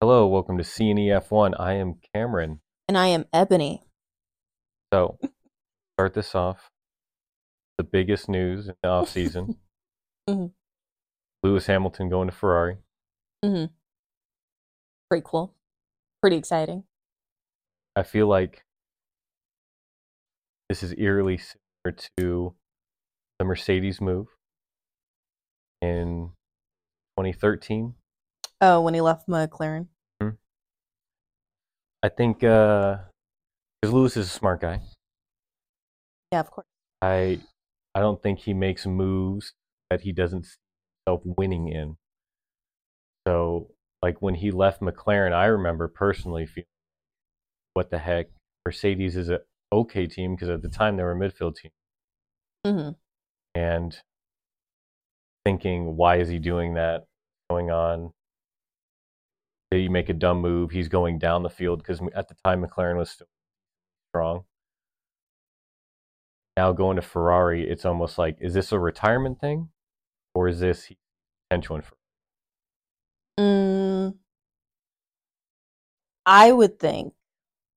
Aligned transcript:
Hello, 0.00 0.26
welcome 0.26 0.56
to 0.56 0.64
CNEF1. 0.64 1.52
I 1.60 1.74
am 1.74 1.96
Cameron. 2.14 2.60
And 2.88 2.96
I 2.96 3.08
am 3.08 3.26
Ebony. 3.34 3.82
So, 4.92 5.18
start 5.94 6.14
this 6.14 6.34
off. 6.34 6.70
The 7.76 7.84
biggest 7.84 8.26
news 8.28 8.68
in 8.68 8.74
the 8.82 8.88
off 8.88 9.10
season: 9.10 9.56
Mhm. 10.28 10.52
Lewis 11.42 11.66
Hamilton 11.66 12.08
going 12.08 12.28
to 12.30 12.34
Ferrari. 12.34 12.78
Mm-hmm. 13.44 13.72
Pretty 15.10 15.24
cool. 15.26 15.54
Pretty 16.22 16.36
exciting. 16.36 16.84
I 17.94 18.02
feel 18.02 18.26
like 18.26 18.64
this 20.70 20.82
is 20.82 20.94
eerily 20.96 21.38
similar 21.38 21.98
to 22.18 22.54
the 23.38 23.44
Mercedes 23.44 24.00
move 24.00 24.28
in 25.82 26.30
2013. 27.18 27.94
Oh, 28.60 28.80
when 28.80 28.94
he 28.94 29.00
left 29.00 29.28
McLaren. 29.28 29.88
I 32.02 32.08
think 32.08 32.40
because 32.40 33.00
Lewis 33.82 34.16
is 34.16 34.26
a 34.26 34.30
smart 34.30 34.60
guy. 34.60 34.80
Yeah, 36.32 36.40
of 36.40 36.50
course. 36.50 36.66
I 37.02 37.40
I 37.94 38.00
don't 38.00 38.22
think 38.22 38.40
he 38.40 38.54
makes 38.54 38.86
moves 38.86 39.52
that 39.90 40.02
he 40.02 40.12
doesn't 40.12 40.44
see 40.44 40.56
himself 41.06 41.22
winning 41.24 41.68
in. 41.68 41.96
So, 43.26 43.70
like 44.02 44.22
when 44.22 44.34
he 44.36 44.50
left 44.50 44.80
McLaren, 44.80 45.32
I 45.32 45.46
remember 45.46 45.88
personally 45.88 46.46
feeling, 46.46 46.66
"What 47.74 47.90
the 47.90 47.98
heck? 47.98 48.28
Mercedes 48.64 49.16
is 49.16 49.28
a 49.28 49.40
okay 49.72 50.06
team 50.06 50.34
because 50.34 50.48
at 50.48 50.62
the 50.62 50.68
time 50.68 50.96
they 50.96 51.02
were 51.02 51.12
a 51.12 51.16
midfield 51.16 51.56
team." 51.56 51.72
hmm 52.64 52.90
and 53.54 54.00
thinking, 55.44 55.96
why 55.96 56.16
is 56.16 56.28
he 56.28 56.38
doing 56.38 56.74
that? 56.74 57.06
Going 57.48 57.70
on? 57.70 58.12
He 59.70 59.88
make 59.88 60.08
a 60.08 60.14
dumb 60.14 60.40
move? 60.40 60.72
He's 60.72 60.88
going 60.88 61.18
down 61.18 61.44
the 61.44 61.50
field 61.50 61.78
because 61.78 62.00
at 62.14 62.28
the 62.28 62.34
time 62.44 62.64
McLaren 62.64 62.96
was 62.96 63.10
still 63.10 63.28
strong. 64.10 64.44
Now 66.56 66.72
going 66.72 66.96
to 66.96 67.02
Ferrari, 67.02 67.68
it's 67.68 67.84
almost 67.84 68.18
like, 68.18 68.36
is 68.40 68.54
this 68.54 68.72
a 68.72 68.78
retirement 68.78 69.40
thing, 69.40 69.68
or 70.34 70.48
is 70.48 70.58
this 70.58 70.90
potential 71.48 71.76
in 71.76 71.82
Ferrari? 71.82 71.96
Mm, 73.38 74.14
I 76.26 76.50
would 76.50 76.80
think, 76.80 77.14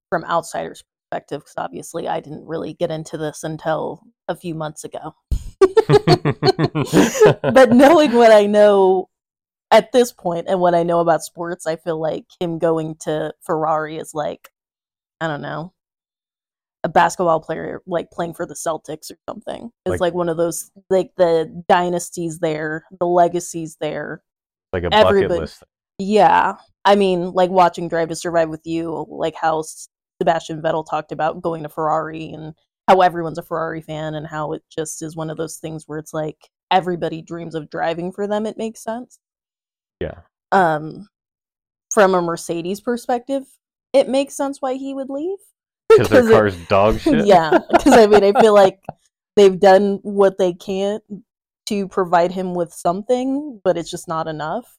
from 0.10 0.26
outsiders' 0.26 0.84
perspective, 1.12 1.42
because 1.42 1.54
obviously 1.58 2.08
I 2.08 2.20
didn't 2.20 2.46
really 2.46 2.74
get 2.74 2.90
into 2.90 3.18
this 3.18 3.44
until 3.44 4.02
a 4.28 4.36
few 4.36 4.56
months 4.56 4.84
ago. 4.84 5.14
but 7.54 7.72
knowing 7.72 8.14
what 8.14 8.32
I 8.32 8.48
know 8.48 9.10
at 9.74 9.92
this 9.92 10.12
point 10.14 10.46
and 10.48 10.60
what 10.60 10.76
I 10.76 10.84
know 10.84 11.00
about 11.00 11.24
sports, 11.24 11.68
I 11.68 11.76
feel 11.76 12.00
like 12.00 12.26
him 12.40 12.60
going 12.60 12.96
to 13.02 13.34
Ferrari 13.42 13.98
is 13.98 14.14
like, 14.14 14.50
I 15.20 15.28
don't 15.28 15.42
know, 15.42 15.74
a 16.84 16.90
basketball 16.90 17.40
player 17.40 17.82
like 17.88 18.12
playing 18.12 18.34
for 18.36 18.46
the 18.46 18.54
Celtics 18.56 19.10
or 19.12 19.18
something. 19.30 19.72
It's 19.86 19.92
Like- 19.92 20.00
like, 20.02 20.14
one 20.14 20.30
of 20.30 20.38
those 20.38 20.70
like 20.90 21.12
the 21.18 21.64
dynasties 21.68 22.40
there, 22.40 22.86
the 23.00 23.08
legacies 23.08 23.78
there. 23.82 24.22
like 24.72 24.84
a 24.84 24.90
bucket 24.90 25.08
Everybody- 25.08 25.40
list. 25.42 25.64
Yeah. 26.00 26.58
I 26.84 26.96
mean, 26.96 27.32
like 27.34 27.52
watching 27.52 27.88
Drive 27.88 28.10
to 28.10 28.16
Survive 28.16 28.50
with 28.50 28.66
you, 28.66 29.06
like 29.10 29.36
how 29.36 29.64
Sebastian 30.22 30.62
Vettel 30.64 30.84
talked 30.90 31.12
about 31.12 31.42
going 31.42 31.62
to 31.64 31.70
Ferrari 31.70 32.32
and 32.32 32.54
how 32.88 33.02
everyone's 33.02 33.38
a 33.38 33.44
Ferrari 33.44 33.82
fan 33.82 34.16
and 34.16 34.26
how 34.28 34.52
it 34.54 34.64
just 34.70 35.02
is 35.04 35.16
one 35.16 35.30
of 35.30 35.38
those 35.38 35.58
things 35.58 35.84
where 35.88 36.00
it's 36.00 36.14
like 36.14 36.50
everybody 36.72 37.22
dreams 37.22 37.54
of 37.56 37.70
driving 37.70 38.12
for 38.12 38.26
them. 38.28 38.46
It 38.48 38.58
makes 38.58 38.84
sense. 38.84 39.20
Yeah. 40.04 40.20
Um, 40.52 41.08
from 41.92 42.14
a 42.16 42.22
Mercedes 42.22 42.82
perspective, 42.82 43.44
it 43.94 44.10
makes 44.10 44.36
sense 44.36 44.62
why 44.62 44.76
he 44.76 44.94
would 44.94 45.10
leave. 45.10 45.38
Because 45.90 46.10
their 46.10 46.28
it- 46.28 46.32
car's 46.32 46.68
dog 46.68 47.00
shit. 47.02 47.26
yeah, 47.26 47.60
because 47.72 47.94
I 47.94 48.08
mean, 48.08 48.24
I 48.24 48.40
feel 48.40 48.54
like 48.54 48.80
they've 49.36 49.60
done 49.60 50.00
what 50.04 50.38
they 50.38 50.54
can 50.54 51.00
to 51.68 51.88
provide 51.88 52.32
him 52.32 52.54
with 52.54 52.74
something, 52.74 53.62
but 53.64 53.78
it's 53.78 53.90
just 53.92 54.08
not 54.08 54.28
enough. 54.28 54.78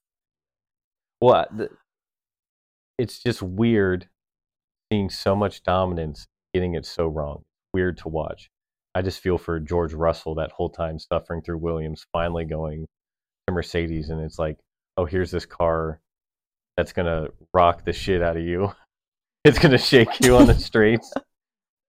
Well, 1.21 1.47
it's 2.99 3.23
just 3.23 3.43
weird 3.43 4.09
seeing 4.93 5.09
so 5.09 5.35
much 5.35 5.62
dominance, 5.62 6.27
getting 6.53 6.75
it 6.75 6.85
so 6.85 7.06
wrong. 7.06 7.45
Weird 7.73 7.97
to 7.99 8.09
watch. 8.09 8.51
I 8.95 9.03
just 9.03 9.21
feel 9.21 9.39
for 9.39 9.59
George 9.59 9.95
Russell 9.95 10.35
that 10.37 10.53
whole 10.53 10.69
time 10.69 10.99
suffering 10.99 11.43
through 11.43 11.59
Williams, 11.59 12.06
finally 12.12 12.45
going 12.45 12.87
to 13.49 13.55
Mercedes, 13.55 14.11
and 14.11 14.21
it's 14.21 14.39
like, 14.39 14.59
oh, 14.97 15.05
here's 15.05 15.31
this 15.31 15.47
car 15.47 16.00
that's 16.77 16.93
gonna 16.93 17.28
rock 17.53 17.84
the 17.84 17.93
shit 17.93 18.22
out 18.22 18.37
of 18.37 18.43
you. 18.43 18.72
It's 19.47 19.59
gonna 19.59 19.77
shake 19.77 20.09
you 20.25 20.37
on 20.37 20.47
the 20.47 20.55
streets, 20.59 21.12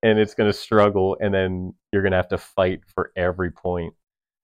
and 0.03 0.19
it's 0.19 0.33
gonna 0.33 0.51
struggle, 0.51 1.15
and 1.21 1.33
then 1.33 1.73
you're 1.93 2.03
gonna 2.03 2.17
have 2.17 2.27
to 2.27 2.37
fight 2.37 2.81
for 2.93 3.13
every 3.15 3.49
point. 3.49 3.93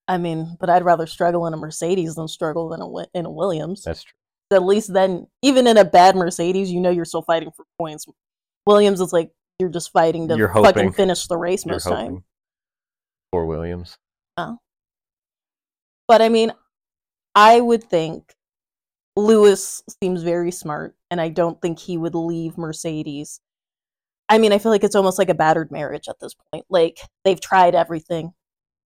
I 0.08 0.18
mean, 0.18 0.56
but 0.62 0.70
I'd 0.70 0.86
rather 0.86 1.06
struggle 1.06 1.46
in 1.46 1.54
a 1.54 1.58
Mercedes 1.58 2.16
than 2.16 2.30
struggle 2.30 2.74
in 2.74 2.80
a 2.80 3.08
in 3.14 3.26
a 3.26 3.30
Williams. 3.30 3.84
That's 3.84 4.04
true. 4.04 4.14
At 4.54 4.64
least 4.64 4.94
then, 4.94 5.28
even 5.42 5.68
in 5.68 5.76
a 5.76 5.84
bad 5.84 6.16
Mercedes, 6.16 6.72
you 6.72 6.80
know 6.80 6.90
you're 6.90 7.04
still 7.04 7.22
fighting 7.22 7.52
for 7.54 7.66
points. 7.78 8.06
Williams 8.66 9.02
is 9.02 9.12
like 9.12 9.32
you're 9.60 9.70
just 9.70 9.92
fighting 9.92 10.28
to 10.30 10.38
You're 10.38 10.48
fucking 10.48 10.64
hoping. 10.64 10.92
finish 10.94 11.28
the 11.28 11.38
race 11.38 11.66
You're 11.66 11.76
most 11.76 11.84
time. 11.84 12.24
for 13.32 13.46
Williams. 13.46 13.98
Oh. 14.38 14.58
But 16.08 16.22
I 16.22 16.30
mean, 16.30 16.54
I 17.36 17.60
would 17.62 17.84
think 17.84 18.34
Lewis 19.16 19.84
seems 20.02 20.24
very 20.24 20.52
smart, 20.52 20.96
and 21.10 21.20
I 21.20 21.30
don't 21.30 21.62
think 21.62 21.80
he 21.80 21.98
would 21.98 22.16
leave 22.16 22.58
Mercedes. 22.58 23.40
I 24.30 24.38
mean, 24.38 24.54
I 24.54 24.58
feel 24.58 24.72
like 24.72 24.84
it's 24.84 24.96
almost 24.96 25.20
like 25.20 25.30
a 25.30 25.34
battered 25.34 25.72
marriage 25.72 26.08
at 26.08 26.20
this 26.20 26.34
point. 26.52 26.66
Like 26.70 27.00
they've 27.26 27.40
tried 27.42 27.76
everything. 27.76 28.34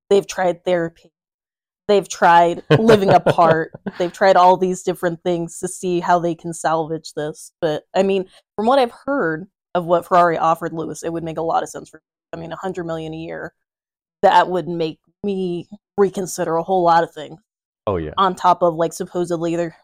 They've 0.09 0.25
tried 0.25 0.65
therapy. 0.65 1.11
They've 1.87 2.07
tried 2.09 2.63
living 2.79 3.09
apart. 3.11 3.71
They've 3.99 4.11
tried 4.11 4.37
all 4.37 4.57
these 4.57 4.81
different 4.81 5.21
things 5.21 5.59
to 5.59 5.67
see 5.67 5.99
how 5.99 6.17
they 6.17 6.33
can 6.33 6.51
salvage 6.51 7.13
this. 7.13 7.51
But 7.61 7.83
I 7.95 8.01
mean, 8.01 8.25
from 8.55 8.65
what 8.65 8.79
I've 8.79 8.93
heard 9.05 9.45
of 9.75 9.85
what 9.85 10.07
Ferrari 10.07 10.35
offered 10.35 10.73
Lewis, 10.73 11.03
it 11.03 11.13
would 11.13 11.23
make 11.23 11.37
a 11.37 11.43
lot 11.43 11.61
of 11.61 11.69
sense 11.69 11.89
for 11.89 12.01
I 12.33 12.37
mean, 12.37 12.51
a 12.51 12.55
hundred 12.55 12.85
million 12.85 13.13
a 13.13 13.17
year. 13.17 13.53
That 14.23 14.49
would 14.49 14.67
make 14.67 14.97
me 15.23 15.69
reconsider 15.95 16.55
a 16.55 16.63
whole 16.63 16.83
lot 16.83 17.03
of 17.03 17.13
things 17.13 17.39
Oh 17.85 17.97
yeah. 17.97 18.11
on 18.17 18.33
top 18.33 18.63
of 18.63 18.73
like 18.73 18.91
supposedly 18.93 19.55
they're 19.55 19.77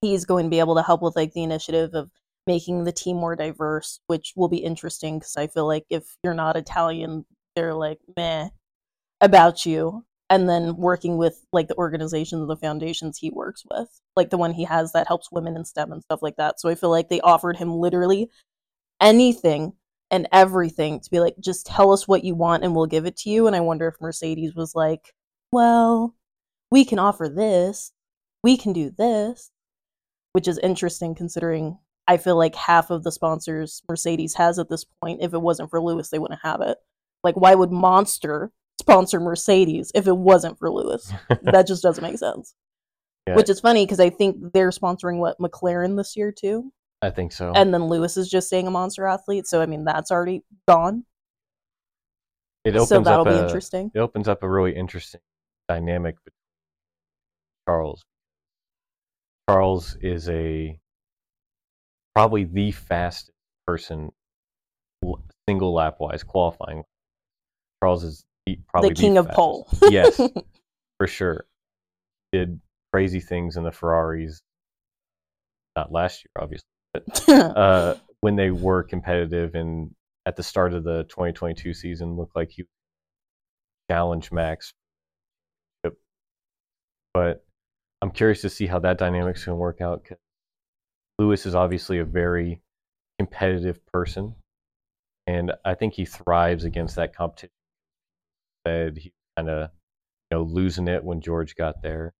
he's 0.00 0.24
going 0.24 0.44
to 0.44 0.50
be 0.50 0.60
able 0.60 0.74
to 0.76 0.82
help 0.82 1.02
with 1.02 1.16
like 1.16 1.32
the 1.32 1.42
initiative 1.42 1.94
of 1.94 2.10
making 2.46 2.84
the 2.84 2.92
team 2.92 3.16
more 3.16 3.36
diverse 3.36 4.00
which 4.06 4.32
will 4.36 4.48
be 4.48 4.58
interesting 4.58 5.18
because 5.18 5.36
i 5.36 5.46
feel 5.46 5.66
like 5.66 5.84
if 5.90 6.16
you're 6.22 6.34
not 6.34 6.56
italian 6.56 7.24
they're 7.54 7.74
like 7.74 7.98
meh 8.16 8.48
about 9.20 9.66
you. 9.66 10.04
And 10.30 10.46
then 10.46 10.76
working 10.76 11.16
with 11.16 11.42
like 11.54 11.68
the 11.68 11.76
organizations 11.76 12.42
and 12.42 12.50
the 12.50 12.56
foundations 12.56 13.16
he 13.16 13.30
works 13.30 13.62
with 13.70 13.88
like 14.14 14.28
the 14.28 14.36
one 14.36 14.52
he 14.52 14.64
has 14.64 14.92
that 14.92 15.06
helps 15.06 15.32
women 15.32 15.56
in 15.56 15.64
stem 15.64 15.90
and 15.90 16.02
stuff 16.02 16.20
like 16.22 16.36
that. 16.36 16.60
So 16.60 16.68
i 16.68 16.74
feel 16.74 16.90
like 16.90 17.08
they 17.08 17.20
offered 17.22 17.56
him 17.56 17.72
literally 17.72 18.28
anything 19.00 19.72
and 20.10 20.28
everything 20.30 21.00
to 21.00 21.10
be 21.10 21.20
like 21.20 21.36
just 21.40 21.66
tell 21.66 21.92
us 21.92 22.06
what 22.06 22.24
you 22.24 22.34
want 22.34 22.62
and 22.62 22.76
we'll 22.76 22.86
give 22.86 23.06
it 23.06 23.16
to 23.18 23.30
you. 23.30 23.46
And 23.46 23.56
i 23.56 23.60
wonder 23.60 23.88
if 23.88 24.00
mercedes 24.02 24.54
was 24.54 24.74
like 24.74 25.14
well 25.50 26.14
we 26.70 26.84
can 26.84 26.98
offer 26.98 27.30
this, 27.30 27.92
we 28.44 28.58
can 28.58 28.74
do 28.74 28.90
this, 28.90 29.50
which 30.32 30.48
is 30.48 30.58
interesting 30.58 31.14
considering 31.14 31.78
I 32.08 32.16
feel 32.16 32.36
like 32.36 32.54
half 32.54 32.90
of 32.90 33.04
the 33.04 33.12
sponsors 33.12 33.82
Mercedes 33.88 34.34
has 34.34 34.58
at 34.58 34.70
this 34.70 34.84
point, 35.02 35.20
if 35.22 35.34
it 35.34 35.42
wasn't 35.42 35.68
for 35.68 35.80
Lewis, 35.80 36.08
they 36.08 36.18
wouldn't 36.18 36.40
have 36.42 36.62
it. 36.62 36.78
Like, 37.22 37.36
why 37.36 37.54
would 37.54 37.70
Monster 37.70 38.50
sponsor 38.80 39.20
Mercedes 39.20 39.92
if 39.94 40.06
it 40.06 40.16
wasn't 40.16 40.58
for 40.58 40.70
Lewis? 40.70 41.12
that 41.42 41.66
just 41.66 41.82
doesn't 41.82 42.02
make 42.02 42.16
sense. 42.18 42.54
Yeah. 43.26 43.34
Which 43.36 43.50
is 43.50 43.60
funny 43.60 43.84
because 43.84 44.00
I 44.00 44.08
think 44.08 44.36
they're 44.54 44.70
sponsoring 44.70 45.18
what 45.18 45.38
McLaren 45.38 45.98
this 45.98 46.16
year 46.16 46.32
too, 46.32 46.72
I 47.02 47.10
think 47.10 47.30
so. 47.30 47.52
and 47.54 47.74
then 47.74 47.84
Lewis 47.84 48.16
is 48.16 48.30
just 48.30 48.48
saying 48.48 48.66
a 48.66 48.70
monster 48.70 49.06
athlete. 49.06 49.46
So 49.46 49.60
I 49.60 49.66
mean, 49.66 49.84
that's 49.84 50.10
already 50.10 50.44
gone. 50.66 51.04
it 52.64 52.70
opens 52.70 52.88
So 52.88 53.00
that'll 53.00 53.28
up 53.28 53.34
be 53.34 53.38
a, 53.38 53.44
interesting. 53.44 53.90
it 53.94 53.98
opens 53.98 54.28
up 54.28 54.42
a 54.42 54.48
really 54.48 54.74
interesting 54.74 55.20
dynamic 55.68 56.16
between 56.24 56.38
Charles. 57.68 58.02
Charles 59.48 59.96
is 60.02 60.28
a 60.28 60.78
probably 62.14 62.44
the 62.44 62.70
fastest 62.72 63.30
person 63.66 64.10
single 65.48 65.72
lap 65.72 65.96
wise 66.00 66.22
qualifying. 66.22 66.84
Charles 67.82 68.04
is 68.04 68.24
the, 68.44 68.58
probably 68.68 68.90
the 68.90 68.94
king 68.94 69.16
of 69.16 69.28
pole. 69.28 69.66
yes, 69.82 70.20
for 70.98 71.06
sure. 71.06 71.46
Did 72.32 72.60
crazy 72.92 73.20
things 73.20 73.56
in 73.56 73.64
the 73.64 73.72
Ferraris. 73.72 74.40
Not 75.76 75.92
last 75.92 76.24
year, 76.24 76.42
obviously, 76.42 76.68
but 76.92 77.28
uh, 77.56 77.94
when 78.20 78.36
they 78.36 78.50
were 78.50 78.82
competitive 78.82 79.54
and 79.54 79.94
at 80.26 80.36
the 80.36 80.42
start 80.42 80.74
of 80.74 80.84
the 80.84 81.04
2022 81.04 81.72
season 81.72 82.16
looked 82.16 82.36
like 82.36 82.50
he 82.50 82.64
challenged 83.90 84.30
Max. 84.32 84.74
But 87.14 87.42
I'm 88.00 88.10
curious 88.10 88.40
to 88.42 88.50
see 88.50 88.66
how 88.66 88.78
that 88.80 88.98
dynamic's 88.98 89.44
going 89.44 89.56
to 89.56 89.60
work 89.60 89.80
out. 89.80 90.06
Lewis 91.18 91.46
is 91.46 91.54
obviously 91.54 91.98
a 91.98 92.04
very 92.04 92.60
competitive 93.18 93.84
person, 93.86 94.36
and 95.26 95.52
I 95.64 95.74
think 95.74 95.94
he 95.94 96.04
thrives 96.04 96.64
against 96.64 96.96
that 96.96 97.14
competition. 97.14 97.50
Said 98.66 98.98
he 98.98 99.12
kind 99.36 99.50
of 99.50 99.70
you 100.30 100.38
know 100.38 100.42
losing 100.44 100.88
it 100.88 101.02
when 101.02 101.20
George 101.20 101.56
got 101.56 101.82
there, 101.82 102.14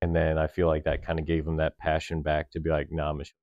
and 0.00 0.14
then 0.14 0.38
I 0.38 0.46
feel 0.46 0.68
like 0.68 0.84
that 0.84 1.04
kind 1.04 1.18
of 1.18 1.26
gave 1.26 1.46
him 1.46 1.56
that 1.56 1.76
passion 1.78 2.22
back 2.22 2.52
to 2.52 2.60
be 2.60 2.70
like, 2.70 2.92
nah, 2.92 3.12
Mich- 3.12 3.34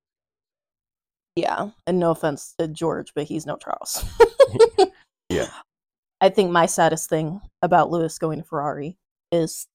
Yeah, 1.35 1.71
and 1.85 1.99
no 1.99 2.11
offense 2.11 2.53
to 2.57 2.67
George, 2.69 3.11
but 3.13 3.25
he's 3.25 3.45
no 3.45 3.57
Charles. 3.57 4.03
Yeah. 5.29 5.49
I 6.21 6.29
think 6.29 6.51
my 6.51 6.65
saddest 6.65 7.09
thing 7.09 7.41
about 7.61 7.91
Lewis 7.91 8.17
going 8.17 8.39
to 8.39 8.43
Ferrari 8.43 8.97
is 9.31 9.67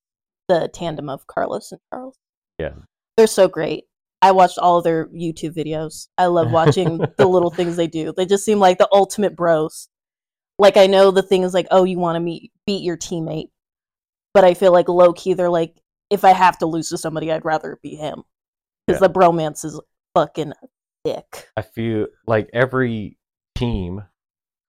the 0.49 0.69
tandem 0.73 1.09
of 1.09 1.27
Carlos 1.27 1.73
and 1.73 1.81
Charles. 1.91 2.17
Yeah. 2.59 2.75
They're 3.17 3.27
so 3.27 3.49
great. 3.49 3.85
I 4.21 4.31
watched 4.33 4.59
all 4.59 4.79
of 4.79 4.85
their 4.85 5.07
YouTube 5.09 5.55
videos. 5.57 6.09
I 6.17 6.27
love 6.27 6.51
watching 6.53 6.99
the 7.19 7.27
little 7.27 7.51
things 7.55 7.77
they 7.77 7.87
do. 7.89 8.13
They 8.17 8.25
just 8.27 8.45
seem 8.45 8.59
like 8.61 8.79
the 8.79 8.89
ultimate 8.93 9.35
bros. 9.37 9.89
Like 10.59 10.77
I 10.77 10.87
know 10.87 11.11
the 11.11 11.23
thing 11.23 11.43
is 11.43 11.55
like, 11.55 11.67
oh, 11.71 11.85
you 11.85 11.99
want 11.99 12.17
to 12.17 12.21
meet 12.21 12.53
beat 12.67 12.83
your 12.85 12.97
teammate, 12.97 13.49
but 14.35 14.45
I 14.45 14.55
feel 14.55 14.71
like 14.73 14.89
low 14.89 15.13
key 15.13 15.35
they're 15.35 15.51
like, 15.51 15.75
if 16.11 16.25
I 16.25 16.33
have 16.33 16.59
to 16.59 16.67
lose 16.67 16.91
to 16.91 16.99
somebody, 16.99 17.33
I'd 17.33 17.45
rather 17.45 17.73
it 17.73 17.83
be 17.83 17.97
him 17.97 18.23
because 18.87 19.01
Yeah. 19.01 19.09
the 19.09 19.13
bromance 19.13 19.65
is 19.65 19.81
fucking 20.15 20.53
thick. 21.05 21.49
I 21.57 21.63
feel 21.63 22.07
like 22.27 22.49
every 22.53 23.19
team 23.57 24.05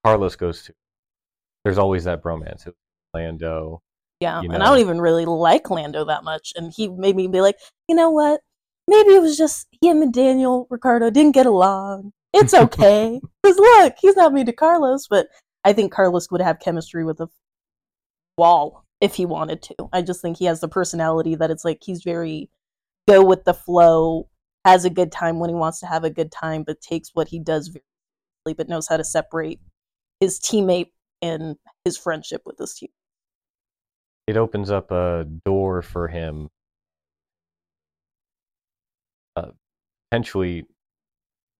Carlos 0.03 0.35
goes 0.35 0.63
to, 0.63 0.73
there's 1.63 1.77
always 1.77 2.05
that 2.05 2.23
bromance. 2.23 2.61
It 2.65 2.69
was 2.69 2.75
Lando. 3.13 3.81
Yeah, 4.23 4.41
you 4.41 4.49
and? 4.51 4.63
I 4.63 4.67
don't 4.67 4.79
even 4.79 5.01
really 5.01 5.25
like 5.25 5.69
Lando 5.69 6.05
that 6.05 6.23
much, 6.23 6.53
and 6.55 6.71
he 6.73 6.87
made 6.87 7.17
me 7.17 7.27
be 7.27 7.41
like, 7.41 7.57
you 7.89 7.95
know 7.95 8.09
what? 8.09 8.39
Maybe 8.87 9.09
it 9.15 9.21
was 9.21 9.37
just 9.37 9.67
him 9.81 10.01
and 10.01 10.13
Daniel 10.13 10.65
Ricciardo 10.69 11.09
didn't 11.09 11.33
get 11.33 11.45
along. 11.45 12.13
It's 12.33 12.53
okay, 12.65 13.19
because 13.41 13.57
look, 13.57 13.95
he's 13.99 14.15
not 14.15 14.31
mean 14.33 14.45
to 14.45 14.53
Carlos, 14.53 15.07
but 15.09 15.27
I 15.65 15.73
think 15.73 15.91
Carlos 15.91 16.31
would 16.31 16.39
have 16.39 16.61
chemistry 16.61 17.03
with 17.03 17.19
a 17.19 17.27
wall 18.37 18.85
if 19.01 19.15
he 19.15 19.25
wanted 19.25 19.61
to. 19.63 19.75
I 19.91 20.01
just 20.01 20.21
think 20.21 20.37
he 20.37 20.45
has 20.45 20.61
the 20.61 20.69
personality 20.69 21.35
that 21.35 21.51
it's 21.51 21.65
like 21.65 21.79
he's 21.83 22.03
very 22.03 22.49
go 23.09 23.25
with 23.25 23.43
the 23.43 23.53
flow, 23.53 24.29
has 24.63 24.85
a 24.85 24.89
good 24.89 25.11
time 25.11 25.39
when 25.39 25.49
he 25.49 25.55
wants 25.55 25.81
to 25.81 25.85
have 25.85 26.05
a 26.05 26.09
good 26.09 26.31
time, 26.31 26.63
but 26.63 26.79
takes 26.79 27.11
what 27.13 27.27
he 27.27 27.39
does 27.39 27.67
very 27.67 27.83
seriously, 28.45 28.55
but 28.55 28.69
knows 28.69 28.87
how 28.87 28.95
to 28.95 29.03
separate 29.03 29.59
his 30.21 30.39
teammate 30.39 30.91
and 31.21 31.57
his 31.83 31.97
friendship 31.97 32.41
with 32.45 32.57
his 32.57 32.73
team. 32.73 32.89
It 34.27 34.37
opens 34.37 34.71
up 34.71 34.91
a 34.91 35.25
door 35.45 35.81
for 35.81 36.07
him. 36.07 36.49
Uh, 39.35 39.51
potentially, 40.09 40.65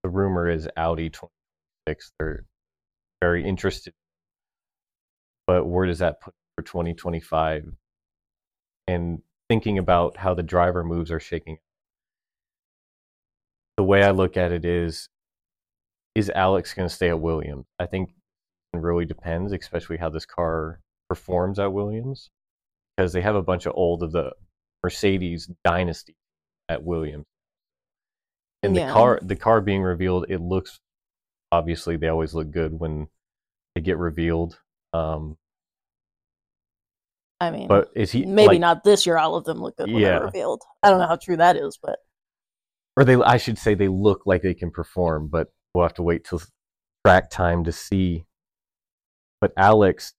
the 0.04 0.10
rumor 0.10 0.50
is 0.50 0.70
Audi 0.78 1.10
26. 1.10 2.12
They're 2.20 2.46
very 3.22 3.46
interested. 3.46 3.94
But 5.46 5.66
where 5.66 5.86
does 5.86 6.00
that 6.00 6.22
put 6.22 6.34
for 6.56 6.64
2025? 6.64 7.74
And 8.88 9.22
thinking 9.50 9.78
about 9.78 10.18
how 10.18 10.34
the 10.34 10.44
driver 10.44 10.84
moves 10.84 11.12
are 11.12 11.20
shaking. 11.20 11.58
The 13.78 13.84
way 13.84 14.04
I 14.04 14.12
look 14.12 14.38
at 14.38 14.52
it 14.52 14.66
is 14.66 15.10
is 16.16 16.30
Alex 16.30 16.74
going 16.74 16.88
to 16.88 16.94
stay 16.94 17.10
at 17.10 17.20
Williams? 17.20 17.66
I 17.80 17.88
think 17.88 18.12
it 18.74 18.78
really 18.78 19.06
depends, 19.06 19.52
especially 19.52 19.98
how 19.98 20.10
this 20.10 20.26
car 20.26 20.80
performs 21.10 21.60
at 21.60 21.74
Williams, 21.74 22.30
because 22.96 23.14
they 23.14 23.22
have 23.22 23.36
a 23.36 23.42
bunch 23.44 23.66
of 23.66 23.74
old 23.76 24.04
of 24.04 24.12
the 24.12 24.34
Mercedes 24.84 25.50
dynasty 25.64 26.16
at 26.70 26.84
Williams. 26.84 27.26
And 28.62 28.76
Yeah. 28.76 28.88
the 28.88 28.94
car, 28.94 29.20
the 29.22 29.36
car 29.36 29.62
being 29.62 29.82
revealed, 29.82 30.26
it 30.30 30.40
looks 30.40 30.80
obviously 31.52 31.98
they 31.98 32.08
always 32.08 32.34
look 32.34 32.50
good 32.52 32.80
when 32.80 33.08
they 33.76 33.82
get 33.82 33.98
revealed. 33.98 34.60
Um, 34.94 35.38
I 37.40 37.52
mean, 37.52 37.68
but 37.68 37.92
is 37.96 38.12
he 38.12 38.26
maybe 38.26 38.54
like- 38.54 38.60
not 38.60 38.84
this 38.84 39.06
year? 39.06 39.18
All 39.18 39.36
of 39.36 39.44
them 39.44 39.60
look 39.62 39.76
good 39.76 39.88
when 39.92 40.02
Yeah. 40.02 40.20
they're 40.20 40.26
revealed. 40.26 40.62
I 40.82 40.90
don't 40.90 41.00
know 41.00 41.08
how 41.08 41.18
true 41.18 41.38
that 41.38 41.56
is, 41.58 41.78
but 41.82 42.00
or 42.96 43.04
they 43.04 43.16
I 43.16 43.38
should 43.38 43.58
say 43.58 43.74
they 43.74 43.88
look 43.90 44.26
like 44.26 44.42
they 44.44 44.54
can 44.54 44.72
perform, 44.72 45.28
but 45.28 45.52
we'll 45.74 45.84
have 45.84 45.96
to 45.96 46.04
wait 46.04 46.24
till 46.24 46.42
track 47.06 47.30
time 47.30 47.64
to 47.66 47.72
see. 47.72 48.26
But 49.42 49.52
Alex, 49.58 50.14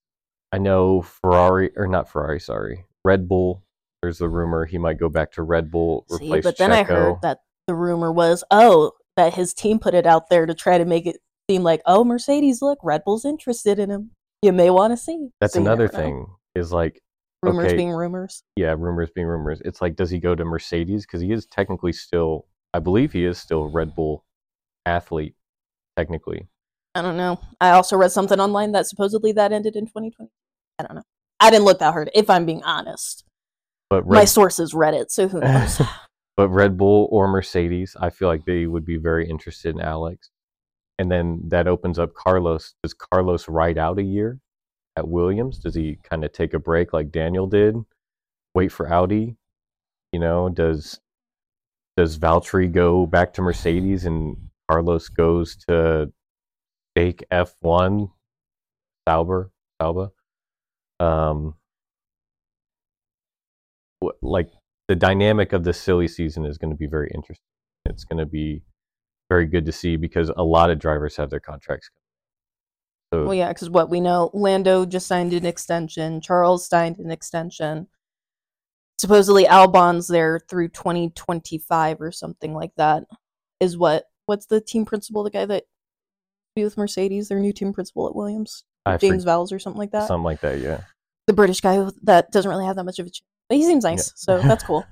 I 0.55 0.57
know 0.57 1.01
Ferrari 1.01 1.71
or 1.75 1.85
not 1.85 2.07
Ferrari, 2.07 2.39
sorry, 2.39 2.85
Red 3.03 3.27
Bull. 3.27 3.65
There's 4.01 4.19
the 4.19 4.29
rumor 4.29 4.63
he 4.63 4.77
might 4.77 4.97
go 4.97 5.09
back 5.09 5.33
to 5.33 5.43
Red 5.43 5.69
Bull, 5.69 6.05
see, 6.17 6.39
but 6.39 6.57
then 6.57 6.71
I 6.71 6.83
heard 6.83 7.17
that 7.23 7.39
the 7.67 7.75
rumor 7.75 8.09
was, 8.09 8.41
oh, 8.51 8.93
that 9.17 9.33
his 9.33 9.53
team 9.53 9.79
put 9.79 9.93
it 9.93 10.05
out 10.05 10.29
there 10.29 10.45
to 10.45 10.53
try 10.53 10.77
to 10.77 10.85
make 10.85 11.07
it 11.07 11.17
seem 11.51 11.63
like, 11.63 11.81
oh, 11.85 12.05
Mercedes, 12.05 12.61
look, 12.61 12.79
Red 12.83 13.03
Bull's 13.03 13.25
interested 13.25 13.79
in 13.79 13.89
him. 13.89 14.11
You 14.43 14.53
may 14.53 14.69
want 14.69 14.93
to 14.93 14.97
see. 14.97 15.27
That's 15.41 15.55
So 15.55 15.59
another 15.59 15.89
thing. 15.89 16.25
Is 16.55 16.71
like 16.71 17.01
Rumors 17.43 17.65
okay. 17.65 17.75
being 17.75 17.91
rumors. 17.91 18.41
yeah, 18.55 18.75
rumors 18.77 19.09
being 19.13 19.27
rumors. 19.27 19.61
It's 19.65 19.81
like, 19.81 19.97
does 19.97 20.09
he 20.09 20.19
go 20.19 20.35
to 20.35 20.45
Mercedes? 20.45 21.05
Because 21.05 21.19
he 21.19 21.33
is 21.33 21.45
technically 21.47 21.91
still, 21.91 22.45
I 22.73 22.79
believe 22.79 23.11
he 23.11 23.25
is 23.25 23.37
still 23.37 23.63
a 23.63 23.67
Red 23.67 23.93
Bull 23.93 24.23
athlete, 24.85 25.35
technically. 25.97 26.47
I 26.95 27.01
don't 27.01 27.17
know. 27.17 27.41
I 27.59 27.71
also 27.71 27.97
read 27.97 28.13
something 28.13 28.39
online 28.39 28.71
that 28.71 28.87
supposedly 28.87 29.33
that 29.33 29.51
ended 29.51 29.75
in 29.75 29.85
2020. 29.85 30.31
I 30.79 30.83
don't 30.83 30.95
know. 30.95 31.03
I 31.39 31.49
didn't 31.51 31.65
look 31.65 31.79
that 31.79 31.93
hard, 31.93 32.09
if 32.13 32.29
I'm 32.29 32.45
being 32.45 32.63
honest. 32.63 33.23
But 33.89 34.07
My 34.07 34.19
Red, 34.19 34.29
source 34.29 34.59
is 34.59 34.73
Reddit, 34.73 35.11
so 35.11 35.27
who 35.27 35.39
knows? 35.41 35.81
but 36.37 36.49
Red 36.49 36.77
Bull 36.77 37.07
or 37.11 37.27
Mercedes, 37.27 37.95
I 37.99 38.09
feel 38.09 38.27
like 38.27 38.45
they 38.45 38.65
would 38.65 38.85
be 38.85 38.97
very 38.97 39.29
interested 39.29 39.75
in 39.75 39.81
Alex. 39.81 40.29
And 40.97 41.11
then 41.11 41.41
that 41.47 41.67
opens 41.67 41.99
up 41.99 42.13
Carlos. 42.13 42.73
Does 42.83 42.93
Carlos 42.93 43.49
ride 43.49 43.77
out 43.77 43.99
a 43.99 44.03
year 44.03 44.39
at 44.95 45.07
Williams? 45.07 45.59
Does 45.59 45.75
he 45.75 45.99
kind 46.03 46.23
of 46.23 46.31
take 46.31 46.53
a 46.53 46.59
break 46.59 46.93
like 46.93 47.11
Daniel 47.11 47.47
did? 47.47 47.75
Wait 48.53 48.71
for 48.71 48.91
Audi? 48.91 49.35
You 50.13 50.19
know, 50.19 50.47
does 50.49 50.99
does 51.97 52.17
Valtteri 52.17 52.71
go 52.71 53.05
back 53.05 53.33
to 53.33 53.41
Mercedes 53.41 54.05
and 54.05 54.37
Carlos 54.69 55.09
goes 55.09 55.57
to 55.67 56.11
fake 56.95 57.23
F1 57.31 58.09
Sauber 59.07 59.51
Sauber? 59.81 60.11
Um 60.99 61.55
like 64.21 64.49
the 64.87 64.95
dynamic 64.95 65.53
of 65.53 65.63
this 65.63 65.79
silly 65.79 66.07
season 66.07 66.45
is 66.45 66.57
going 66.57 66.71
to 66.71 66.77
be 66.77 66.87
very 66.87 67.09
interesting. 67.13 67.43
It's 67.85 68.03
going 68.03 68.19
to 68.19 68.25
be 68.25 68.63
very 69.29 69.45
good 69.45 69.65
to 69.65 69.71
see 69.71 69.95
because 69.95 70.31
a 70.35 70.43
lot 70.43 70.69
of 70.69 70.79
drivers 70.79 71.15
have 71.17 71.29
their 71.29 71.39
contracts. 71.39 71.89
So 73.13 73.25
Well, 73.25 73.33
yeah, 73.33 73.49
because 73.49 73.69
what 73.69 73.89
we 73.89 73.99
know, 73.99 74.29
Lando 74.33 74.85
just 74.85 75.07
signed 75.07 75.33
an 75.33 75.45
extension. 75.45 76.21
Charles 76.21 76.67
signed 76.67 76.99
an 76.99 77.11
extension. 77.11 77.87
Supposedly, 78.97 79.45
Albon's 79.45 80.07
there 80.07 80.39
through 80.39 80.69
2025 80.69 82.01
or 82.01 82.11
something 82.11 82.53
like 82.53 82.71
that. 82.77 83.03
Is 83.59 83.77
what? 83.77 84.05
What's 84.25 84.47
the 84.47 84.61
team 84.61 84.85
principal? 84.85 85.23
The 85.23 85.29
guy 85.29 85.45
that 85.45 85.65
be 86.55 86.63
with 86.63 86.77
Mercedes, 86.77 87.27
their 87.27 87.39
new 87.39 87.53
team 87.53 87.73
principal 87.73 88.07
at 88.07 88.15
Williams, 88.15 88.63
I 88.85 88.97
James 88.97 89.23
forget- 89.23 89.27
Vowles 89.35 89.51
or 89.51 89.59
something 89.59 89.79
like 89.79 89.91
that. 89.91 90.07
something 90.07 90.23
like 90.23 90.41
that, 90.41 90.59
yeah. 90.59 90.81
The 91.27 91.33
British 91.33 91.61
guy 91.61 91.75
who- 91.75 91.91
that 92.03 92.31
doesn't 92.31 92.49
really 92.49 92.65
have 92.65 92.75
that 92.75 92.83
much 92.83 92.99
of 92.99 93.07
a, 93.07 93.09
ch- 93.09 93.23
but 93.49 93.57
he 93.57 93.63
seems 93.63 93.83
nice, 93.83 94.11
so 94.15 94.39
that's 94.41 94.63
cool. 94.63 94.85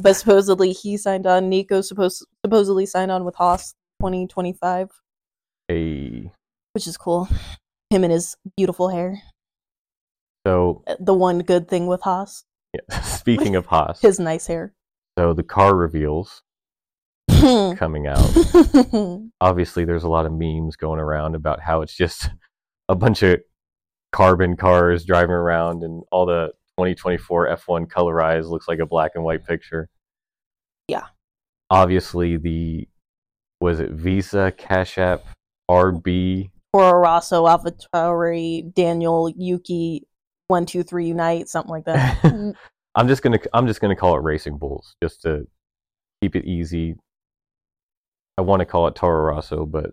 but 0.00 0.14
supposedly 0.14 0.72
he 0.72 0.96
signed 0.96 1.26
on. 1.26 1.48
Nico 1.48 1.80
supposed 1.80 2.24
supposedly 2.44 2.86
signed 2.86 3.10
on 3.10 3.24
with 3.24 3.34
Haas 3.34 3.74
2025, 4.00 4.90
A 5.70 6.30
which 6.72 6.86
is 6.86 6.96
cool. 6.96 7.28
Him 7.90 8.04
and 8.04 8.12
his 8.12 8.36
beautiful 8.56 8.88
hair. 8.88 9.20
so 10.46 10.82
Uh, 10.86 10.96
The 11.00 11.14
one 11.14 11.40
good 11.40 11.66
thing 11.68 11.86
with 11.86 12.02
Haas. 12.02 12.44
yeah, 12.74 13.00
speaking 13.02 13.56
of 13.56 13.66
Haas, 13.66 14.00
his 14.00 14.18
nice 14.20 14.46
hair. 14.46 14.72
so 15.18 15.32
the 15.32 15.42
car 15.42 15.74
reveals 15.74 16.42
coming 17.76 18.06
out. 18.06 18.30
Obviously, 19.40 19.84
there's 19.84 20.04
a 20.04 20.08
lot 20.08 20.26
of 20.26 20.32
memes 20.32 20.76
going 20.76 21.00
around 21.00 21.34
about 21.34 21.60
how 21.60 21.82
it's 21.82 21.94
just 21.96 22.30
a 22.88 22.94
bunch 22.94 23.22
of 23.22 23.40
carbon 24.12 24.56
cars 24.56 25.04
driving 25.04 25.30
around, 25.30 25.82
and 25.82 26.02
all 26.10 26.26
the 26.26 26.52
2024 26.78 27.48
F1 27.48 27.86
colorized 27.86 28.48
looks 28.48 28.68
like 28.68 28.78
a 28.78 28.86
black 28.86 29.12
and 29.14 29.24
white 29.24 29.44
picture. 29.44 29.88
Yeah. 30.86 31.06
Obviously, 31.70 32.36
the 32.36 32.88
was 33.60 33.80
it 33.80 33.90
Visa, 33.90 34.52
Cash 34.56 34.98
App, 34.98 35.24
RB 35.70 36.50
Toro 36.72 36.92
Rosso, 36.92 37.46
AlphaTauri, 37.46 38.72
Daniel, 38.74 39.32
Yuki, 39.36 40.06
one, 40.48 40.66
two, 40.66 40.82
three, 40.82 41.06
unite, 41.06 41.48
something 41.48 41.70
like 41.70 41.84
that. 41.84 42.18
Mm, 42.28 42.54
I'm 42.94 43.08
just 43.08 43.22
gonna 43.22 43.38
I'm 43.52 43.66
just 43.66 43.80
gonna 43.80 43.96
call 43.96 44.16
it 44.16 44.22
Racing 44.22 44.58
Bulls 44.58 44.94
just 45.02 45.22
to 45.22 45.46
keep 46.20 46.34
it 46.34 46.44
easy. 46.44 46.96
I 48.36 48.42
want 48.42 48.60
to 48.60 48.66
call 48.66 48.86
it 48.88 48.94
Toro 48.94 49.34
Rosso, 49.34 49.66
but 49.66 49.90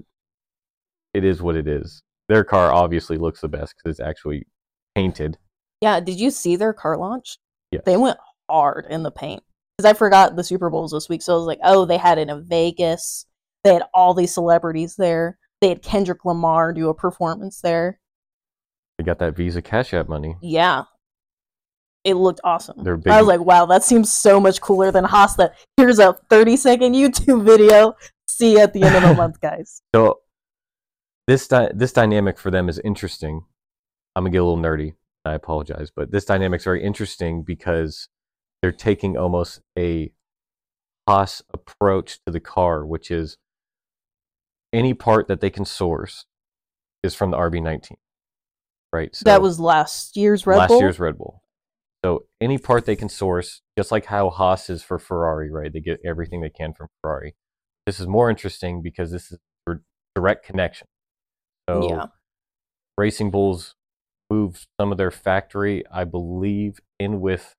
it 1.13 1.23
is 1.23 1.41
what 1.41 1.55
it 1.55 1.67
is. 1.67 2.01
Their 2.29 2.43
car 2.43 2.71
obviously 2.71 3.17
looks 3.17 3.41
the 3.41 3.47
best 3.47 3.75
because 3.77 3.91
it's 3.91 3.99
actually 4.07 4.47
painted. 4.95 5.37
yeah, 5.81 5.99
did 5.99 6.19
you 6.19 6.31
see 6.31 6.55
their 6.55 6.73
car 6.73 6.97
launch? 6.97 7.37
Yeah. 7.71 7.81
They 7.85 7.97
went 7.97 8.17
hard 8.49 8.85
in 8.89 9.03
the 9.03 9.11
paint. 9.11 9.43
because 9.77 9.89
I 9.89 9.93
forgot 9.93 10.35
the 10.35 10.43
Super 10.43 10.69
Bowls 10.69 10.91
this 10.91 11.09
week. 11.09 11.21
So 11.21 11.33
I 11.33 11.37
was 11.37 11.45
like, 11.47 11.59
oh, 11.63 11.85
they 11.85 11.97
had 11.97 12.17
it 12.17 12.29
in 12.29 12.45
Vegas. 12.47 13.25
They 13.63 13.73
had 13.73 13.83
all 13.93 14.13
these 14.13 14.33
celebrities 14.33 14.95
there. 14.95 15.37
They 15.61 15.69
had 15.69 15.81
Kendrick 15.81 16.23
Lamar 16.25 16.73
do 16.73 16.89
a 16.89 16.93
performance 16.93 17.61
there. 17.61 17.99
They 18.97 19.03
got 19.03 19.19
that 19.19 19.35
Visa 19.35 19.61
Cash 19.61 19.93
App 19.93 20.07
money. 20.07 20.35
Yeah. 20.41 20.83
It 22.03 22.13
looked 22.13 22.39
awesome. 22.43 22.83
They're 22.83 22.97
big. 22.97 23.11
I 23.11 23.19
was 23.19 23.27
like, 23.27 23.41
wow, 23.41 23.65
that 23.65 23.83
seems 23.83 24.11
so 24.13 24.39
much 24.39 24.61
cooler 24.61 24.91
than 24.91 25.03
Haas. 25.03 25.35
That 25.35 25.55
here's 25.75 25.99
a 25.99 26.13
30 26.29 26.55
second 26.55 26.93
YouTube 26.93 27.43
video. 27.43 27.95
See 28.27 28.53
you 28.53 28.59
at 28.59 28.73
the 28.73 28.83
end 28.83 28.95
of 28.95 29.01
the 29.03 29.13
month, 29.15 29.41
guys. 29.41 29.81
So 29.93 30.19
this 31.27 31.47
di- 31.47 31.71
this 31.73 31.93
dynamic 31.93 32.37
for 32.37 32.51
them 32.51 32.69
is 32.69 32.79
interesting. 32.79 33.45
I'm 34.15 34.23
gonna 34.23 34.31
get 34.31 34.41
a 34.41 34.45
little 34.45 34.61
nerdy. 34.61 34.93
I 35.25 35.33
apologize, 35.33 35.91
but 35.95 36.11
this 36.11 36.25
dynamic's 36.25 36.63
very 36.63 36.83
interesting 36.83 37.43
because 37.43 38.09
they're 38.61 38.71
taking 38.71 39.17
almost 39.17 39.61
a 39.77 40.11
Haas 41.07 41.41
approach 41.53 42.19
to 42.25 42.31
the 42.31 42.39
car, 42.39 42.85
which 42.85 43.09
is 43.09 43.37
any 44.73 44.93
part 44.93 45.27
that 45.27 45.41
they 45.41 45.49
can 45.49 45.65
source 45.65 46.25
is 47.03 47.15
from 47.15 47.31
the 47.31 47.37
RB19, 47.37 47.91
right? 48.91 49.15
So 49.15 49.23
that 49.25 49.41
was 49.41 49.59
last 49.59 50.15
year's 50.17 50.45
Red 50.45 50.57
last 50.57 50.67
Bull. 50.67 50.77
Last 50.77 50.81
year's 50.81 50.99
Red 50.99 51.17
Bull. 51.17 51.41
So 52.03 52.25
any 52.39 52.57
part 52.57 52.85
they 52.85 52.95
can 52.95 53.09
source, 53.09 53.61
just 53.77 53.91
like 53.91 54.05
how 54.05 54.29
Haas 54.29 54.69
is 54.69 54.83
for 54.83 54.99
Ferrari, 54.99 55.49
right? 55.49 55.73
They 55.73 55.79
get 55.79 55.99
everything 56.05 56.41
they 56.41 56.49
can 56.49 56.73
from 56.73 56.87
Ferrari. 57.01 57.35
This 57.87 57.99
is 57.99 58.07
more 58.07 58.29
interesting 58.29 58.81
because 58.83 59.11
this 59.11 59.31
is 59.31 59.39
a 59.67 59.75
direct 60.15 60.45
connection. 60.45 60.87
So 61.69 61.89
yeah. 61.89 62.05
Racing 62.97 63.31
Bulls 63.31 63.75
moved 64.29 64.67
some 64.79 64.91
of 64.91 64.97
their 64.97 65.11
factory, 65.11 65.83
I 65.91 66.03
believe, 66.03 66.79
in 66.99 67.21
with 67.21 67.55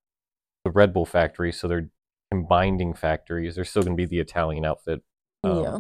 the 0.65 0.71
Red 0.71 0.93
Bull 0.93 1.07
factory. 1.07 1.53
So 1.53 1.69
they're 1.69 1.91
combining 2.31 2.95
factories. 2.95 3.55
They're 3.55 3.65
still 3.65 3.83
going 3.83 3.97
to 3.97 4.01
be 4.01 4.07
the 4.07 4.21
Italian 4.21 4.65
outfit, 4.65 5.03
um, 5.45 5.63
yeah. 5.63 5.79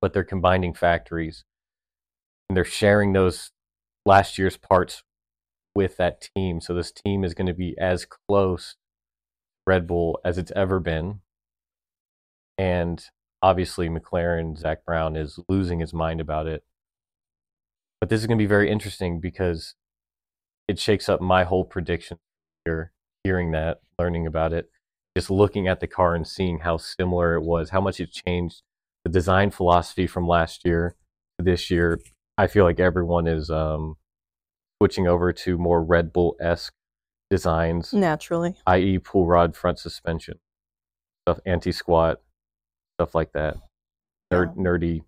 but 0.00 0.12
they're 0.12 0.24
combining 0.24 0.74
factories 0.74 1.44
and 2.48 2.56
they're 2.56 2.64
sharing 2.64 3.12
those 3.12 3.50
last 4.06 4.38
year's 4.38 4.56
parts 4.56 5.02
with 5.74 5.96
that 5.96 6.28
team. 6.34 6.60
So 6.60 6.74
this 6.74 6.92
team 6.92 7.24
is 7.24 7.34
going 7.34 7.46
to 7.46 7.54
be 7.54 7.76
as 7.78 8.06
close 8.06 8.72
to 8.72 8.76
Red 9.66 9.86
Bull 9.86 10.20
as 10.24 10.38
it's 10.38 10.52
ever 10.54 10.80
been. 10.80 11.20
And 12.56 13.04
obviously, 13.42 13.88
McLaren, 13.88 14.56
Zak 14.56 14.84
Brown 14.84 15.16
is 15.16 15.40
losing 15.48 15.80
his 15.80 15.92
mind 15.92 16.20
about 16.20 16.46
it. 16.46 16.62
But 18.04 18.10
this 18.10 18.20
is 18.20 18.26
going 18.26 18.36
to 18.36 18.42
be 18.42 18.46
very 18.46 18.70
interesting 18.70 19.18
because 19.18 19.76
it 20.68 20.78
shakes 20.78 21.08
up 21.08 21.22
my 21.22 21.44
whole 21.44 21.64
prediction 21.64 22.18
here, 22.66 22.92
hearing 23.22 23.52
that, 23.52 23.78
learning 23.98 24.26
about 24.26 24.52
it, 24.52 24.68
just 25.16 25.30
looking 25.30 25.68
at 25.68 25.80
the 25.80 25.86
car 25.86 26.14
and 26.14 26.28
seeing 26.28 26.58
how 26.58 26.76
similar 26.76 27.32
it 27.34 27.40
was, 27.40 27.70
how 27.70 27.80
much 27.80 28.00
it 28.00 28.12
changed 28.12 28.60
the 29.06 29.10
design 29.10 29.50
philosophy 29.50 30.06
from 30.06 30.28
last 30.28 30.66
year 30.66 30.96
to 31.38 31.44
this 31.46 31.70
year. 31.70 31.98
I 32.36 32.46
feel 32.46 32.64
like 32.66 32.78
everyone 32.78 33.26
is 33.26 33.48
um, 33.48 33.96
switching 34.78 35.08
over 35.08 35.32
to 35.32 35.56
more 35.56 35.82
Red 35.82 36.12
Bull 36.12 36.36
esque 36.38 36.74
designs, 37.30 37.94
Naturally. 37.94 38.54
i.e., 38.66 38.98
pull 38.98 39.26
rod 39.26 39.56
front 39.56 39.78
suspension, 39.78 40.40
stuff, 41.26 41.40
anti 41.46 41.72
squat, 41.72 42.20
stuff 42.98 43.14
like 43.14 43.32
that. 43.32 43.56
Nerd, 44.30 44.58
nerdy, 44.58 45.04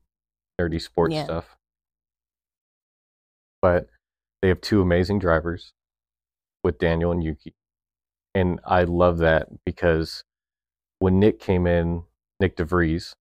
nerdy 0.58 0.80
sports 0.80 1.12
Yeah. 1.14 1.24
stuff. 1.24 1.58
But 3.62 3.86
they 4.42 4.48
have 4.48 4.60
two 4.60 4.80
amazing 4.80 5.18
drivers 5.18 5.72
with 6.62 6.78
Daniel 6.78 7.12
and 7.12 7.22
Yuki. 7.22 7.54
And 8.34 8.60
I 8.66 8.84
love 8.84 9.18
that 9.18 9.48
because 9.64 10.24
when 10.98 11.20
Nyck 11.20 11.38
came 11.38 11.66
in, 11.66 12.02
Nyck 12.42 12.56
de 12.56 12.64
Vries 12.64 13.14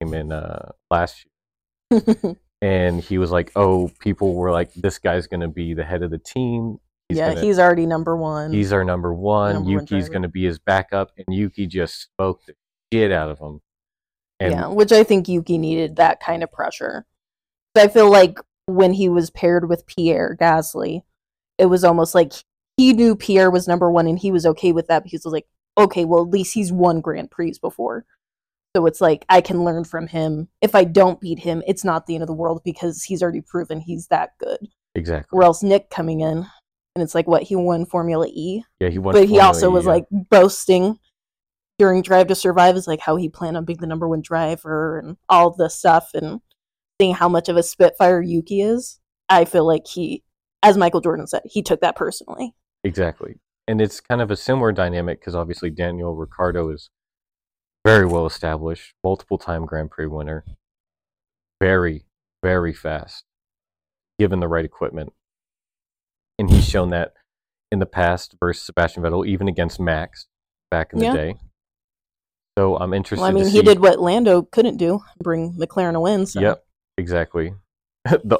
came 0.00 0.12
in 0.12 0.32
uh, 0.32 0.72
last 0.90 1.24
year, 1.90 2.36
and 2.62 3.00
he 3.00 3.18
was 3.18 3.30
like, 3.30 3.52
"Oh, 3.54 3.90
people 4.00 4.34
were 4.34 4.50
like, 4.50 4.72
this 4.74 4.98
guy's 4.98 5.26
going 5.26 5.40
to 5.40 5.48
be 5.48 5.74
the 5.74 5.84
head 5.84 6.02
of 6.02 6.10
the 6.10 6.18
team. 6.18 6.78
He's 7.08 7.18
yeah, 7.18 7.34
gonna, 7.34 7.42
he's 7.42 7.60
already 7.60 7.86
number 7.86 8.16
one. 8.16 8.52
he's 8.52 8.72
our 8.72 8.84
number 8.84 9.14
one. 9.14 9.54
Number 9.54 9.70
Yuki's 9.70 10.08
going 10.08 10.22
to 10.22 10.28
be 10.28 10.44
his 10.44 10.58
backup." 10.58 11.12
And 11.16 11.34
Yuki 11.34 11.66
just 11.66 12.02
spoke 12.02 12.40
the 12.46 12.54
shit 12.92 13.12
out 13.12 13.30
of 13.30 13.38
him. 13.38 13.60
And 14.40 14.52
yeah, 14.52 14.66
which 14.66 14.92
I 14.92 15.04
think 15.04 15.28
Yuki 15.28 15.58
needed 15.58 15.96
that 15.96 16.20
kind 16.20 16.42
of 16.42 16.50
pressure. 16.50 17.06
I 17.76 17.88
feel 17.88 18.10
like 18.10 18.38
when 18.66 18.92
he 18.92 19.08
was 19.08 19.30
paired 19.30 19.68
with 19.68 19.86
Pierre 19.86 20.36
Gasly, 20.40 21.02
it 21.58 21.66
was 21.66 21.84
almost 21.84 22.14
like 22.14 22.32
he 22.76 22.92
knew 22.92 23.16
Pierre 23.16 23.50
was 23.50 23.66
number 23.66 23.90
one 23.90 24.06
and 24.06 24.18
he 24.18 24.30
was 24.30 24.44
okay 24.46 24.72
with 24.72 24.88
that 24.88 25.04
because 25.04 25.22
he 25.22 25.28
was 25.28 25.32
like, 25.32 25.46
okay, 25.78 26.04
well, 26.04 26.22
at 26.22 26.30
least 26.30 26.54
he's 26.54 26.72
won 26.72 27.00
Grand 27.00 27.30
Prix 27.30 27.54
before. 27.60 28.04
So 28.76 28.84
it's 28.84 29.00
like, 29.00 29.24
I 29.30 29.40
can 29.40 29.64
learn 29.64 29.84
from 29.84 30.06
him. 30.06 30.48
If 30.60 30.74
I 30.74 30.84
don't 30.84 31.20
beat 31.20 31.38
him, 31.38 31.62
it's 31.66 31.84
not 31.84 32.06
the 32.06 32.14
end 32.14 32.22
of 32.22 32.26
the 32.26 32.34
world 32.34 32.60
because 32.64 33.02
he's 33.02 33.22
already 33.22 33.40
proven 33.40 33.80
he's 33.80 34.08
that 34.08 34.30
good. 34.38 34.68
exactly. 34.94 35.34
Or 35.34 35.44
else 35.44 35.62
Nyck 35.62 35.88
coming 35.88 36.20
in, 36.20 36.46
and 36.94 37.02
it's 37.02 37.14
like, 37.14 37.26
what, 37.26 37.42
he 37.42 37.56
won 37.56 37.86
Formula 37.86 38.26
E? 38.26 38.62
Yeah, 38.80 38.90
he 38.90 38.98
won. 38.98 39.14
but 39.14 39.28
he 39.28 39.40
also 39.40 39.70
E, 39.70 39.72
was 39.72 39.84
yeah. 39.84 39.92
like 39.92 40.04
boasting 40.10 40.98
during 41.78 42.02
Drive 42.02 42.26
to 42.28 42.34
Survive 42.34 42.76
is 42.76 42.86
like 42.86 43.00
how 43.00 43.16
he 43.16 43.28
planned 43.28 43.56
on 43.56 43.64
being 43.64 43.78
the 43.78 43.86
number 43.86 44.08
one 44.08 44.22
driver 44.22 44.98
and 44.98 45.16
all 45.28 45.50
this 45.50 45.74
stuff 45.74 46.10
and 46.14 46.40
seeing 47.00 47.14
how 47.14 47.28
much 47.28 47.48
of 47.48 47.56
a 47.56 47.62
spitfire 47.62 48.22
Yuki 48.22 48.60
is. 48.60 48.98
I 49.28 49.44
feel 49.44 49.66
like 49.66 49.86
he, 49.86 50.22
as 50.62 50.76
Michael 50.76 51.00
Jordan 51.00 51.26
said, 51.26 51.42
he 51.44 51.62
took 51.62 51.80
that 51.80 51.96
personally. 51.96 52.54
Exactly. 52.84 53.40
And 53.68 53.80
it's 53.80 54.00
kind 54.00 54.20
of 54.20 54.30
a 54.30 54.36
similar 54.36 54.72
dynamic 54.72 55.20
because 55.20 55.34
obviously 55.34 55.70
Daniel 55.70 56.14
Ricciardo 56.14 56.70
is 56.70 56.90
very 57.84 58.06
well 58.06 58.26
established, 58.26 58.94
multiple 59.02 59.38
time 59.38 59.66
Grand 59.66 59.90
Prix 59.90 60.06
winner, 60.06 60.44
very, 61.60 62.06
very 62.42 62.72
fast, 62.72 63.24
given 64.18 64.40
the 64.40 64.48
right 64.48 64.64
equipment. 64.64 65.12
And 66.38 66.50
he's 66.50 66.68
shown 66.68 66.90
that 66.90 67.14
in 67.72 67.80
the 67.80 67.86
past 67.86 68.36
versus 68.38 68.64
Sebastian 68.64 69.02
Vettel, 69.02 69.26
even 69.26 69.48
against 69.48 69.80
Max 69.80 70.26
back 70.70 70.92
in 70.92 71.00
the 71.00 71.06
Yeah. 71.06 71.14
day. 71.14 71.34
So 72.56 72.76
I'm 72.76 72.94
interested 72.94 73.22
Well, 73.22 73.30
I 73.30 73.34
mean, 73.34 73.48
he 73.48 73.62
did 73.62 73.80
what 73.80 74.00
Lando 74.00 74.42
couldn't 74.42 74.76
do, 74.76 75.00
bring 75.20 75.54
McLaren 75.54 75.94
a 75.94 76.00
win. 76.00 76.26
So. 76.26 76.40
Yep, 76.40 76.65
exactly. 76.98 77.54
the 78.04 78.38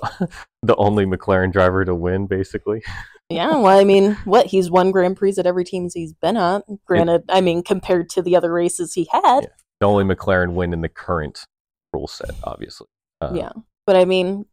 the 0.63 0.77
only 0.77 1.07
McLaren 1.07 1.53
driver 1.53 1.85
to 1.85 1.95
win, 1.95 2.27
basically. 2.27 2.83
Yeah, 3.29 3.57
well, 3.57 3.79
I 3.79 3.83
mean, 3.83 4.13
what? 4.25 4.47
He's 4.47 4.71
won 4.71 4.93
Grand 4.93 5.17
Prix 5.17 5.35
at 5.39 5.47
every 5.47 5.65
team 5.65 5.89
he's 5.93 6.13
been 6.13 6.37
at. 6.37 6.63
Granted, 6.87 7.25
I 7.29 7.41
mean, 7.41 7.63
compared 7.65 8.09
to 8.11 8.23
the 8.23 8.37
other 8.37 8.53
races 8.53 8.95
he 8.95 9.09
had. 9.11 9.41
Yeah. 9.41 9.49
The 9.81 9.87
only 9.87 10.05
McLaren 10.05 10.55
win 10.55 10.73
in 10.73 10.81
the 10.81 10.89
current 10.89 11.45
rule 11.93 12.07
set, 12.07 12.31
obviously. 12.45 12.87
Uh, 13.21 13.33
yeah 13.35 13.53
but 13.87 13.97
i 13.97 14.05
mean 14.05 14.45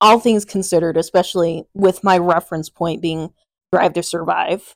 all 0.00 0.20
things 0.20 0.44
considered 0.44 0.96
especially 0.96 1.64
with 1.74 2.04
my 2.04 2.16
reference 2.18 2.68
point 2.68 3.02
being 3.02 3.32
drive 3.72 3.92
to 3.94 4.02
survive 4.02 4.74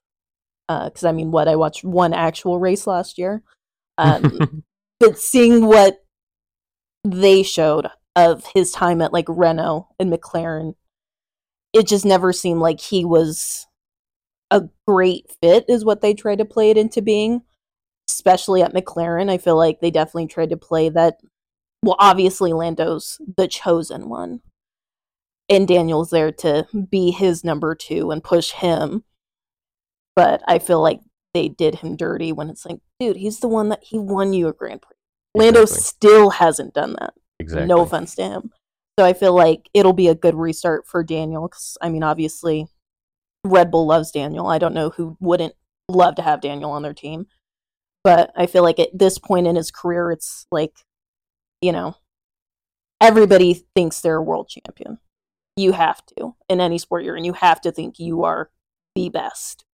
because 0.68 1.04
i 1.04 1.12
mean 1.12 1.30
what 1.30 1.46
i 1.46 1.54
watched 1.54 1.84
one 1.84 2.12
actual 2.12 2.58
race 2.58 2.86
last 2.86 3.18
year 3.18 3.42
um, 3.98 4.64
but 5.00 5.18
seeing 5.18 5.66
what 5.66 5.98
they 7.04 7.42
showed 7.42 7.88
of 8.26 8.44
his 8.54 8.72
time 8.72 9.00
at 9.00 9.12
like 9.12 9.26
renault 9.28 9.88
and 9.98 10.12
mclaren 10.12 10.74
it 11.72 11.86
just 11.86 12.04
never 12.04 12.32
seemed 12.32 12.60
like 12.60 12.80
he 12.80 13.04
was 13.04 13.66
a 14.50 14.62
great 14.86 15.26
fit 15.42 15.64
is 15.68 15.84
what 15.84 16.00
they 16.00 16.14
tried 16.14 16.38
to 16.38 16.44
play 16.44 16.70
it 16.70 16.78
into 16.78 17.02
being 17.02 17.42
especially 18.08 18.62
at 18.62 18.74
mclaren 18.74 19.30
i 19.30 19.36
feel 19.38 19.56
like 19.56 19.80
they 19.80 19.90
definitely 19.90 20.26
tried 20.26 20.50
to 20.50 20.56
play 20.56 20.88
that 20.88 21.18
well, 21.82 21.96
obviously 21.98 22.52
Lando's 22.52 23.20
the 23.36 23.48
chosen 23.48 24.08
one. 24.08 24.40
And 25.48 25.66
Daniel's 25.66 26.10
there 26.10 26.32
to 26.32 26.66
be 26.90 27.10
his 27.10 27.42
number 27.42 27.74
two 27.74 28.10
and 28.10 28.22
push 28.22 28.50
him. 28.52 29.04
But 30.14 30.42
I 30.46 30.58
feel 30.58 30.82
like 30.82 31.00
they 31.32 31.48
did 31.48 31.76
him 31.76 31.96
dirty 31.96 32.32
when 32.32 32.50
it's 32.50 32.66
like, 32.66 32.80
dude, 33.00 33.16
he's 33.16 33.40
the 33.40 33.48
one 33.48 33.68
that 33.70 33.84
he 33.84 33.98
won 33.98 34.32
you 34.32 34.48
a 34.48 34.52
Grand 34.52 34.82
Prix. 34.82 34.96
Lando 35.34 35.62
Exactly. 35.62 35.84
still 35.84 36.30
hasn't 36.30 36.74
done 36.74 36.96
that. 36.98 37.14
Exactly. 37.38 37.66
No 37.66 37.80
offense 37.80 38.14
to 38.16 38.22
him. 38.22 38.52
So 38.98 39.04
I 39.04 39.12
feel 39.12 39.34
like 39.34 39.68
it'll 39.74 39.92
be 39.92 40.08
a 40.08 40.14
good 40.14 40.34
restart 40.34 40.86
for 40.86 41.04
Daniel. 41.04 41.48
Because, 41.48 41.78
I 41.80 41.88
mean, 41.88 42.02
obviously, 42.02 42.66
Red 43.44 43.70
Bull 43.70 43.86
loves 43.86 44.10
Daniel. 44.10 44.46
I 44.46 44.58
don't 44.58 44.74
know 44.74 44.90
who 44.90 45.16
wouldn't 45.20 45.54
love 45.88 46.16
to 46.16 46.22
have 46.22 46.40
Daniel 46.40 46.70
on 46.70 46.82
their 46.82 46.94
team. 46.94 47.26
But 48.04 48.32
I 48.36 48.46
feel 48.46 48.62
like 48.62 48.78
at 48.78 48.96
this 48.96 49.18
point 49.18 49.46
in 49.46 49.56
his 49.56 49.70
career, 49.70 50.10
it's 50.10 50.46
like, 50.50 50.72
you 51.60 51.72
know, 51.72 51.96
everybody 53.00 53.66
thinks 53.74 54.00
they're 54.00 54.16
a 54.16 54.22
world 54.22 54.48
champion. 54.48 54.98
You 55.56 55.72
have 55.72 56.04
to. 56.16 56.34
In 56.48 56.60
any 56.60 56.78
sport 56.78 57.04
you're 57.04 57.16
in, 57.16 57.24
you 57.24 57.32
have 57.34 57.60
to 57.62 57.72
think 57.72 57.98
you 57.98 58.24
are 58.24 58.50
the 58.94 59.08
best. 59.08 59.64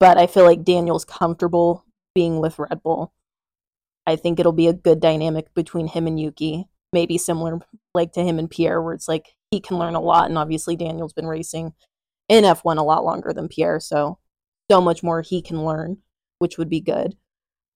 But 0.00 0.18
I 0.18 0.26
feel 0.26 0.44
like 0.44 0.64
Daniel's 0.64 1.04
comfortable 1.04 1.84
being 2.14 2.40
with 2.40 2.58
Red 2.58 2.82
Bull. 2.82 3.12
I 4.06 4.16
think 4.16 4.38
it'll 4.38 4.52
be 4.52 4.68
a 4.68 4.72
good 4.72 5.00
dynamic 5.00 5.54
between 5.54 5.86
him 5.86 6.06
and 6.06 6.20
Yuki. 6.20 6.68
Maybe 6.94 7.18
similar 7.18 7.58
like 7.92 8.12
to 8.12 8.22
him 8.22 8.38
and 8.38 8.48
Pierre, 8.48 8.80
where 8.80 8.94
it's 8.94 9.08
like 9.08 9.34
he 9.50 9.60
can 9.60 9.78
learn 9.78 9.96
a 9.96 10.00
lot. 10.00 10.28
And 10.28 10.38
obviously, 10.38 10.76
Daniel's 10.76 11.12
been 11.12 11.26
racing 11.26 11.72
in 12.28 12.44
F1 12.44 12.78
a 12.78 12.82
lot 12.82 13.04
longer 13.04 13.32
than 13.32 13.48
Pierre. 13.48 13.80
So, 13.80 14.20
so 14.70 14.80
much 14.80 15.02
more 15.02 15.20
he 15.20 15.42
can 15.42 15.64
learn, 15.64 15.98
which 16.38 16.56
would 16.56 16.70
be 16.70 16.80
good. 16.80 17.16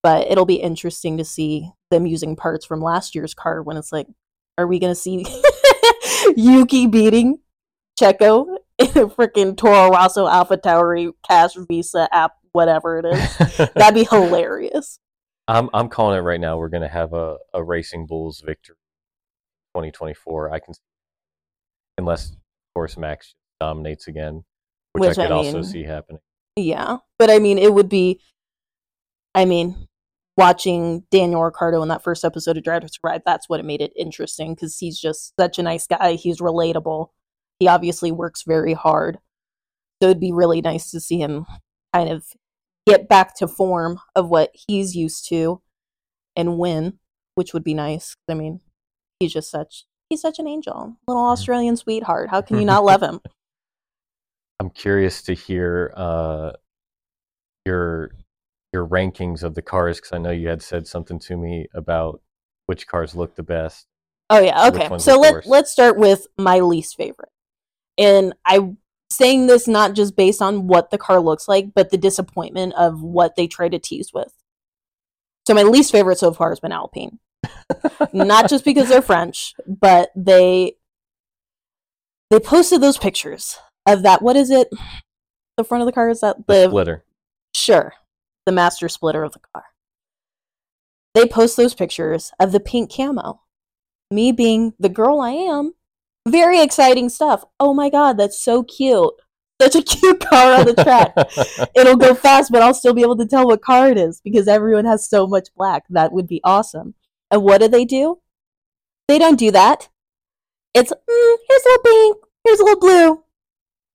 But 0.05 0.31
it'll 0.31 0.45
be 0.45 0.63
interesting 0.63 1.19
to 1.19 1.25
see 1.25 1.69
them 1.91 2.07
using 2.07 2.37
parts 2.37 2.65
from 2.65 2.81
last 2.81 3.17
year's 3.17 3.35
car 3.35 3.61
when 3.61 3.77
it's 3.77 3.91
like, 3.91 4.07
are 4.57 4.69
we 4.69 4.79
going 4.79 4.93
to 4.93 5.01
see 5.01 5.27
Yuki 6.37 6.87
beating 6.87 7.41
Checo 8.01 8.59
in 8.79 8.87
a 8.87 9.09
freaking 9.09 9.57
Toro 9.57 9.91
Rosso 9.91 10.29
Alpha 10.29 10.57
Tauri 10.57 11.11
Cash 11.27 11.55
Visa 11.69 12.09
app, 12.13 12.35
whatever 12.53 13.01
it 13.01 13.07
is? 13.07 13.59
That'd 13.75 13.97
be 13.97 14.05
hilarious. 14.05 15.01
I'm 15.49 15.71
I'm 15.75 15.89
calling 15.89 16.19
it 16.19 16.23
right 16.23 16.41
now. 16.41 16.59
We're 16.59 16.69
gonna 16.69 16.89
have 16.89 17.15
a, 17.15 17.39
a 17.53 17.65
Racing 17.65 18.07
Bulls 18.07 18.43
victory 18.45 18.77
2024. 19.79 20.53
I 20.53 20.59
can 20.59 20.75
unless 21.97 22.31
of 22.31 22.37
course 22.75 22.97
Max 22.97 23.35
dominates 23.61 24.09
again, 24.09 24.45
which, 24.93 25.11
Which 25.11 25.19
I 25.19 25.25
I 25.25 25.27
could 25.27 25.33
also 25.33 25.63
see 25.63 25.85
happening. 25.85 26.21
Yeah. 26.57 26.99
But 27.19 27.31
I 27.31 27.39
mean, 27.39 27.59
it 27.59 27.73
would 27.73 27.89
be, 27.89 28.21
I 29.35 29.45
mean, 29.45 29.89
watching 30.37 31.05
Daniel 31.11 31.43
Ricciardo 31.43 31.83
in 31.83 31.89
that 31.89 32.03
first 32.03 32.25
episode 32.25 32.57
of 32.57 32.65
Drive 32.65 32.83
to 32.83 32.89
Survive, 32.89 33.23
that's 33.25 33.49
what 33.49 33.61
it 33.61 33.67
made 33.67 33.81
it 33.81 33.93
interesting 33.97 34.55
because 34.55 34.79
he's 34.79 34.99
just 34.99 35.35
such 35.39 35.59
a 35.59 35.63
nice 35.63 35.87
guy. 35.87 36.15
He's 36.15 36.39
relatable. 36.41 37.09
He 37.59 37.69
obviously 37.69 38.13
works 38.13 38.45
very 38.47 38.73
hard. 38.73 39.19
So 40.01 40.09
it'd 40.09 40.21
be 40.21 40.33
really 40.33 40.61
nice 40.61 40.91
to 40.93 41.01
see 41.01 41.19
him 41.19 41.47
kind 41.93 42.09
of 42.09 42.25
get 42.87 43.09
back 43.09 43.37
to 43.37 43.49
form 43.49 43.99
of 44.15 44.29
what 44.29 44.51
he's 44.55 44.95
used 44.95 45.29
to 45.29 45.61
and 46.37 46.59
win, 46.59 46.99
which 47.35 47.53
would 47.53 47.65
be 47.65 47.75
nice. 47.75 48.17
I 48.29 48.35
mean, 48.35 48.61
he's 49.21 49.33
just 49.33 49.51
such 49.51 49.85
he's 50.09 50.21
such 50.21 50.39
an 50.39 50.49
angel. 50.49 50.97
Little 51.07 51.25
Australian 51.25 51.77
sweetheart. 51.77 52.31
How 52.31 52.41
can 52.41 52.59
you 52.59 52.65
not 52.65 52.85
love 52.85 53.03
him? 53.03 53.21
I'm 54.61 54.71
curious 54.71 55.23
to 55.23 55.35
hear 55.35 55.93
uh, 55.97 56.53
your 57.65 58.11
your 58.73 58.87
rankings 58.87 59.43
of 59.43 59.55
the 59.55 59.63
cars 59.63 59.99
because 59.99 60.13
I 60.13 60.19
know 60.19 60.31
you 60.31 60.49
had 60.49 60.63
said 60.63 60.87
something 60.87 61.19
to 61.21 61.37
me 61.37 61.67
about 61.75 62.21
which 62.67 62.87
cars 62.87 63.15
look 63.15 63.35
the 63.35 63.43
best. 63.43 63.87
Oh 64.31 64.41
yeah, 64.41 64.69
okay. 64.69 64.99
So 64.99 65.19
let 65.19 65.47
let's 65.47 65.71
start 65.71 65.97
with 65.97 66.27
my 66.37 66.61
least 66.61 66.97
favorite. 66.97 67.31
And 67.97 68.35
I'm 68.45 68.79
saying 69.11 69.47
this 69.47 69.67
not 69.67 69.95
just 69.95 70.17
based 70.17 70.43
on 70.43 70.67
what 70.67 70.91
the 70.91 70.99
car 70.99 71.21
looks 71.21 71.49
like, 71.49 71.73
but 71.75 71.91
the 71.91 71.97
disappointment 71.97 72.75
of 72.75 73.03
what 73.03 73.37
they 73.37 73.47
try 73.47 73.69
to 73.69 73.79
tease 73.79 74.13
with. 74.13 74.33
So 75.47 75.55
my 75.55 75.63
least 75.63 75.93
favorite 75.93 76.19
so 76.19 76.33
far 76.35 76.51
has 76.51 76.61
been 76.61 76.73
Alpine. 76.73 77.19
Not 78.13 78.49
just 78.49 78.65
because 78.65 78.89
they're 78.89 79.03
French, 79.03 79.55
but 79.67 80.11
they 80.17 80.77
they 82.31 82.41
posted 82.41 82.81
those 82.81 82.99
pictures 82.99 83.59
of 83.87 84.03
that 84.03 84.23
what 84.23 84.37
is 84.37 84.51
it? 84.51 84.69
The 85.57 85.65
front 85.65 85.83
of 85.83 85.87
the 85.87 85.93
car 85.93 86.11
is 86.11 86.21
that 86.21 86.47
The 86.47 86.69
splitter. 86.69 87.05
Sure, 87.55 87.95
the 88.47 88.53
master 88.53 88.89
splitter 88.89 89.23
of 89.23 89.33
the 89.33 89.41
car. 89.53 89.65
They 91.15 91.27
post 91.27 91.57
those 91.57 91.75
pictures 91.75 92.33
of 92.39 92.53
the 92.53 92.61
pink 92.61 92.95
camo. 92.95 93.43
Me 94.11 94.33
being 94.33 94.75
the 94.79 94.89
girl 94.89 95.21
I 95.21 95.31
am, 95.31 95.75
very 96.27 96.61
exciting 96.61 97.09
stuff. 97.09 97.45
Oh 97.59 97.75
my 97.75 97.91
god, 97.91 98.17
that's 98.17 98.41
so 98.41 98.63
cute. 98.63 99.13
Such 99.61 99.75
a 99.75 99.83
cute 99.83 100.21
car 100.21 100.61
on 100.61 100.67
the 100.67 100.75
track. 100.75 101.13
It'll 101.75 101.97
go 101.97 102.15
fast, 102.15 102.53
but 102.53 102.63
I'll 102.63 102.75
still 102.75 102.95
be 102.95 103.03
able 103.03 103.17
to 103.17 103.27
tell 103.27 103.47
what 103.47 103.61
car 103.61 103.91
it 103.91 103.99
is 103.99 104.21
because 104.21 104.47
everyone 104.47 104.85
has 104.85 105.09
so 105.09 105.27
much 105.27 105.49
black. 105.57 105.85
That 105.91 106.13
would 106.13 106.29
be 106.29 106.41
awesome. 106.45 106.95
And 107.31 107.43
what 107.43 107.61
do 107.61 107.69
they 107.69 107.85
do? 107.85 108.21
They 109.07 109.19
don't 109.19 109.39
do 109.39 109.51
that. 109.51 109.89
It's 110.75 110.93
mm, 110.93 111.37
here's 111.49 111.65
a 111.65 111.69
little 111.69 111.83
pink, 111.83 112.17
here's 112.45 112.61
a 112.61 112.65
little 112.65 112.81
blue. 112.81 113.25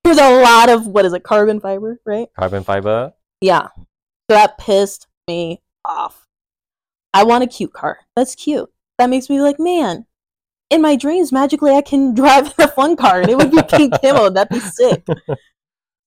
Here's 0.03 0.17
a 0.17 0.41
lot 0.41 0.69
of 0.69 0.87
what 0.87 1.05
is 1.05 1.13
it, 1.13 1.23
carbon 1.23 1.59
fiber, 1.59 1.99
right? 2.05 2.27
Carbon 2.37 2.63
fiber. 2.63 3.13
Yeah. 3.39 3.67
So 3.75 4.35
that 4.35 4.57
pissed 4.57 5.07
me 5.27 5.61
off. 5.85 6.27
I 7.13 7.23
want 7.23 7.43
a 7.43 7.47
cute 7.47 7.73
car. 7.73 7.99
That's 8.15 8.35
cute. 8.35 8.69
That 8.97 9.09
makes 9.09 9.29
me 9.29 9.41
like, 9.41 9.59
man, 9.59 10.05
in 10.69 10.81
my 10.81 10.95
dreams, 10.95 11.31
magically 11.31 11.71
I 11.71 11.81
can 11.81 12.13
drive 12.15 12.53
a 12.58 12.67
fun 12.67 12.95
car 12.95 13.21
and 13.21 13.29
it 13.29 13.38
would 13.38 13.51
be 13.51 13.62
pink 13.63 13.93
camo. 14.01 14.29
That'd 14.29 14.49
be 14.49 14.60
sick. 14.60 15.05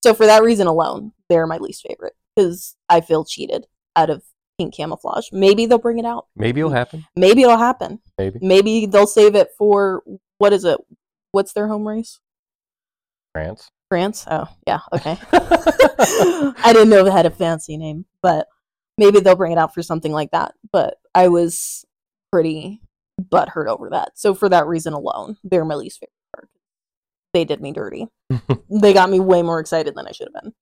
So 0.03 0.15
for 0.15 0.27
that 0.27 0.43
reason 0.43 0.67
alone, 0.67 1.13
they're 1.29 1.47
my 1.47 1.59
least 1.59 1.87
favorite 1.87 2.15
because 2.35 2.77
I 2.89 3.01
feel 3.01 3.25
cheated 3.25 3.67
out 3.95 4.11
of 4.11 4.23
pink 4.59 4.75
camouflage. 4.75 5.29
Maybe 5.33 5.67
they'll 5.67 5.79
bring 5.79 5.99
it 5.99 6.05
out. 6.05 6.27
Maybe 6.37 6.61
it'll 6.61 6.73
happen. 6.73 7.07
Maybe 7.17 7.43
it'll 7.43 7.59
happen. 7.59 8.01
Maybe 8.19 8.39
Maybe 8.43 8.87
they'll 8.87 9.07
save 9.07 9.35
it 9.35 9.51
for 9.57 10.03
what 10.39 10.53
is 10.53 10.65
it? 10.65 10.79
What's 11.33 11.53
their 11.53 11.69
home 11.69 11.87
race? 11.87 12.21
France. 13.33 13.71
France? 13.89 14.25
Oh, 14.31 14.47
yeah, 14.67 14.81
okay. 14.93 15.19
I 15.33 16.73
didn't 16.73 16.89
know 16.89 17.07
it 17.07 17.13
had 17.13 17.27
a 17.27 17.31
fancy 17.31 17.77
name, 17.77 18.07
but 18.23 18.49
maybe 18.99 19.21
they'll 19.21 19.37
bring 19.37 19.53
it 19.53 19.59
out 19.59 19.75
for 19.75 19.83
something 19.83 20.13
like 20.13 20.31
that. 20.31 20.55
But 20.73 20.97
I 21.15 21.29
was 21.29 21.85
pretty 22.33 22.81
butthurt 23.21 23.67
over 23.67 23.91
that. 23.91 24.19
So 24.19 24.35
for 24.35 24.49
that 24.49 24.67
reason 24.67 24.93
alone, 24.93 25.37
they're 25.45 25.65
my 25.65 25.75
least 25.75 26.01
favorite 26.01 26.13
part. 26.35 26.49
They 27.33 27.45
did 27.45 27.61
me 27.61 27.73
dirty. 27.73 28.09
they 28.71 28.93
got 28.93 29.11
me 29.11 29.21
way 29.21 29.43
more 29.43 29.61
excited 29.61 29.95
than 29.95 30.07
I 30.07 30.13
should 30.13 30.29
have 30.35 30.43
been. 30.43 30.53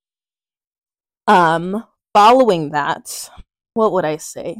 Um, 1.26 1.84
following 2.12 2.70
that, 2.70 3.30
what 3.74 3.92
would 3.92 4.04
I 4.04 4.16
say? 4.16 4.56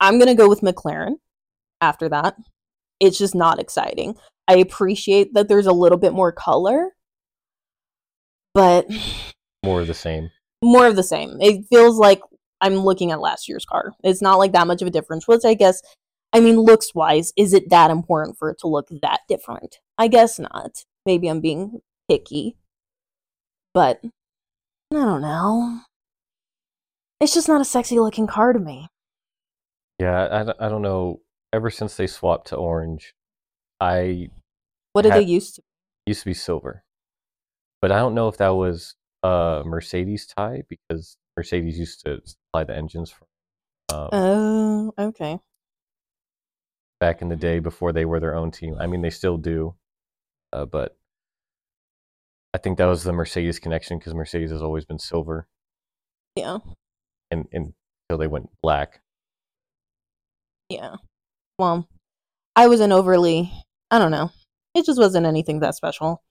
I'm 0.00 0.18
gonna 0.18 0.34
go 0.34 0.48
with 0.48 0.60
McLaren 0.60 1.14
after 1.80 2.08
that. 2.08 2.36
It's 3.00 3.18
just 3.18 3.34
not 3.34 3.58
exciting. 3.60 4.16
I 4.48 4.56
appreciate 4.56 5.34
that 5.34 5.48
there's 5.48 5.66
a 5.66 5.72
little 5.72 5.98
bit 5.98 6.12
more 6.12 6.32
color, 6.32 6.94
but 8.54 8.86
More 9.64 9.80
of 9.80 9.86
the 9.86 9.94
same. 9.94 10.30
more 10.62 10.86
of 10.86 10.96
the 10.96 11.02
same. 11.02 11.36
It 11.40 11.66
feels 11.68 11.98
like 11.98 12.20
I'm 12.60 12.76
looking 12.76 13.12
at 13.12 13.20
last 13.20 13.48
year's 13.48 13.64
car. 13.64 13.92
It's 14.02 14.22
not 14.22 14.38
like 14.38 14.52
that 14.52 14.66
much 14.66 14.82
of 14.82 14.88
a 14.88 14.90
difference, 14.90 15.28
which 15.28 15.44
I 15.44 15.54
guess, 15.54 15.80
I 16.32 16.40
mean, 16.40 16.56
looks 16.58 16.94
wise, 16.94 17.32
is 17.36 17.52
it 17.52 17.70
that 17.70 17.90
important 17.90 18.36
for 18.38 18.50
it 18.50 18.58
to 18.60 18.66
look 18.68 18.88
that 19.02 19.20
different? 19.28 19.76
I 19.98 20.08
guess 20.08 20.38
not. 20.38 20.84
Maybe 21.06 21.28
I'm 21.28 21.40
being 21.40 21.80
picky, 22.08 22.56
but 23.74 24.00
I 24.92 24.96
don't 24.96 25.22
know. 25.22 25.80
It's 27.20 27.34
just 27.34 27.48
not 27.48 27.60
a 27.60 27.64
sexy 27.64 27.98
looking 27.98 28.26
car 28.26 28.52
to 28.52 28.58
me. 28.58 28.88
Yeah, 29.98 30.28
I, 30.30 30.44
don't- 30.44 30.60
I 30.60 30.68
don't 30.68 30.82
know. 30.82 31.20
Ever 31.52 31.70
since 31.70 31.96
they 31.96 32.06
swapped 32.06 32.48
to 32.48 32.56
orange, 32.56 33.14
I 33.80 34.28
What 34.92 35.02
did 35.02 35.12
Ha- 35.12 35.18
they 35.18 35.24
used 35.24 35.56
to? 35.56 35.62
used 36.06 36.20
to 36.20 36.26
be 36.26 36.34
silver, 36.34 36.84
but 37.80 37.90
I 37.90 37.98
don't 37.98 38.14
know 38.14 38.28
if 38.28 38.36
that 38.36 38.50
was 38.50 38.94
a 39.22 39.62
Mercedes 39.64 40.26
tie 40.26 40.62
because 40.68 41.16
Mercedes 41.36 41.78
used 41.78 42.04
to 42.04 42.20
supply 42.24 42.64
the 42.64 42.76
engines 42.76 43.10
for. 43.10 43.26
um, 43.94 44.08
Oh, 44.12 44.92
okay. 44.98 45.38
back 47.00 47.22
in 47.22 47.28
the 47.30 47.36
day 47.36 47.58
before 47.60 47.92
they 47.92 48.04
were 48.04 48.20
their 48.20 48.34
own 48.36 48.50
team. 48.50 48.76
I 48.78 48.86
mean, 48.86 49.00
they 49.00 49.10
still 49.10 49.38
do, 49.38 49.74
uh, 50.52 50.66
but 50.66 50.96
I 52.52 52.58
think 52.58 52.76
that 52.78 52.84
was 52.86 53.04
the 53.04 53.12
Mercedes 53.12 53.58
connection 53.58 53.98
because 53.98 54.14
Mercedes 54.14 54.50
has 54.50 54.60
always 54.62 54.84
been 54.84 54.98
silver, 54.98 55.46
Yeah, 56.36 56.58
and, 57.30 57.46
and 57.52 57.72
until 58.08 58.18
they 58.18 58.26
went 58.26 58.50
black. 58.62 59.00
yeah. 60.68 60.96
Well, 61.58 61.88
I 62.54 62.68
wasn't 62.68 62.92
overly, 62.92 63.52
I 63.90 63.98
don't 63.98 64.12
know. 64.12 64.30
It 64.74 64.86
just 64.86 64.98
wasn't 64.98 65.26
anything 65.26 65.60
that 65.60 65.74
special. 65.74 66.22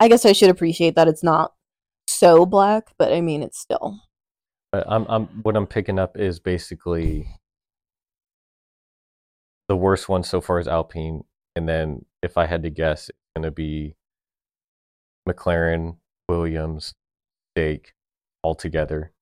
I 0.00 0.08
guess 0.08 0.24
I 0.24 0.32
should 0.32 0.50
appreciate 0.50 0.94
that 0.94 1.08
it's 1.08 1.22
not 1.22 1.52
so 2.06 2.46
black, 2.46 2.88
but 2.98 3.12
I 3.12 3.20
mean, 3.20 3.42
it's 3.42 3.58
still. 3.58 4.00
But 4.72 4.84
I'm, 4.88 5.06
I'm 5.08 5.26
what 5.42 5.56
I'm 5.56 5.66
picking 5.66 5.98
up 5.98 6.16
is 6.16 6.40
basically 6.40 7.28
the 9.68 9.76
worst 9.76 10.08
one 10.08 10.22
so 10.22 10.40
far 10.40 10.60
is 10.60 10.68
Alpine, 10.68 11.24
and 11.56 11.68
then 11.68 12.04
if 12.22 12.38
I 12.38 12.46
had 12.46 12.62
to 12.62 12.70
guess, 12.70 13.08
it's 13.08 13.18
gonna 13.36 13.50
be 13.50 13.96
McLaren, 15.28 15.96
Williams, 16.28 16.94
Stake, 17.52 17.92
all 18.42 18.54
together 18.54 19.12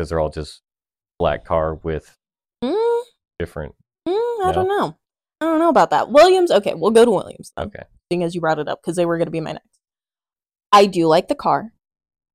because 0.00 0.08
they're 0.08 0.18
all 0.20 0.30
just 0.30 0.62
black 1.18 1.44
car 1.44 1.74
with 1.74 2.16
Mm, 2.64 3.02
different. 3.38 3.74
mm, 4.08 4.14
I 4.14 4.46
No? 4.46 4.52
don't 4.52 4.68
know. 4.68 4.96
I 5.42 5.44
don't 5.44 5.58
know 5.58 5.68
about 5.68 5.90
that. 5.90 6.10
Williams, 6.10 6.50
okay, 6.50 6.72
we'll 6.74 6.90
go 6.90 7.04
to 7.04 7.10
Williams 7.10 7.52
then, 7.56 7.66
Okay, 7.66 7.82
seeing 8.10 8.22
as 8.22 8.34
you 8.34 8.40
brought 8.40 8.58
it 8.58 8.68
up 8.68 8.80
because 8.82 8.96
they 8.96 9.04
were 9.06 9.18
going 9.18 9.26
to 9.26 9.30
be 9.32 9.40
my 9.40 9.52
next. 9.52 9.78
I 10.72 10.86
do 10.86 11.06
like 11.06 11.28
the 11.28 11.34
car. 11.34 11.72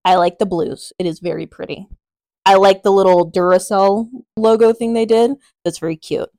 I 0.04 0.16
like 0.16 0.38
the 0.38 0.46
blues. 0.46 0.94
It 1.00 1.08
is 1.08 1.20
very 1.20 1.48
pretty. 1.48 1.88
I 2.46 2.56
like 2.56 2.84
the 2.84 2.92
little 2.92 3.30
Duracell 3.32 4.08
logo 4.38 4.72
thing 4.74 4.94
they 4.94 5.06
did. 5.08 5.32
That's 5.64 5.80
very 5.80 5.96
cute. 5.98 6.30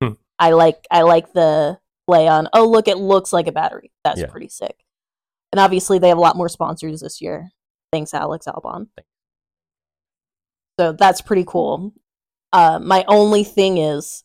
Hmm. 0.00 0.12
I 0.38 0.50
like 0.52 0.86
I 0.92 1.02
like 1.02 1.32
the 1.32 1.80
play 2.06 2.28
on. 2.28 2.48
Oh, 2.52 2.68
look, 2.68 2.86
it 2.86 2.98
looks 2.98 3.32
like 3.32 3.48
a 3.48 3.52
battery. 3.52 3.90
That's 4.04 4.20
Yeah. 4.20 4.26
pretty 4.28 4.48
sick. 4.48 4.84
And 5.52 5.58
obviously, 5.58 5.98
they 5.98 6.08
have 6.10 6.18
a 6.18 6.20
lot 6.20 6.36
more 6.36 6.48
sponsors 6.48 7.00
this 7.00 7.20
year. 7.20 7.50
Thanks, 7.92 8.14
Alex 8.14 8.46
Albon. 8.46 8.88
Thanks. 8.96 9.10
So 10.78 10.92
that's 10.92 11.20
pretty 11.20 11.44
cool. 11.46 11.92
Uh, 12.52 12.78
my 12.78 13.04
only 13.08 13.44
thing 13.44 13.78
is 13.78 14.22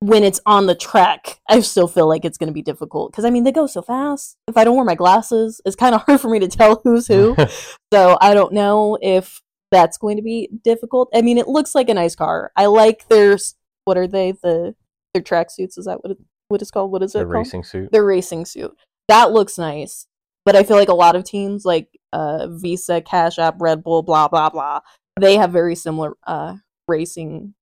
when 0.00 0.24
it's 0.24 0.40
on 0.46 0.66
the 0.66 0.74
track, 0.74 1.40
I 1.48 1.60
still 1.60 1.88
feel 1.88 2.08
like 2.08 2.24
it's 2.24 2.38
going 2.38 2.48
to 2.48 2.54
be 2.54 2.62
difficult 2.62 3.12
because 3.12 3.24
I 3.24 3.30
mean 3.30 3.44
they 3.44 3.52
go 3.52 3.66
so 3.66 3.82
fast. 3.82 4.36
If 4.48 4.56
I 4.56 4.64
don't 4.64 4.76
wear 4.76 4.84
my 4.84 4.94
glasses, 4.94 5.60
it's 5.64 5.76
kind 5.76 5.94
of 5.94 6.02
hard 6.06 6.20
for 6.20 6.28
me 6.28 6.38
to 6.40 6.48
tell 6.48 6.80
who's 6.84 7.06
who. 7.06 7.36
so 7.92 8.18
I 8.20 8.34
don't 8.34 8.52
know 8.52 8.98
if 9.00 9.42
that's 9.70 9.98
going 9.98 10.16
to 10.16 10.22
be 10.22 10.48
difficult. 10.64 11.10
I 11.14 11.22
mean, 11.22 11.38
it 11.38 11.48
looks 11.48 11.74
like 11.74 11.88
a 11.88 11.94
nice 11.94 12.14
car. 12.14 12.52
I 12.56 12.66
like 12.66 13.08
their 13.08 13.38
what 13.84 13.96
are 13.96 14.06
they 14.06 14.32
the 14.32 14.74
their 15.14 15.22
tracksuits? 15.22 15.78
Is 15.78 15.86
that 15.86 16.02
what 16.02 16.12
it, 16.12 16.18
what 16.48 16.62
it's 16.62 16.70
called? 16.70 16.92
What 16.92 17.02
is 17.02 17.14
it 17.14 17.20
The 17.20 17.26
racing 17.26 17.64
suit. 17.64 17.92
Their 17.92 18.04
racing 18.04 18.44
suit. 18.44 18.76
That 19.08 19.32
looks 19.32 19.58
nice. 19.58 20.06
But 20.44 20.54
I 20.54 20.62
feel 20.62 20.76
like 20.76 20.88
a 20.88 20.94
lot 20.94 21.16
of 21.16 21.24
teams 21.24 21.64
like 21.64 21.88
uh, 22.12 22.46
Visa, 22.48 23.00
Cash 23.00 23.38
App, 23.38 23.56
Red 23.60 23.82
Bull, 23.82 24.02
blah 24.02 24.28
blah 24.28 24.48
blah, 24.48 24.80
they 25.18 25.36
have 25.36 25.52
very 25.52 25.74
similar 25.74 26.14
uh, 26.26 26.56
racing 26.88 27.54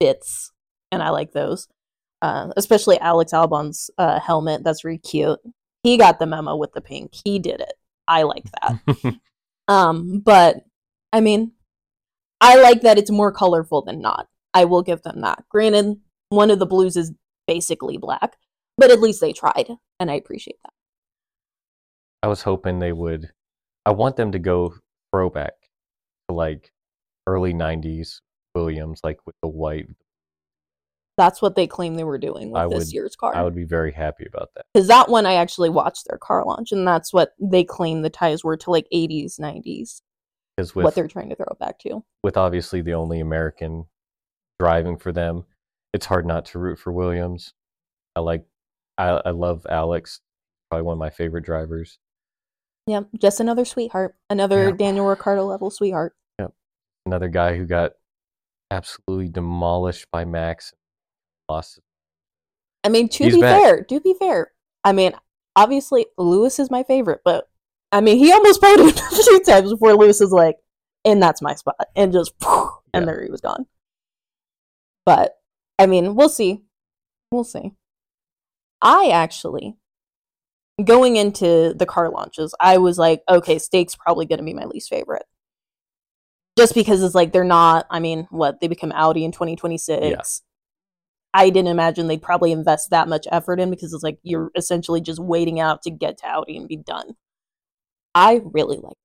bits, 0.00 0.52
and 0.90 1.02
I 1.02 1.10
like 1.10 1.32
those. 1.32 1.68
Uh, 2.22 2.52
especially 2.56 2.98
Alex 3.00 3.34
Albon's 3.34 3.90
uh, 3.98 4.18
helmet. 4.18 4.64
That's 4.64 4.84
really 4.84 4.98
cute. 4.98 5.38
He 5.82 5.98
got 5.98 6.18
the 6.18 6.26
memo 6.26 6.56
with 6.56 6.72
the 6.72 6.80
pink. 6.80 7.12
He 7.24 7.38
did 7.38 7.60
it. 7.60 7.74
I 8.08 8.22
like 8.22 8.44
that. 8.62 9.16
Um, 9.68 10.20
but 10.20 10.56
I 11.12 11.20
mean, 11.20 11.52
I 12.40 12.60
like 12.60 12.82
that 12.82 12.98
it's 12.98 13.10
more 13.10 13.32
colorful 13.32 13.82
than 13.82 14.00
not. 14.00 14.28
I 14.52 14.64
will 14.64 14.82
give 14.82 15.02
them 15.02 15.20
that. 15.22 15.44
Granted, 15.48 15.96
one 16.28 16.50
of 16.50 16.58
the 16.58 16.66
blues 16.66 16.96
is 16.96 17.12
basically 17.46 17.96
black, 17.98 18.36
but 18.76 18.90
at 18.90 19.00
least 19.00 19.20
they 19.20 19.32
tried, 19.32 19.68
and 19.98 20.10
I 20.10 20.14
appreciate 20.14 20.58
that. 20.64 20.72
I 22.22 22.28
was 22.28 22.42
hoping 22.42 22.78
they 22.78 22.92
would. 22.92 23.30
I 23.86 23.92
want 23.92 24.16
them 24.16 24.32
to 24.32 24.38
go 24.38 24.74
throwback 25.12 25.54
to 26.28 26.34
like 26.34 26.72
early 27.26 27.52
'90s 27.54 28.20
Williams, 28.54 29.00
like 29.04 29.18
with 29.26 29.36
the 29.42 29.48
white. 29.48 29.88
That's 31.16 31.40
what 31.40 31.54
they 31.54 31.68
claim 31.68 31.94
they 31.94 32.02
were 32.04 32.18
doing 32.18 32.50
with 32.50 32.60
I 32.62 32.66
this 32.68 32.86
would- 32.86 32.92
year's 32.92 33.14
car. 33.14 33.36
I 33.36 33.42
would 33.42 33.54
be 33.54 33.64
very 33.64 33.92
happy 33.92 34.26
about 34.26 34.50
that. 34.56 34.66
Because 34.74 34.88
that 34.88 35.08
one 35.08 35.26
I 35.26 35.34
actually 35.34 35.70
watched 35.70 36.08
their 36.08 36.18
car 36.18 36.44
launch, 36.44 36.72
and 36.72 36.86
that's 36.86 37.12
what 37.12 37.34
they 37.40 37.62
claim 37.62 38.02
the 38.02 38.10
ties 38.10 38.42
were 38.42 38.56
to 38.56 38.70
like 38.70 38.86
80s, 38.92 39.38
90s, 39.38 40.00
Because 40.56 40.74
what 40.74 40.94
they're 40.96 41.06
trying 41.06 41.28
to 41.30 41.36
throw 41.36 41.46
it 41.50 41.58
back 41.60 41.78
to. 41.80 42.02
with 42.24 42.36
obviously 42.36 42.80
the 42.80 42.94
only 42.94 43.20
American 43.20 43.84
driving 44.58 44.96
for 44.96 45.12
them, 45.12 45.44
it's 45.92 46.06
hard 46.06 46.26
not 46.26 46.46
to 46.46 46.58
root 46.58 46.80
for 46.80 46.92
Williams. 46.92 47.54
I 48.16 48.20
like, 48.20 48.44
I, 48.98 49.20
I 49.24 49.30
love 49.30 49.64
Alex, 49.70 50.20
probably 50.68 50.82
one 50.84 50.94
of 50.94 50.98
my 50.98 51.10
favorite 51.10 51.44
drivers. 51.44 51.98
Yeah, 52.88 53.02
just 53.20 53.38
another 53.38 53.64
sweetheart, 53.64 54.16
another 54.30 54.70
Yeah. 54.70 54.76
Daniel 54.76 55.06
Ricciardo 55.06 55.46
level 55.46 55.70
sweetheart. 55.70 56.14
Another 57.06 57.28
guy 57.28 57.56
who 57.56 57.66
got 57.66 57.92
absolutely 58.70 59.28
demolished 59.28 60.06
by 60.10 60.24
Max, 60.24 60.72
lost. 61.48 61.80
I 62.82 62.88
mean, 62.88 63.08
to 63.10 63.24
He's 63.24 63.34
be 63.34 63.40
back. 63.40 63.60
fair, 63.60 63.84
to 63.84 64.00
be 64.00 64.14
fair, 64.18 64.52
I 64.82 64.92
mean, 64.92 65.12
obviously 65.56 66.06
Lewis 66.18 66.58
is 66.58 66.70
my 66.70 66.82
favorite, 66.82 67.20
but 67.24 67.48
I 67.92 68.00
mean, 68.00 68.18
he 68.18 68.32
almost 68.32 68.60
podiumed 68.62 68.96
a 68.96 69.22
few 69.24 69.40
times 69.44 69.70
before 69.70 69.94
Lewis 69.94 70.20
is 70.20 70.32
like, 70.32 70.56
and 71.04 71.22
that's 71.22 71.42
my 71.42 71.54
spot, 71.54 71.76
and 71.94 72.12
just, 72.12 72.32
and 72.42 73.02
Yeah. 73.02 73.04
there 73.04 73.22
he 73.24 73.30
was 73.30 73.40
gone. 73.40 73.66
But 75.06 75.36
I 75.78 75.86
mean, 75.86 76.14
we'll 76.14 76.28
see, 76.30 76.62
we'll 77.30 77.44
see. 77.44 77.72
I 78.80 79.08
actually, 79.12 79.76
going 80.82 81.16
into 81.16 81.74
the 81.74 81.86
car 81.86 82.10
launches, 82.10 82.54
I 82.60 82.78
was 82.78 82.98
like, 82.98 83.22
okay, 83.28 83.58
Stake's 83.58 83.94
probably 83.96 84.26
going 84.26 84.38
to 84.38 84.44
be 84.44 84.54
my 84.54 84.64
least 84.64 84.88
favorite. 84.88 85.24
Just 86.56 86.74
because 86.74 87.02
it's 87.02 87.14
like 87.14 87.32
they're 87.32 87.44
not, 87.44 87.86
I 87.90 87.98
mean, 87.98 88.28
what, 88.30 88.60
they 88.60 88.68
become 88.68 88.92
Audi 88.92 89.24
in 89.24 89.32
2026. 89.32 90.42
I 91.34 91.50
didn't 91.50 91.68
imagine 91.68 92.06
they'd 92.06 92.22
probably 92.22 92.52
invest 92.52 92.90
that 92.90 93.08
much 93.08 93.26
effort 93.32 93.58
in 93.58 93.68
because 93.68 93.92
it's 93.92 94.04
like 94.04 94.18
you're 94.22 94.52
essentially 94.54 95.00
just 95.00 95.18
waiting 95.18 95.58
out 95.58 95.82
to 95.82 95.90
get 95.90 96.18
to 96.18 96.26
Audi 96.28 96.56
and 96.56 96.68
be 96.68 96.76
done. 96.76 97.16
I 98.14 98.40
really 98.44 98.76
like 98.76 98.96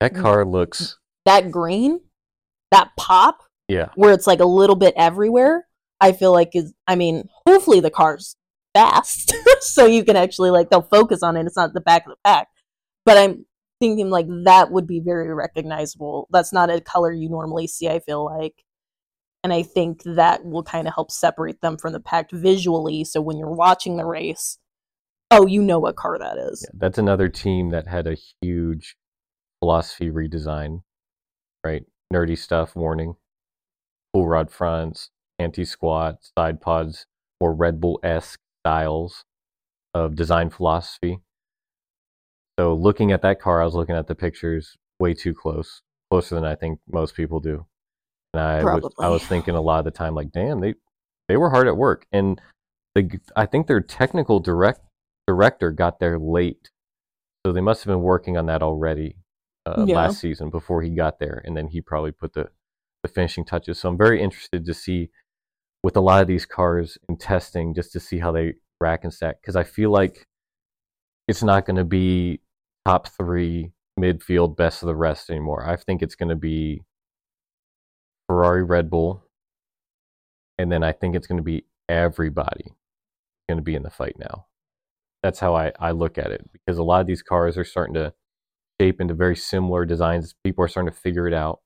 That 0.00 0.14
car 0.16 0.44
looks, 0.44 0.98
that 1.24 1.52
green, 1.52 2.00
that 2.72 2.90
pop 2.96 3.42
yeah, 3.68 3.90
where 3.94 4.12
it's 4.12 4.26
like 4.26 4.40
a 4.40 4.44
little 4.44 4.74
bit 4.74 4.94
everywhere. 4.96 5.68
I 6.00 6.10
feel 6.10 6.32
like 6.32 6.50
is 6.54 6.74
I 6.88 6.96
mean, 6.96 7.28
hopefully 7.46 7.78
the 7.78 7.90
car's 7.90 8.34
fast 8.74 9.32
so 9.60 9.86
you 9.86 10.04
can 10.04 10.16
actually 10.16 10.50
like 10.50 10.68
they'll 10.68 10.82
focus 10.82 11.22
on 11.22 11.36
it. 11.36 11.46
It's 11.46 11.56
not 11.56 11.74
the 11.74 11.80
back 11.80 12.06
of 12.06 12.10
the 12.10 12.16
pack. 12.24 12.48
But 13.04 13.18
I'm 13.18 13.46
thinking 13.84 14.08
like 14.08 14.26
that 14.44 14.70
would 14.70 14.86
be 14.86 14.98
very 14.98 15.32
recognizable. 15.34 16.26
That's 16.30 16.54
not 16.54 16.70
a 16.70 16.80
color 16.80 17.12
you 17.12 17.28
normally 17.28 17.66
see, 17.66 17.88
I 17.88 18.00
feel 18.00 18.24
like. 18.24 18.64
And 19.42 19.52
I 19.52 19.62
think 19.62 20.02
that 20.04 20.42
will 20.46 20.62
kind 20.62 20.88
of 20.88 20.94
help 20.94 21.10
separate 21.10 21.60
them 21.60 21.76
from 21.76 21.92
the 21.92 22.00
pack 22.00 22.30
visually. 22.30 23.04
So 23.04 23.20
when 23.20 23.36
you're 23.36 23.52
watching 23.52 23.98
the 23.98 24.06
race, 24.06 24.58
oh, 25.30 25.46
you 25.46 25.60
know 25.60 25.78
what 25.78 25.96
car 25.96 26.18
that 26.18 26.38
is. 26.38 26.66
yeah, 26.66 26.78
that's 26.78 26.96
another 26.96 27.28
team 27.28 27.70
that 27.70 27.86
had 27.86 28.06
a 28.06 28.16
huge 28.40 28.96
philosophy 29.60 30.10
redesign, 30.10 30.80
right? 31.62 31.82
Nerdy 32.10 32.38
stuff, 32.38 32.74
warning, 32.74 33.16
pull 34.14 34.26
rod 34.26 34.50
fronts, 34.50 35.10
anti 35.38 35.66
squat, 35.66 36.20
side 36.38 36.62
pods, 36.62 37.04
or 37.38 37.52
Red 37.52 37.82
Bull 37.82 38.00
esque 38.02 38.40
styles 38.62 39.24
of 39.92 40.14
design 40.14 40.48
philosophy. 40.48 41.18
So 42.58 42.74
looking 42.74 43.12
at 43.12 43.22
that 43.22 43.40
car, 43.40 43.60
I 43.60 43.64
was 43.64 43.74
looking 43.74 43.96
at 43.96 44.06
the 44.06 44.14
pictures 44.14 44.76
way 44.98 45.14
too 45.14 45.34
close, 45.34 45.82
closer 46.10 46.34
than 46.34 46.44
I 46.44 46.54
think 46.54 46.80
most 46.90 47.14
people 47.14 47.40
do. 47.40 47.66
And 48.32 48.40
I 48.40 48.64
was, 48.64 48.94
I 48.98 49.08
was 49.08 49.24
thinking 49.24 49.54
a 49.54 49.60
lot 49.60 49.80
of 49.80 49.84
the 49.84 49.90
time, 49.90 50.14
like, 50.14 50.32
damn, 50.32 50.60
they 50.60 50.74
they 51.28 51.36
were 51.36 51.50
hard 51.50 51.68
at 51.68 51.76
work, 51.76 52.06
and 52.12 52.40
the 52.94 53.18
I 53.34 53.46
think 53.46 53.66
their 53.66 53.80
technical 53.80 54.40
direct 54.40 54.80
director 55.26 55.70
got 55.70 56.00
there 56.00 56.18
late, 56.18 56.70
so 57.44 57.52
they 57.52 57.60
must 57.60 57.82
have 57.84 57.92
been 57.92 58.02
working 58.02 58.36
on 58.36 58.46
that 58.46 58.62
already 58.62 59.16
uh, 59.66 59.84
Yeah. 59.86 59.96
last 59.96 60.20
season 60.20 60.50
before 60.50 60.82
he 60.82 60.90
got 60.90 61.18
there, 61.18 61.42
and 61.44 61.56
then 61.56 61.68
he 61.68 61.80
probably 61.80 62.12
put 62.12 62.34
the 62.34 62.50
the 63.02 63.08
finishing 63.08 63.44
touches. 63.44 63.78
So 63.78 63.88
I'm 63.88 63.98
very 63.98 64.20
interested 64.20 64.64
to 64.64 64.74
see 64.74 65.10
with 65.82 65.96
a 65.96 66.00
lot 66.00 66.22
of 66.22 66.26
these 66.26 66.46
cars 66.46 66.98
in 67.08 67.16
testing, 67.16 67.74
just 67.74 67.92
to 67.92 68.00
see 68.00 68.18
how 68.18 68.32
they 68.32 68.54
rack 68.80 69.04
and 69.04 69.12
stack, 69.12 69.40
because 69.40 69.56
I 69.56 69.62
feel 69.64 69.90
like 69.90 70.26
it's 71.28 71.42
not 71.42 71.66
going 71.66 71.76
to 71.76 71.84
be 71.84 72.40
top 72.84 73.08
three 73.08 73.72
midfield 73.98 74.56
best 74.56 74.82
of 74.82 74.86
the 74.86 74.96
rest 74.96 75.30
anymore. 75.30 75.66
I 75.66 75.76
think 75.76 76.02
it's 76.02 76.14
going 76.14 76.28
to 76.28 76.36
be 76.36 76.82
Ferrari, 78.26 78.62
Red 78.62 78.90
Bull, 78.90 79.24
and 80.58 80.70
then 80.70 80.82
I 80.82 80.92
think 80.92 81.14
it's 81.14 81.26
going 81.26 81.38
to 81.38 81.44
be 81.44 81.64
everybody 81.88 82.74
going 83.48 83.58
to 83.58 83.62
be 83.62 83.74
in 83.74 83.82
the 83.82 83.90
fight 83.90 84.16
now. 84.18 84.46
That's 85.22 85.38
how 85.38 85.54
I, 85.54 85.72
I 85.78 85.92
look 85.92 86.18
at 86.18 86.30
it 86.30 86.48
because 86.52 86.78
a 86.78 86.82
lot 86.82 87.00
of 87.00 87.06
these 87.06 87.22
cars 87.22 87.56
are 87.56 87.64
starting 87.64 87.94
to 87.94 88.12
shape 88.80 89.00
into 89.00 89.14
very 89.14 89.36
similar 89.36 89.84
designs. 89.84 90.34
People 90.44 90.64
are 90.64 90.68
starting 90.68 90.92
to 90.92 90.98
figure 90.98 91.26
it 91.26 91.34
out. 91.34 91.60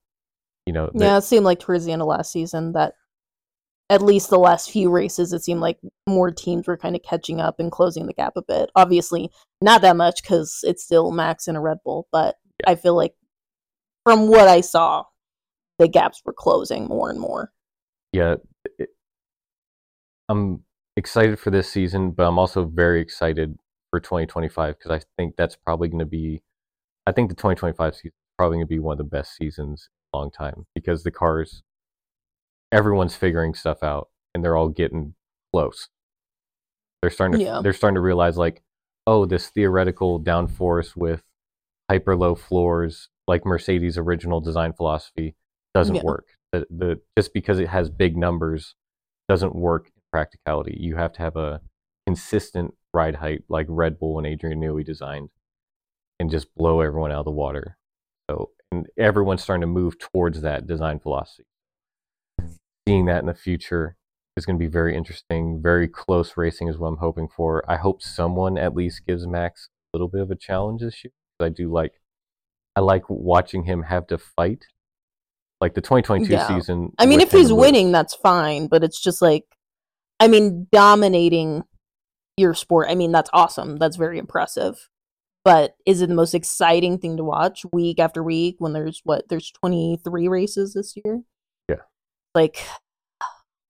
You 0.67 0.73
know, 0.73 0.91
Yeah, 0.95 1.17
it 1.17 1.23
seemed 1.23 1.45
like 1.45 1.61
towards 1.61 1.85
the 1.85 1.93
end 1.93 2.03
of 2.03 2.09
last 2.09 2.31
season 2.31 2.73
that 2.73 2.95
at 3.91 4.03
least 4.03 4.31
the 4.31 4.39
last 4.39 4.71
few 4.71 4.91
races, 4.91 5.33
it 5.33 5.43
seemed 5.43 5.61
like 5.61 5.79
more 6.07 6.31
teams 6.31 6.67
were 6.67 6.77
kind 6.77 6.95
of 6.95 7.03
catching 7.03 7.41
up 7.41 7.59
and 7.59 7.73
closing 7.73 8.07
the 8.07 8.13
gap 8.13 8.35
a 8.37 8.43
bit. 8.43 8.71
Obviously, 8.75 9.31
not 9.63 9.81
that 9.83 9.97
much 9.97 10.23
because 10.23 10.61
it's 10.63 10.85
still 10.85 11.11
Max 11.11 11.49
and 11.49 11.57
a 11.57 11.61
Red 11.61 11.79
Bull, 11.85 12.07
but 12.13 12.37
I 12.67 12.75
feel 12.75 12.95
like 12.95 13.15
from 14.05 14.29
what 14.29 14.49
I 14.49 14.61
saw, 14.61 15.05
the 15.79 15.89
gaps 15.89 16.23
were 16.25 16.33
closing 16.33 16.87
more 16.87 17.11
and 17.11 17.21
more. 17.21 17.53
yeah, 18.13 18.37
it, 18.79 18.91
I'm 20.29 20.65
excited 20.97 21.39
for 21.39 21.51
this 21.51 21.71
season, 21.71 22.11
but 22.11 22.27
I'm 22.27 22.39
also 22.39 22.65
very 22.65 23.01
excited 23.01 23.57
for 23.91 24.01
2025 24.01 24.79
because 24.79 24.91
I 24.91 25.01
think 25.17 25.37
that's 25.37 25.57
probably 25.57 25.89
going 25.89 26.01
to 26.01 26.07
be, 26.07 26.43
I 27.07 27.13
think 27.13 27.31
the 27.31 27.37
2025 27.37 27.95
season 27.95 28.09
is 28.09 28.13
probably 28.37 28.57
going 28.57 28.67
to 28.67 28.69
be 28.69 28.79
one 28.79 28.95
of 28.95 28.99
the 28.99 29.05
best 29.05 29.35
seasons 29.37 29.89
in 30.13 30.19
a 30.19 30.21
long 30.21 30.31
time 30.31 30.67
because 30.75 31.05
the 31.05 31.11
cars, 31.11 31.63
everyone's 32.73 33.17
figuring 33.17 33.55
stuff 33.55 33.83
out 33.83 34.09
and 34.35 34.45
they're 34.45 34.57
all 34.57 34.69
getting 34.69 35.15
close. 35.53 35.89
They're 37.03 37.11
starting 37.11 37.39
to, 37.39 37.45
Yeah. 37.45 37.61
they're 37.63 37.73
starting 37.73 37.95
to 37.95 38.01
realize 38.01 38.37
like, 38.37 38.63
oh, 39.07 39.25
this 39.25 39.49
theoretical 39.49 40.21
downforce 40.23 40.97
with 40.97 41.23
hyper 41.91 42.15
low 42.17 42.35
floors, 42.35 43.09
like 43.27 43.47
Mercedes' 43.47 43.97
original 43.97 44.41
design 44.41 44.73
philosophy, 44.73 45.35
doesn't 45.75 45.97
Yeah. 45.97 46.03
work. 46.03 46.27
The, 46.53 46.67
the 46.71 47.01
just 47.17 47.33
because 47.33 47.59
it 47.59 47.69
has 47.69 47.91
big 47.91 48.17
numbers 48.17 48.75
doesn't 49.29 49.55
work 49.55 49.87
in 49.87 50.03
practicality. 50.13 50.77
You 50.79 50.97
have 50.97 51.13
to 51.15 51.19
have 51.23 51.37
a 51.37 51.61
consistent 52.07 52.75
ride 52.95 53.17
height 53.17 53.45
like 53.49 53.67
Red 53.69 53.99
Bull 53.99 54.19
and 54.19 54.27
Adrian 54.27 54.61
Newey 54.61 54.85
designed, 54.85 55.29
and 56.19 56.31
just 56.31 56.55
blow 56.55 56.81
everyone 56.81 57.13
out 57.13 57.21
of 57.21 57.25
the 57.27 57.31
water. 57.31 57.77
So, 58.31 58.51
and 58.73 58.87
everyone's 58.99 59.43
starting 59.43 59.61
to 59.61 59.67
move 59.67 59.99
towards 59.99 60.41
that 60.41 60.67
design 60.67 61.01
philosophy. 61.01 61.45
Seeing 62.89 63.05
that 63.05 63.21
in 63.21 63.27
the 63.27 63.35
future 63.35 63.97
is 64.37 64.47
going 64.47 64.59
to 64.59 64.65
be 64.65 64.71
very 64.71 64.97
interesting. 64.97 65.61
Very 65.63 65.87
close 65.89 66.37
racing 66.39 66.69
is 66.69 66.79
what 66.79 66.89
I'm 66.89 66.97
hoping 66.97 67.29
for. 67.29 67.63
I 67.71 67.77
hope 67.77 68.01
someone 68.01 68.57
at 68.57 68.75
least 68.75 69.07
gives 69.07 69.27
Max 69.27 69.69
a 69.93 69.97
little 69.97 70.09
bit 70.09 70.23
of 70.23 70.31
a 70.31 70.37
challenge 70.37 70.81
this 70.81 71.05
year. 71.05 71.13
I 71.41 71.51
do 71.51 71.71
like, 71.71 72.01
I 72.75 72.81
like 72.81 73.05
watching 73.09 73.65
him 73.65 73.83
have 73.83 74.07
to 74.07 74.17
fight. 74.17 74.65
Like 75.61 75.75
the 75.75 75.81
2022 75.83 76.33
Yeah. 76.33 76.47
season. 76.49 76.93
I 76.99 77.05
mean, 77.07 77.21
if 77.21 77.31
he's 77.33 77.53
winning, 77.53 77.93
that's 77.93 78.15
fine, 78.15 78.69
but 78.69 78.83
it's 78.83 79.01
just 79.01 79.21
like, 79.21 79.45
I 80.19 80.29
mean, 80.29 80.67
dominating 80.73 81.65
your 82.37 82.55
sport, 82.55 82.89
I 82.89 82.95
mean, 82.95 83.13
that's 83.13 83.31
awesome. 83.35 83.77
That's 83.77 83.97
very 83.97 84.19
impressive. 84.19 84.89
but 85.45 85.77
is 85.87 86.03
it 86.03 86.09
the 86.09 86.15
most 86.15 86.35
exciting 86.35 86.99
thing 86.99 87.17
to 87.17 87.25
watch 87.25 87.65
week 87.73 87.99
after 87.99 88.23
week 88.23 88.57
when 88.59 88.73
there's 88.75 89.01
what 89.05 89.29
there's 89.29 89.51
23 89.51 90.29
races 90.29 90.75
this 90.75 90.95
year? 91.03 91.23
Yeah. 92.35 92.41
Like 92.43 92.67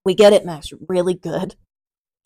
we 0.05 0.14
get 0.14 0.33
it, 0.33 0.44
Max. 0.44 0.73
Really 0.88 1.14
good. 1.14 1.55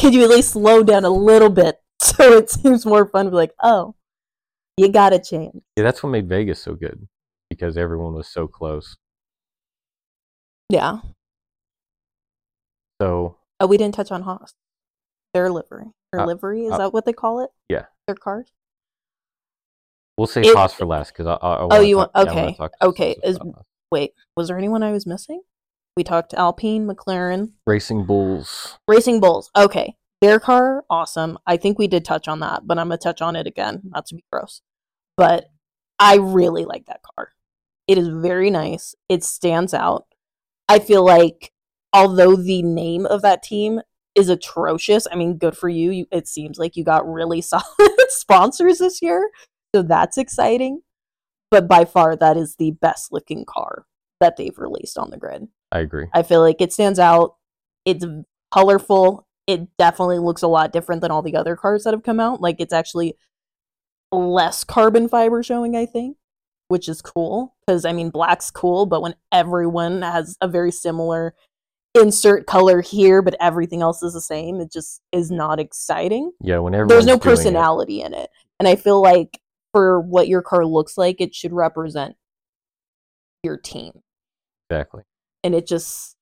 Can 0.00 0.12
you 0.12 0.22
at 0.24 0.30
least 0.30 0.50
slow 0.52 0.82
down 0.82 1.04
a 1.04 1.10
little 1.10 1.50
bit 1.50 1.76
so 2.02 2.32
it 2.32 2.50
seems 2.50 2.84
more 2.86 3.06
fun 3.06 3.26
to 3.26 3.30
be 3.30 3.36
like, 3.36 3.52
oh, 3.62 3.94
you 4.76 4.88
got 4.88 5.12
a 5.12 5.18
chance. 5.18 5.56
Yeah, 5.76 5.84
that's 5.84 6.02
what 6.02 6.10
made 6.10 6.28
Vegas 6.28 6.60
so 6.62 6.74
good 6.74 7.06
because 7.50 7.76
everyone 7.76 8.14
was 8.14 8.28
so 8.28 8.46
close. 8.48 8.96
Yeah. 10.68 10.98
So 13.00 13.36
Oh, 13.60 13.66
we 13.66 13.76
didn't 13.76 13.94
touch 13.94 14.10
on 14.10 14.22
Haas. 14.22 14.54
Their 15.34 15.50
livery. 15.50 15.86
Their 16.12 16.22
Uh, 16.22 16.26
livery, 16.26 16.66
is 16.66 16.72
uh, 16.72 16.78
that 16.78 16.92
what 16.92 17.04
they 17.04 17.12
call 17.12 17.40
it? 17.44 17.50
Yeah. 17.68 17.86
Their 18.06 18.16
cars? 18.16 18.50
we'll 20.18 20.26
save 20.26 20.44
It- 20.44 20.54
Haas 20.56 20.74
for 20.74 20.84
last 20.84 21.12
because 21.12 21.26
I, 21.26 21.34
I, 21.34 21.54
I 21.54 21.66
Oh, 21.78 21.80
you 21.80 21.96
talk- 21.96 22.14
want- 22.14 22.26
yeah, 22.28 22.32
okay, 22.44 22.54
talk 22.56 22.72
okay, 22.82 23.16
is- 23.22 23.38
Wait, 23.90 24.12
was 24.36 24.48
there 24.48 24.58
anyone 24.58 24.82
I 24.82 24.92
was 24.92 25.06
missing? 25.06 25.42
We 25.96 26.04
talked 26.04 26.30
to 26.30 26.38
Alpine, 26.38 26.86
McLaren, 26.88 27.52
Racing 27.66 28.06
Bulls. 28.06 28.78
Racing 28.88 29.20
Bulls. 29.20 29.50
Okay. 29.56 29.96
Their 30.22 30.38
car, 30.38 30.84
awesome. 30.88 31.36
I 31.46 31.56
think 31.56 31.78
we 31.78 31.88
did 31.88 32.04
touch 32.04 32.28
on 32.28 32.40
that, 32.40 32.62
but 32.64 32.78
I'm 32.78 32.88
going 32.88 32.98
to 32.98 33.02
touch 33.02 33.20
on 33.20 33.34
it 33.34 33.46
again, 33.46 33.82
not 33.84 34.06
to 34.06 34.14
be 34.14 34.24
gross. 34.32 34.62
But 35.16 35.46
I 35.98 36.16
really 36.16 36.64
like 36.64 36.86
that 36.86 37.02
car. 37.02 37.32
It 37.88 37.98
is 37.98 38.08
very 38.08 38.48
nice. 38.48 38.94
It 39.08 39.24
stands 39.24 39.74
out. 39.74 40.06
I 40.68 40.78
feel 40.78 41.04
like, 41.04 41.52
although 41.92 42.36
the 42.36 42.62
name 42.62 43.04
of 43.04 43.22
that 43.22 43.42
team 43.42 43.80
is 44.14 44.28
atrocious, 44.28 45.08
I 45.10 45.16
mean, 45.16 45.38
good 45.38 45.56
for 45.56 45.68
you. 45.68 45.90
you 45.90 46.06
it 46.12 46.28
seems 46.28 46.56
like 46.56 46.76
you 46.76 46.84
got 46.84 47.10
really 47.10 47.40
solid 47.42 47.64
sponsors 48.08 48.78
this 48.78 49.02
year. 49.02 49.28
So 49.74 49.82
that's 49.82 50.16
exciting. 50.16 50.82
But 51.50 51.68
by 51.68 51.84
far, 51.84 52.16
that 52.16 52.36
is 52.36 52.56
the 52.56 52.70
best 52.70 53.12
looking 53.12 53.44
car 53.44 53.86
that 54.20 54.36
they've 54.36 54.56
released 54.56 54.96
on 54.96 55.10
the 55.10 55.18
grid. 55.18 55.48
I 55.72 55.80
agree. 55.80 56.06
I 56.12 56.22
feel 56.22 56.40
like 56.40 56.60
it 56.60 56.72
stands 56.72 56.98
out. 56.98 57.36
It's 57.84 58.04
colorful. 58.52 59.26
It 59.46 59.76
definitely 59.78 60.18
looks 60.18 60.42
a 60.42 60.48
lot 60.48 60.72
different 60.72 61.00
than 61.00 61.10
all 61.10 61.22
the 61.22 61.34
other 61.34 61.56
cars 61.56 61.84
that 61.84 61.94
have 61.94 62.02
come 62.02 62.20
out. 62.20 62.40
Like 62.40 62.56
it's 62.60 62.72
actually 62.72 63.16
less 64.12 64.62
carbon 64.62 65.08
fiber 65.08 65.42
showing, 65.42 65.74
I 65.74 65.86
think, 65.86 66.18
which 66.68 66.88
is 66.88 67.00
cool. 67.00 67.56
Because 67.66 67.84
I 67.86 67.92
mean, 67.92 68.10
black's 68.10 68.50
cool, 68.50 68.84
but 68.86 69.00
when 69.00 69.14
everyone 69.32 70.02
has 70.02 70.36
a 70.42 70.46
very 70.46 70.70
similar 70.70 71.34
insert 71.94 72.46
color 72.46 72.82
here, 72.82 73.22
but 73.22 73.34
everything 73.40 73.80
else 73.80 74.02
is 74.02 74.12
the 74.12 74.20
same, 74.20 74.60
it 74.60 74.70
just 74.70 75.00
is 75.10 75.30
not 75.30 75.58
exciting. 75.58 76.32
Yeah, 76.40 76.58
whenever 76.58 76.86
There's 76.86 77.06
no 77.06 77.18
personality 77.18 78.02
in 78.02 78.12
it. 78.12 78.30
And 78.60 78.68
I 78.68 78.76
feel 78.76 79.00
like 79.00 79.40
for 79.72 80.00
what 80.00 80.28
your 80.28 80.42
car 80.42 80.66
looks 80.66 80.98
like, 80.98 81.20
it 81.20 81.34
should 81.34 81.52
represent 81.52 82.14
your 83.42 83.56
team 83.56 83.92
Exactly. 84.72 85.02
And 85.44 85.54
it 85.54 85.66
just 85.66 86.16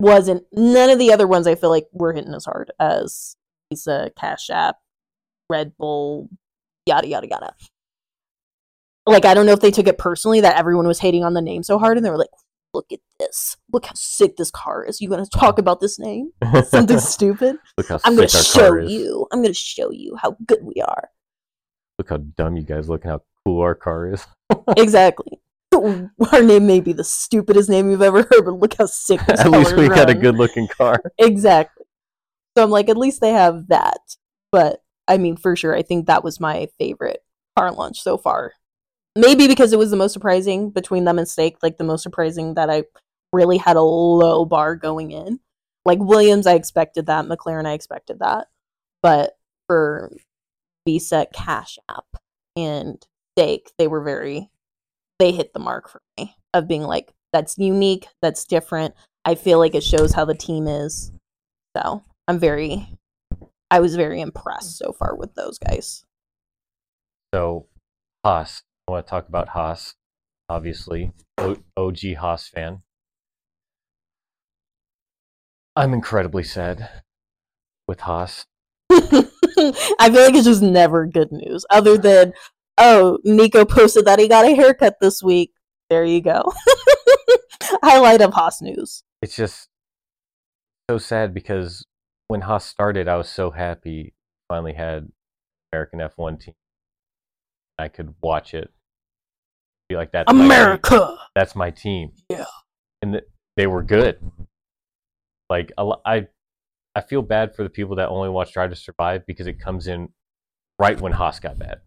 wasn't 0.00 0.44
none 0.52 0.90
of 0.90 0.98
the 0.98 1.12
other 1.12 1.26
ones 1.26 1.46
I 1.46 1.54
feel 1.54 1.70
like 1.70 1.86
were 1.92 2.12
hitting 2.12 2.34
as 2.34 2.44
hard 2.44 2.72
as 2.78 3.36
Visa, 3.70 4.10
Cash 4.16 4.50
App, 4.50 4.76
Red 5.50 5.72
Bull, 5.78 6.28
yada 6.86 7.06
yada 7.06 7.28
yada. 7.28 7.54
Like 9.06 9.24
I 9.24 9.34
don't 9.34 9.46
know 9.46 9.52
if 9.52 9.60
they 9.60 9.70
took 9.70 9.86
it 9.86 9.98
personally 9.98 10.40
that 10.40 10.56
everyone 10.56 10.86
was 10.86 11.00
hating 11.00 11.24
on 11.24 11.34
the 11.34 11.42
name 11.42 11.62
so 11.62 11.78
hard 11.78 11.96
and 11.96 12.04
they 12.04 12.10
were 12.10 12.18
like, 12.18 12.28
look 12.74 12.86
at 12.92 13.00
this. 13.18 13.56
Look 13.72 13.86
how 13.86 13.94
sick 13.94 14.36
this 14.36 14.50
car 14.50 14.84
is. 14.84 15.00
You 15.00 15.08
gonna 15.08 15.26
talk 15.26 15.58
about 15.58 15.80
this 15.80 15.98
name? 15.98 16.32
Something 16.66 16.98
stupid? 16.98 17.56
Look 17.76 17.88
how 17.88 17.98
I'm 18.04 18.14
gonna 18.14 18.28
show 18.28 18.76
you. 18.76 19.26
I'm 19.32 19.42
gonna 19.42 19.54
show 19.54 19.90
you 19.90 20.16
how 20.16 20.36
good 20.46 20.62
we 20.62 20.74
are. 20.82 21.10
Look 21.98 22.10
how 22.10 22.18
dumb 22.18 22.56
you 22.56 22.62
guys 22.62 22.88
look 22.88 23.04
and 23.04 23.12
how 23.12 23.22
cool 23.44 23.60
our 23.62 23.74
car 23.74 24.12
is. 24.12 24.26
exactly. 24.76 25.40
Our 26.32 26.42
name 26.42 26.66
may 26.66 26.80
be 26.80 26.92
the 26.92 27.04
stupidest 27.04 27.68
name 27.68 27.90
you've 27.90 28.02
ever 28.02 28.22
heard, 28.22 28.44
but 28.44 28.54
look 28.54 28.74
how 28.78 28.86
sick 28.86 29.20
this 29.26 29.40
At 29.44 29.50
least 29.50 29.76
we 29.76 29.86
had 29.86 30.10
a 30.10 30.14
good 30.14 30.36
looking 30.36 30.68
car. 30.68 31.00
exactly. 31.18 31.86
So 32.56 32.64
I'm 32.64 32.70
like, 32.70 32.88
at 32.88 32.96
least 32.96 33.20
they 33.20 33.32
have 33.32 33.68
that. 33.68 34.00
But 34.50 34.82
I 35.06 35.18
mean, 35.18 35.36
for 35.36 35.54
sure, 35.56 35.74
I 35.74 35.82
think 35.82 36.06
that 36.06 36.24
was 36.24 36.40
my 36.40 36.68
favorite 36.78 37.22
car 37.56 37.72
launch 37.72 38.00
so 38.00 38.18
far. 38.18 38.52
Maybe 39.16 39.46
because 39.46 39.72
it 39.72 39.78
was 39.78 39.90
the 39.90 39.96
most 39.96 40.12
surprising 40.12 40.70
between 40.70 41.04
them 41.04 41.18
and 41.18 41.28
Stake, 41.28 41.56
like 41.62 41.76
the 41.76 41.84
most 41.84 42.02
surprising 42.02 42.54
that 42.54 42.70
I 42.70 42.84
really 43.32 43.58
had 43.58 43.76
a 43.76 43.82
low 43.82 44.44
bar 44.44 44.76
going 44.76 45.10
in. 45.10 45.40
Like 45.84 45.98
Williams, 46.00 46.46
I 46.46 46.54
expected 46.54 47.06
that. 47.06 47.24
McLaren, 47.24 47.66
I 47.66 47.72
expected 47.72 48.18
that. 48.20 48.48
But 49.02 49.36
for 49.66 50.12
Visa, 50.86 51.26
Cash 51.32 51.78
App, 51.88 52.06
and 52.56 53.04
Stake, 53.36 53.72
they 53.78 53.86
were 53.86 54.02
very, 54.02 54.50
they 55.18 55.32
hit 55.32 55.52
the 55.52 55.60
mark 55.60 55.88
for 55.88 56.00
me 56.18 56.36
of 56.54 56.68
being 56.68 56.82
like, 56.82 57.12
that's 57.32 57.58
unique, 57.58 58.08
that's 58.22 58.44
different. 58.44 58.94
I 59.24 59.34
feel 59.34 59.58
like 59.58 59.74
it 59.74 59.82
shows 59.82 60.12
how 60.14 60.24
the 60.24 60.34
team 60.34 60.66
is. 60.66 61.12
So 61.76 62.02
I'm 62.26 62.38
very, 62.38 62.88
I 63.70 63.80
was 63.80 63.96
very 63.96 64.20
impressed 64.20 64.78
so 64.78 64.92
far 64.92 65.14
with 65.14 65.34
those 65.34 65.58
guys. 65.58 66.04
So, 67.34 67.66
Haas. 68.24 68.62
I 68.88 68.92
want 68.92 69.06
to 69.06 69.10
talk 69.10 69.28
about 69.28 69.48
Haas. 69.50 69.94
Obviously, 70.48 71.12
o- 71.36 71.58
OG 71.76 72.14
Haas 72.18 72.48
fan. 72.48 72.82
I'm 75.76 75.92
incredibly 75.92 76.42
sad 76.42 77.02
with 77.86 78.00
Haas. 78.00 78.46
I 78.90 80.10
feel 80.10 80.22
like 80.22 80.34
it's 80.34 80.46
just 80.46 80.62
never 80.62 81.04
good 81.04 81.30
news, 81.30 81.66
other 81.70 81.98
than, 81.98 82.32
oh, 82.78 83.18
Nico 83.24 83.64
posted 83.64 84.04
that 84.06 84.18
he 84.18 84.28
got 84.28 84.44
a 84.44 84.54
haircut 84.54 84.96
this 85.00 85.22
week. 85.22 85.52
There 85.90 86.04
you 86.04 86.20
go. 86.20 86.52
Highlight 87.82 88.20
of 88.20 88.32
Haas 88.32 88.62
news. 88.62 89.02
It's 89.22 89.36
just 89.36 89.68
so 90.90 90.98
sad 90.98 91.34
because 91.34 91.84
when 92.28 92.42
Haas 92.42 92.64
started, 92.64 93.08
I 93.08 93.16
was 93.16 93.28
so 93.28 93.50
happy. 93.50 94.14
Finally 94.48 94.74
had 94.74 95.08
American 95.72 96.00
F1 96.00 96.40
team. 96.40 96.54
I 97.78 97.88
could 97.88 98.14
watch 98.22 98.54
it. 98.54 98.70
Be 99.88 99.96
like 99.96 100.12
that's 100.12 100.32
my. 100.32 100.44
America. 100.44 101.16
that's 101.34 101.54
my 101.54 101.70
team. 101.70 102.12
Yeah. 102.28 102.44
and 103.00 103.12
th- 103.14 103.24
they 103.56 103.66
were 103.66 103.82
good. 103.82 104.18
Like 105.48 105.72
I, 105.78 106.26
I 106.94 107.00
feel 107.00 107.22
bad 107.22 107.54
for 107.54 107.62
the 107.62 107.70
people 107.70 107.96
that 107.96 108.08
only 108.08 108.28
watch 108.28 108.52
Drive 108.52 108.70
to 108.70 108.76
Survive 108.76 109.24
because 109.26 109.46
it 109.46 109.60
comes 109.60 109.86
in 109.86 110.10
right 110.78 111.00
when 111.00 111.12
Haas 111.12 111.40
got 111.40 111.58
bad. 111.58 111.80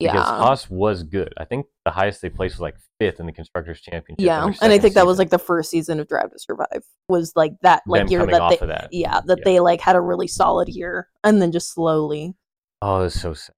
Because 0.00 0.14
Yeah. 0.16 0.22
Haas 0.24 0.68
was 0.68 1.02
good. 1.04 1.32
I 1.36 1.44
think 1.44 1.66
the 1.84 1.90
highest 1.92 2.20
they 2.20 2.28
placed 2.28 2.56
was 2.56 2.60
like 2.60 2.76
fifth 2.98 3.20
in 3.20 3.26
the 3.26 3.32
constructors 3.32 3.80
championship. 3.80 4.24
Yeah, 4.24 4.50
and 4.60 4.72
I 4.72 4.78
think 4.78 4.94
that 4.94 5.06
was 5.06 5.18
like 5.18 5.30
the 5.30 5.38
first 5.38 5.70
season 5.70 6.00
of 6.00 6.08
Drive 6.08 6.30
to 6.32 6.38
Survive 6.38 6.82
was 7.08 7.32
like 7.36 7.52
that 7.62 7.82
like 7.86 8.00
Them 8.02 8.08
year 8.08 8.26
that 8.26 8.58
they 8.60 8.66
that. 8.66 8.88
yeah 8.92 9.20
that 9.26 9.38
Yeah. 9.38 9.44
they 9.44 9.60
like 9.60 9.80
had 9.80 9.94
a 9.94 10.00
really 10.00 10.26
solid 10.26 10.68
year 10.68 11.08
and 11.22 11.40
then 11.40 11.52
just 11.52 11.72
slowly 11.72 12.34
Oh, 12.82 13.00
it 13.00 13.04
was 13.04 13.20
so 13.20 13.34
sad 13.34 13.54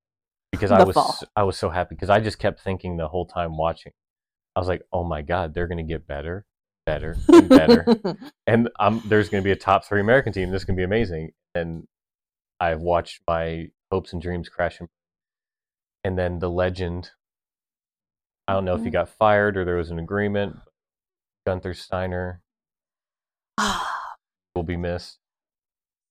because 0.52 0.70
I 0.70 0.82
was 0.84 0.94
fall. 0.94 1.16
I 1.34 1.42
was 1.44 1.56
so 1.58 1.70
happy 1.70 1.94
because 1.94 2.10
I 2.10 2.20
just 2.20 2.38
kept 2.38 2.60
thinking 2.60 2.96
the 2.96 3.08
whole 3.08 3.26
time 3.26 3.56
watching. 3.56 3.92
I 4.54 4.60
was 4.60 4.68
like, 4.68 4.82
oh 4.92 5.04
my 5.04 5.22
god, 5.22 5.52
they're 5.54 5.66
gonna 5.66 5.82
get 5.82 6.06
better, 6.06 6.46
better, 6.86 7.16
and 7.28 7.48
better. 7.48 7.84
and 8.46 8.68
um, 8.78 9.02
there's 9.06 9.28
going 9.28 9.42
to 9.42 9.44
be 9.44 9.50
a 9.52 9.56
top 9.56 9.84
three 9.84 10.00
American 10.00 10.32
team. 10.32 10.50
This 10.50 10.62
is 10.62 10.64
going 10.64 10.76
to 10.76 10.80
be 10.80 10.84
amazing. 10.84 11.32
And 11.54 11.86
I've 12.60 12.80
watched 12.80 13.20
my 13.28 13.66
hopes 13.90 14.12
and 14.12 14.22
dreams 14.22 14.48
crash. 14.48 14.78
And, 14.80 14.88
and 16.06 16.16
then 16.16 16.38
the 16.38 16.48
legend. 16.48 17.10
I 18.46 18.52
don't 18.52 18.64
know 18.64 18.76
if 18.76 18.82
he 18.84 18.90
Mhm. 18.90 18.92
got 18.92 19.08
fired 19.08 19.56
or 19.56 19.64
there 19.64 19.74
was 19.74 19.90
an 19.90 19.98
agreement. 19.98 20.56
Gunther 21.44 21.74
Steiner 21.74 22.42
will 24.54 24.62
be 24.62 24.76
missed. 24.76 25.18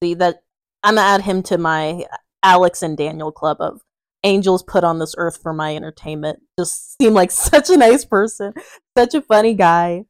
See 0.04 0.14
that 0.16 0.44
I'm 0.84 0.96
gonna 0.96 1.08
add 1.08 1.22
him 1.22 1.42
to 1.44 1.58
my 1.58 2.06
Alex 2.44 2.82
and 2.84 2.98
Daniel 2.98 3.32
club 3.32 3.58
of 3.62 3.82
angels 4.24 4.64
put 4.64 4.84
on 4.84 5.00
this 5.00 5.16
earth 5.18 5.42
for 5.42 5.54
my 5.54 5.76
entertainment. 5.76 6.40
Just 6.60 6.98
seemed 7.02 7.16
like 7.16 7.32
such 7.32 7.70
a 7.70 7.78
nice 7.78 8.04
person, 8.04 8.54
such 8.98 9.14
a 9.14 9.22
funny 9.22 9.54
guy, 9.54 10.04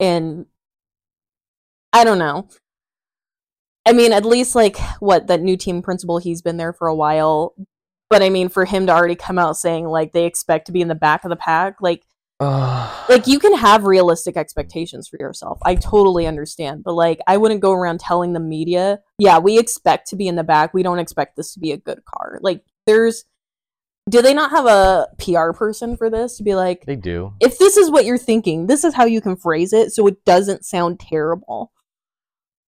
and 0.00 0.46
I 1.92 2.04
don't 2.04 2.18
know. 2.18 2.48
I 3.84 3.92
mean, 3.92 4.12
at 4.14 4.24
least 4.24 4.54
like 4.54 4.78
what 5.00 5.26
that 5.26 5.42
new 5.42 5.58
team 5.58 5.82
principal, 5.82 6.16
he's 6.18 6.40
been 6.40 6.56
there 6.56 6.72
for 6.72 6.86
a 6.88 6.94
while. 6.94 7.54
But 8.12 8.22
I 8.22 8.28
mean, 8.28 8.50
for 8.50 8.66
him 8.66 8.84
to 8.88 8.92
already 8.92 9.14
come 9.14 9.38
out 9.38 9.56
saying 9.56 9.86
like 9.86 10.12
they 10.12 10.26
expect 10.26 10.66
to 10.66 10.72
be 10.72 10.82
in 10.82 10.88
the 10.88 10.94
back 10.94 11.24
of 11.24 11.30
the 11.30 11.36
pack, 11.36 11.76
like 11.80 12.04
like 13.08 13.26
you 13.26 13.38
can 13.38 13.56
have 13.56 13.84
realistic 13.84 14.36
expectations 14.36 15.08
for 15.08 15.16
yourself. 15.18 15.58
I 15.64 15.76
totally 15.76 16.26
understand, 16.26 16.84
but 16.84 16.92
like 16.92 17.20
I 17.26 17.38
wouldn't 17.38 17.62
go 17.62 17.72
around 17.72 18.00
telling 18.00 18.34
the 18.34 18.38
media, 18.38 19.00
"Yeah, 19.16 19.38
we 19.38 19.58
expect 19.58 20.08
to 20.08 20.16
be 20.16 20.28
in 20.28 20.36
the 20.36 20.44
back. 20.44 20.74
We 20.74 20.82
don't 20.82 20.98
expect 20.98 21.36
this 21.36 21.54
to 21.54 21.58
be 21.58 21.72
a 21.72 21.78
good 21.78 22.04
car." 22.04 22.38
Like 22.42 22.62
there's 22.86 23.24
do 24.10 24.20
they 24.20 24.34
not 24.34 24.50
have 24.50 24.66
a 24.66 25.08
PR 25.16 25.52
person 25.52 25.96
for 25.96 26.10
this 26.10 26.36
to 26.36 26.42
be 26.42 26.54
like, 26.54 26.84
they 26.84 26.96
do. 26.96 27.32
if 27.40 27.56
this 27.56 27.78
is 27.78 27.90
what 27.90 28.04
you're 28.04 28.18
thinking, 28.18 28.66
this 28.66 28.84
is 28.84 28.92
how 28.92 29.06
you 29.06 29.22
can 29.22 29.36
phrase 29.36 29.72
it 29.72 29.90
so 29.90 30.06
it 30.06 30.22
doesn't 30.26 30.66
sound 30.66 31.00
terrible. 31.00 31.72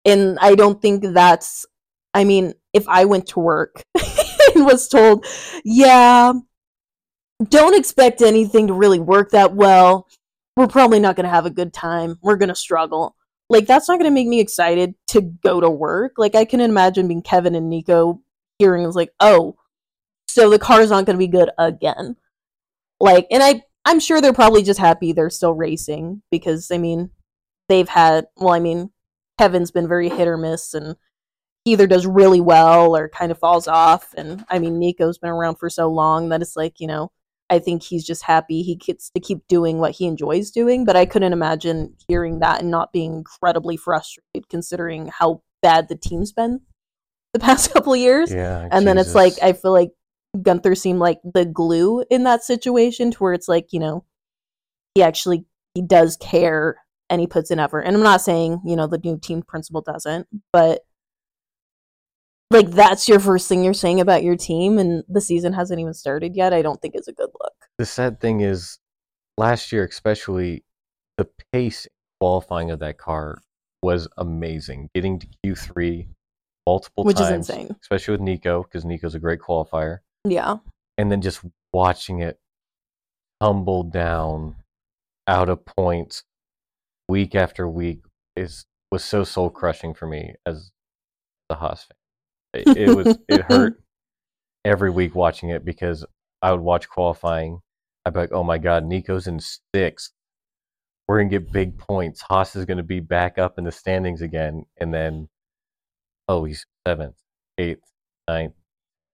And 0.04 0.38
I 0.38 0.54
don't 0.54 0.82
think 0.82 1.02
that's 1.02 1.64
I 2.12 2.24
mean, 2.24 2.52
if 2.74 2.86
I 2.88 3.06
went 3.06 3.28
to 3.28 3.40
work 3.40 3.84
Kevin 4.60 4.66
was 4.72 4.88
told, 4.88 5.26
yeah, 5.64 6.32
don't 7.48 7.78
expect 7.78 8.22
anything 8.22 8.66
to 8.66 8.74
really 8.74 9.00
work 9.00 9.30
that 9.30 9.54
well. 9.54 10.08
We're 10.56 10.66
probably 10.66 11.00
not 11.00 11.16
going 11.16 11.24
to 11.24 11.30
have 11.30 11.46
a 11.46 11.50
good 11.50 11.72
time. 11.72 12.18
We're 12.22 12.36
going 12.36 12.48
to 12.48 12.54
struggle. 12.54 13.16
Like, 13.48 13.66
that's 13.66 13.88
not 13.88 13.98
going 13.98 14.10
to 14.10 14.14
make 14.14 14.28
me 14.28 14.40
excited 14.40 14.94
to 15.08 15.22
go 15.22 15.60
to 15.60 15.70
work. 15.70 16.12
Like, 16.18 16.34
I 16.34 16.44
can 16.44 16.60
imagine 16.60 17.08
being 17.08 17.22
Kevin 17.22 17.54
and 17.54 17.70
Nico 17.70 18.20
hearing, 18.58 18.84
was 18.84 18.96
like, 18.96 19.12
oh, 19.20 19.56
so 20.28 20.50
the 20.50 20.58
car's 20.58 20.90
not 20.90 21.06
going 21.06 21.16
to 21.16 21.18
be 21.18 21.26
good 21.26 21.50
again. 21.58 22.16
Like, 23.00 23.26
and 23.30 23.42
I, 23.42 23.62
I'm 23.84 23.98
sure 23.98 24.20
they're 24.20 24.32
probably 24.32 24.62
just 24.62 24.78
happy 24.78 25.12
they're 25.12 25.30
still 25.30 25.54
racing 25.54 26.22
because, 26.30 26.70
I 26.70 26.78
mean, 26.78 27.10
they've 27.68 27.88
had, 27.88 28.26
well, 28.36 28.52
I 28.52 28.60
mean, 28.60 28.90
Kevin's 29.38 29.70
been 29.70 29.88
very 29.88 30.10
hit 30.10 30.28
or 30.28 30.36
miss 30.36 30.74
and 30.74 30.96
either 31.64 31.86
does 31.86 32.06
really 32.06 32.40
well 32.40 32.96
or 32.96 33.08
kind 33.08 33.30
of 33.30 33.38
falls 33.38 33.68
off. 33.68 34.14
And 34.16 34.44
I 34.48 34.58
mean, 34.58 34.78
Nico's 34.78 35.18
been 35.18 35.30
around 35.30 35.56
for 35.56 35.68
so 35.68 35.90
long 35.90 36.30
that 36.30 36.42
it's 36.42 36.56
like, 36.56 36.80
you 36.80 36.86
know, 36.86 37.12
I 37.50 37.58
think 37.58 37.82
he's 37.82 38.06
just 38.06 38.22
happy 38.22 38.62
he 38.62 38.76
gets 38.76 39.10
to 39.10 39.20
keep 39.20 39.46
doing 39.48 39.78
what 39.78 39.92
he 39.92 40.06
enjoys 40.06 40.50
doing. 40.50 40.84
But 40.84 40.96
I 40.96 41.04
couldn't 41.04 41.32
imagine 41.32 41.94
hearing 42.08 42.38
that 42.38 42.60
and 42.60 42.70
not 42.70 42.92
being 42.92 43.14
incredibly 43.14 43.76
frustrated 43.76 44.48
considering 44.48 45.08
how 45.08 45.42
bad 45.62 45.88
the 45.88 45.96
team's 45.96 46.32
been 46.32 46.60
the 47.32 47.40
past 47.40 47.72
couple 47.72 47.94
years. 47.94 48.32
Yeah. 48.32 48.68
and 48.70 48.86
then 48.86 48.98
it's 48.98 49.14
like, 49.14 49.34
I 49.42 49.52
feel 49.52 49.72
like 49.72 49.90
Gunther 50.40 50.76
seemed 50.76 51.00
like 51.00 51.20
the 51.24 51.44
glue 51.44 52.04
in 52.10 52.24
that 52.24 52.44
situation 52.44 53.10
to 53.10 53.18
where 53.18 53.32
it's 53.32 53.48
like, 53.48 53.72
you 53.72 53.80
know, 53.80 54.04
he 54.94 55.02
actually 55.02 55.44
he 55.74 55.82
does 55.82 56.16
care 56.16 56.76
and 57.08 57.20
he 57.20 57.26
puts 57.26 57.50
in 57.50 57.58
effort. 57.58 57.80
And 57.80 57.96
I'm 57.96 58.02
not 58.02 58.20
saying, 58.20 58.60
you 58.64 58.76
know, 58.76 58.86
the 58.86 59.00
new 59.02 59.18
team 59.18 59.42
principal 59.42 59.82
doesn't, 59.82 60.28
but 60.52 60.82
like 62.50 62.70
that's 62.70 63.08
your 63.08 63.20
first 63.20 63.48
thing 63.48 63.62
you're 63.64 63.74
saying 63.74 64.00
about 64.00 64.22
your 64.22 64.36
team 64.36 64.78
and 64.78 65.04
the 65.08 65.20
season 65.20 65.52
hasn't 65.52 65.80
even 65.80 65.94
started 65.94 66.34
yet. 66.36 66.52
I 66.52 66.62
don't 66.62 66.80
think 66.82 66.94
is 66.96 67.08
a 67.08 67.12
good 67.12 67.30
look. 67.40 67.52
the 67.78 67.86
sad 67.86 68.20
thing 68.20 68.40
is, 68.40 68.78
last 69.38 69.72
year 69.72 69.84
especially, 69.84 70.64
the 71.16 71.28
pace 71.52 71.86
qualifying 72.20 72.70
of 72.70 72.78
that 72.80 72.98
car 72.98 73.38
was 73.82 74.08
amazing. 74.18 74.88
Getting 74.94 75.18
to 75.20 75.26
Q 75.42 75.54
three 75.54 76.08
multiple 76.66 77.04
Which 77.04 77.20
is 77.20 77.28
insane. 77.30 77.74
especially 77.82 78.12
with 78.12 78.20
Nico 78.20 78.62
because 78.62 78.84
Nico's 78.84 79.14
a 79.14 79.18
great 79.20 79.40
qualifier, 79.40 79.98
Yeah. 80.26 80.56
and 80.98 81.10
then 81.10 81.20
just 81.22 81.40
watching 81.72 82.20
it 82.20 82.38
tumble 83.40 83.82
down 83.84 84.56
out 85.26 85.48
of 85.48 85.64
points 85.64 86.24
week 87.08 87.34
after 87.34 87.66
week 87.68 88.00
is 88.36 88.66
was 88.92 89.02
so 89.04 89.24
soul 89.24 89.48
crushing 89.50 89.94
for 89.94 90.06
me 90.06 90.34
as 90.44 90.70
the 91.48 91.54
Haas 91.56 91.84
fan. 91.84 91.96
It, 92.52 92.76
it 92.76 92.96
was 92.96 93.18
it 93.28 93.42
hurt 93.42 93.80
every 94.64 94.90
week 94.90 95.14
watching 95.14 95.50
it 95.50 95.64
because 95.64 96.04
I 96.42 96.52
would 96.52 96.60
watch 96.60 96.88
qualifying. 96.88 97.60
I'd 98.04 98.14
be 98.14 98.20
like, 98.20 98.32
oh 98.32 98.44
my 98.44 98.58
god, 98.58 98.84
Nico's 98.84 99.26
in 99.26 99.40
sixth. 99.74 100.12
We're 101.06 101.18
gonna 101.18 101.30
get 101.30 101.52
big 101.52 101.78
points. 101.78 102.22
Haas 102.22 102.56
is 102.56 102.64
gonna 102.64 102.82
be 102.82 103.00
back 103.00 103.38
up 103.38 103.58
in 103.58 103.64
the 103.64 103.72
standings 103.72 104.22
again, 104.22 104.66
and 104.78 104.92
then 104.92 105.28
oh 106.28 106.44
he's 106.44 106.66
seventh, 106.86 107.16
eighth, 107.58 107.82
ninth. 108.28 108.54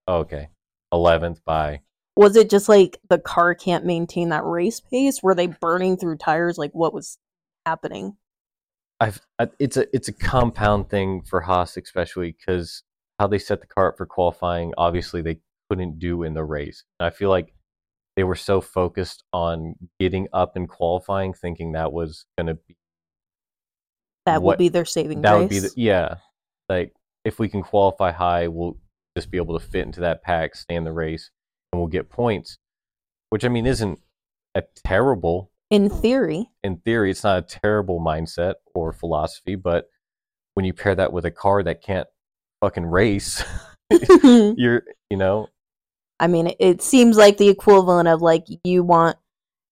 Oh, 0.06 0.18
okay, 0.18 0.48
eleventh 0.92 1.44
by 1.44 1.80
Was 2.16 2.36
it 2.36 2.48
just 2.50 2.68
like 2.68 2.98
the 3.08 3.18
car 3.18 3.54
can't 3.54 3.84
maintain 3.84 4.28
that 4.30 4.44
race 4.44 4.80
pace? 4.80 5.22
Were 5.22 5.34
they 5.34 5.48
burning 5.48 5.96
through 5.96 6.18
tires? 6.18 6.58
Like 6.58 6.72
what 6.72 6.94
was 6.94 7.18
happening? 7.64 8.16
I've 9.00 9.20
I, 9.38 9.48
it's 9.58 9.76
a 9.76 9.94
it's 9.94 10.08
a 10.08 10.12
compound 10.12 10.88
thing 10.88 11.22
for 11.22 11.40
Haas, 11.42 11.76
especially 11.76 12.36
because 12.38 12.82
how 13.18 13.26
they 13.26 13.38
set 13.38 13.60
the 13.60 13.66
car 13.66 13.88
up 13.88 13.96
for 13.96 14.06
qualifying. 14.06 14.72
Obviously, 14.76 15.22
they 15.22 15.38
couldn't 15.70 15.98
do 15.98 16.22
in 16.22 16.34
the 16.34 16.44
race. 16.44 16.84
And 17.00 17.06
I 17.06 17.10
feel 17.10 17.30
like 17.30 17.54
they 18.16 18.24
were 18.24 18.34
so 18.34 18.60
focused 18.60 19.24
on 19.32 19.74
getting 20.00 20.28
up 20.32 20.56
and 20.56 20.68
qualifying, 20.68 21.32
thinking 21.34 21.72
that 21.72 21.92
was 21.92 22.26
going 22.38 22.46
to 22.48 22.54
be 22.54 22.76
That 24.26 24.42
What- 24.42 24.54
would 24.54 24.58
be 24.58 24.68
their 24.68 24.84
saving 24.84 25.22
that 25.22 25.32
grace. 25.36 25.42
would 25.42 25.50
be 25.50 25.58
the, 25.60 25.72
yeah. 25.76 26.16
Like 26.68 26.94
if 27.24 27.38
we 27.38 27.48
can 27.48 27.62
qualify 27.62 28.10
high, 28.10 28.48
we'll 28.48 28.76
just 29.16 29.30
be 29.30 29.36
able 29.38 29.58
to 29.58 29.64
fit 29.64 29.86
into 29.86 30.00
that 30.00 30.22
pack, 30.22 30.54
stay 30.56 30.74
in 30.74 30.84
the 30.84 30.92
race, 30.92 31.30
and 31.72 31.80
we'll 31.80 31.88
get 31.88 32.08
points. 32.10 32.58
Which 33.30 33.44
I 33.44 33.48
mean 33.48 33.66
isn't 33.66 34.00
a 34.54 34.62
terrible 34.84 35.50
In 35.70 35.88
theory. 35.90 36.50
in 36.62 36.78
theory, 36.78 37.10
it's 37.10 37.24
not 37.24 37.38
a 37.38 37.42
terrible 37.60 38.00
mindset 38.00 38.54
or 38.74 38.92
philosophy, 38.92 39.54
but 39.56 39.88
when 40.54 40.64
you 40.64 40.72
pair 40.72 40.94
that 40.94 41.12
with 41.12 41.24
a 41.24 41.30
car 41.30 41.62
that 41.62 41.82
can't 41.82 42.08
fucking 42.66 42.86
race, 42.86 43.44
you're, 44.20 44.82
you 45.08 45.16
know, 45.16 45.48
I 46.18 46.26
mean, 46.26 46.52
it, 46.58 46.82
seems 46.82 47.16
like 47.16 47.36
the 47.36 47.48
equivalent 47.48 48.08
of 48.08 48.22
like 48.22 48.44
you 48.64 48.82
want 48.82 49.16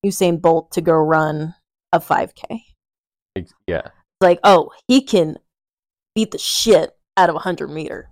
Usain 0.07 0.41
Bolt 0.41 0.71
to 0.73 0.81
go 0.81 0.93
run 0.93 1.55
a 1.93 1.99
5K. 1.99 2.61
yeah, 3.67 3.89
Like, 4.21 4.39
oh, 4.45 4.71
he 4.87 5.03
can 5.03 5.39
beat 6.15 6.31
the 6.31 6.39
shit 6.39 6.93
out 7.17 7.31
of 7.31 7.35
a 7.35 7.43
100 7.43 7.69
meter. 7.69 8.11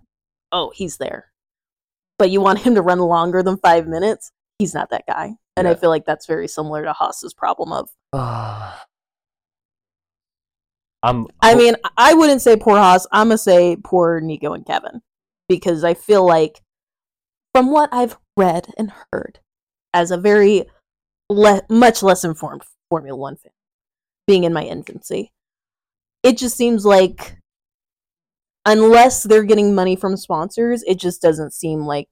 Oh, 0.50 0.72
he's 0.74 0.96
there. 0.96 1.26
But 2.18 2.30
you 2.30 2.40
want 2.40 2.60
him 2.60 2.74
to 2.74 2.82
run 2.82 2.98
longer 2.98 3.42
than 3.42 3.58
five 3.58 3.86
minutes? 3.86 4.32
He's 4.58 4.74
not 4.74 4.90
that 4.90 5.04
guy. 5.06 5.34
And 5.56 5.68
I 5.68 5.74
feel 5.74 5.90
like 5.90 6.06
that's 6.06 6.26
very 6.26 6.48
similar 6.48 6.82
to 6.84 6.92
Haas's 6.92 7.34
problem 7.34 7.72
of 7.72 7.90
ah. 8.12 8.82
I'm. 11.02 11.26
I 11.40 11.54
mean, 11.54 11.74
I 11.96 12.14
wouldn't 12.14 12.42
say 12.42 12.56
poor 12.56 12.76
Haas. 12.76 13.06
I'm 13.12 13.28
gonna 13.28 13.38
say 13.38 13.76
poor 13.82 14.20
Nico 14.20 14.52
and 14.52 14.66
Kevin 14.66 15.02
because 15.48 15.84
I 15.84 15.94
feel 15.94 16.24
like, 16.24 16.60
from 17.54 17.70
what 17.70 17.88
I've 17.92 18.18
read 18.36 18.68
and 18.78 18.92
heard, 19.12 19.40
as 19.92 20.10
a 20.10 20.16
very 20.16 20.64
le- 21.28 21.62
much 21.68 22.02
less 22.02 22.24
informed 22.24 22.62
Formula 22.90 23.16
One 23.16 23.36
fan, 23.36 23.52
being 24.26 24.44
in 24.44 24.52
my 24.52 24.64
infancy, 24.64 25.32
it 26.22 26.38
just 26.38 26.56
seems 26.56 26.84
like 26.84 27.36
unless 28.64 29.24
they're 29.24 29.42
getting 29.42 29.74
money 29.74 29.96
from 29.96 30.16
sponsors, 30.16 30.82
it 30.84 30.98
just 30.98 31.20
doesn't 31.20 31.52
seem 31.52 31.80
like 31.80 32.08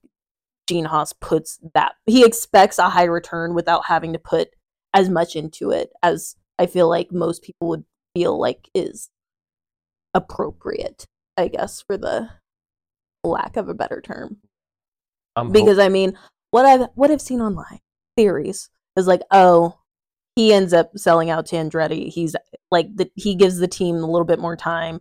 Gene 0.68 0.86
Haas 0.86 1.12
puts 1.12 1.58
that 1.74 1.92
he 2.06 2.24
expects 2.24 2.78
a 2.78 2.90
high 2.90 3.04
return 3.04 3.54
without 3.54 3.86
having 3.86 4.12
to 4.12 4.18
put 4.18 4.48
as 4.94 5.08
much 5.08 5.36
into 5.36 5.70
it 5.70 5.90
as 6.02 6.36
I 6.58 6.66
feel 6.66 6.88
like 6.88 7.12
most 7.12 7.42
people 7.42 7.68
would 7.68 7.84
feel 8.14 8.38
like 8.38 8.68
is 8.74 9.10
appropriate, 10.14 11.06
I 11.36 11.48
guess, 11.48 11.82
for 11.82 11.96
the 11.96 12.28
lack 13.24 13.56
of 13.56 13.68
a 13.68 13.74
better 13.74 14.00
term. 14.00 14.38
I'm 15.36 15.46
ho- 15.46 15.52
Because 15.52 15.78
I 15.78 15.88
mean, 15.88 16.18
what 16.50 16.64
I've 16.66 16.88
what 16.94 17.10
I've 17.10 17.20
seen 17.20 17.40
online 17.40 17.80
theories 18.16 18.68
is 18.96 19.06
like, 19.06 19.22
oh, 19.30 19.78
he 20.36 20.52
ends 20.52 20.72
up 20.72 20.90
selling 20.96 21.30
out 21.30 21.46
to 21.46 21.56
Andretti. 21.56 22.08
He's 22.08 22.34
like 22.70 22.88
the 22.94 23.10
he 23.14 23.34
gives 23.34 23.58
the 23.58 23.68
team 23.68 23.96
a 23.96 24.06
little 24.06 24.24
bit 24.24 24.38
more 24.38 24.56
time, 24.56 25.00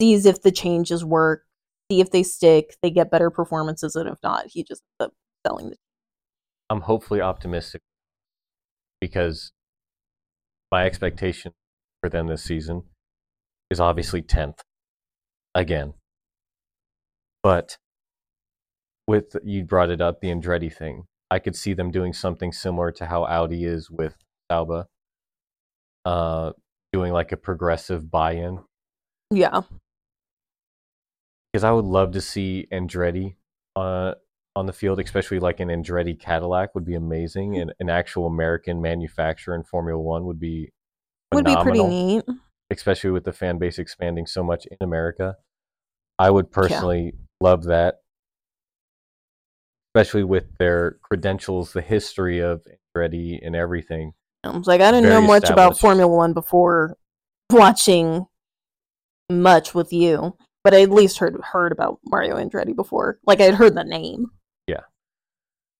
sees 0.00 0.26
if 0.26 0.42
the 0.42 0.52
changes 0.52 1.04
work, 1.04 1.44
see 1.90 2.00
if 2.00 2.10
they 2.10 2.22
stick, 2.22 2.76
they 2.82 2.90
get 2.90 3.10
better 3.10 3.30
performances, 3.30 3.96
and 3.96 4.08
if 4.08 4.18
not, 4.22 4.46
he 4.46 4.62
just 4.64 4.82
ends 5.00 5.10
up 5.10 5.14
selling 5.46 5.70
the 5.70 5.76
I'm 6.70 6.80
hopefully 6.80 7.20
optimistic 7.20 7.82
because 9.00 9.52
my 10.70 10.86
expectation 10.86 11.52
for 12.02 12.10
them 12.10 12.26
this 12.26 12.42
season 12.42 12.82
is 13.70 13.80
obviously 13.80 14.20
10th 14.20 14.58
again. 15.54 15.94
But 17.42 17.78
with 19.06 19.36
you 19.44 19.64
brought 19.64 19.90
it 19.90 20.00
up 20.00 20.20
the 20.20 20.28
Andretti 20.28 20.72
thing, 20.72 21.04
I 21.30 21.38
could 21.38 21.56
see 21.56 21.72
them 21.72 21.90
doing 21.90 22.12
something 22.12 22.52
similar 22.52 22.92
to 22.92 23.06
how 23.06 23.24
Audi 23.24 23.64
is 23.64 23.90
with 23.90 24.16
Sauber, 24.50 24.86
uh, 26.04 26.52
doing 26.92 27.12
like 27.12 27.32
a 27.32 27.36
progressive 27.36 28.10
buy-in. 28.10 28.60
Yeah. 29.30 29.62
Because 31.52 31.64
I 31.64 31.70
would 31.70 31.84
love 31.84 32.12
to 32.12 32.20
see 32.20 32.66
Andretti 32.72 33.36
uh, 33.76 34.14
on 34.54 34.66
the 34.66 34.72
field, 34.72 35.00
especially 35.00 35.38
like 35.38 35.60
an 35.60 35.68
Andretti 35.68 36.18
Cadillac 36.18 36.74
would 36.74 36.84
be 36.84 36.94
amazing, 36.94 37.56
and 37.58 37.72
an 37.80 37.90
actual 37.90 38.26
American 38.26 38.80
manufacturer 38.80 39.54
in 39.54 39.62
Formula 39.62 40.00
One 40.00 40.26
would 40.26 40.40
be 40.40 40.70
Would 41.34 41.44
be 41.44 41.56
pretty 41.56 41.82
neat. 41.84 42.24
especially 42.70 43.10
with 43.10 43.24
the 43.24 43.32
fan 43.32 43.58
base 43.58 43.78
expanding 43.78 44.26
so 44.26 44.42
much 44.42 44.66
in 44.66 44.76
America. 44.80 45.36
I 46.18 46.30
would 46.30 46.50
personally 46.50 47.14
love 47.40 47.64
that, 47.64 47.96
especially 49.94 50.24
with 50.24 50.56
their 50.58 50.98
credentials, 51.02 51.72
the 51.72 51.82
history 51.82 52.38
of 52.40 52.66
Andretti, 52.96 53.38
and 53.44 53.56
everything. 53.56 54.12
I 54.44 54.56
was 54.56 54.66
like, 54.66 54.80
I 54.80 54.90
didn't 54.90 55.08
know 55.08 55.20
much 55.20 55.48
about. 55.50 55.78
Formula 55.78 56.10
One 56.10 56.32
before 56.32 56.96
watching 57.50 58.26
much 59.30 59.74
with 59.74 59.92
you, 59.92 60.36
but 60.64 60.74
I 60.74 60.82
at 60.82 60.90
least 60.90 61.18
heard 61.18 61.36
heard 61.52 61.72
about 61.72 62.00
Mario 62.04 62.36
Andretti 62.36 62.74
before. 62.74 63.18
Like 63.26 63.40
I'd 63.40 63.54
heard 63.54 63.74
the 63.74 63.84
name. 63.84 64.26
Yeah, 64.66 64.80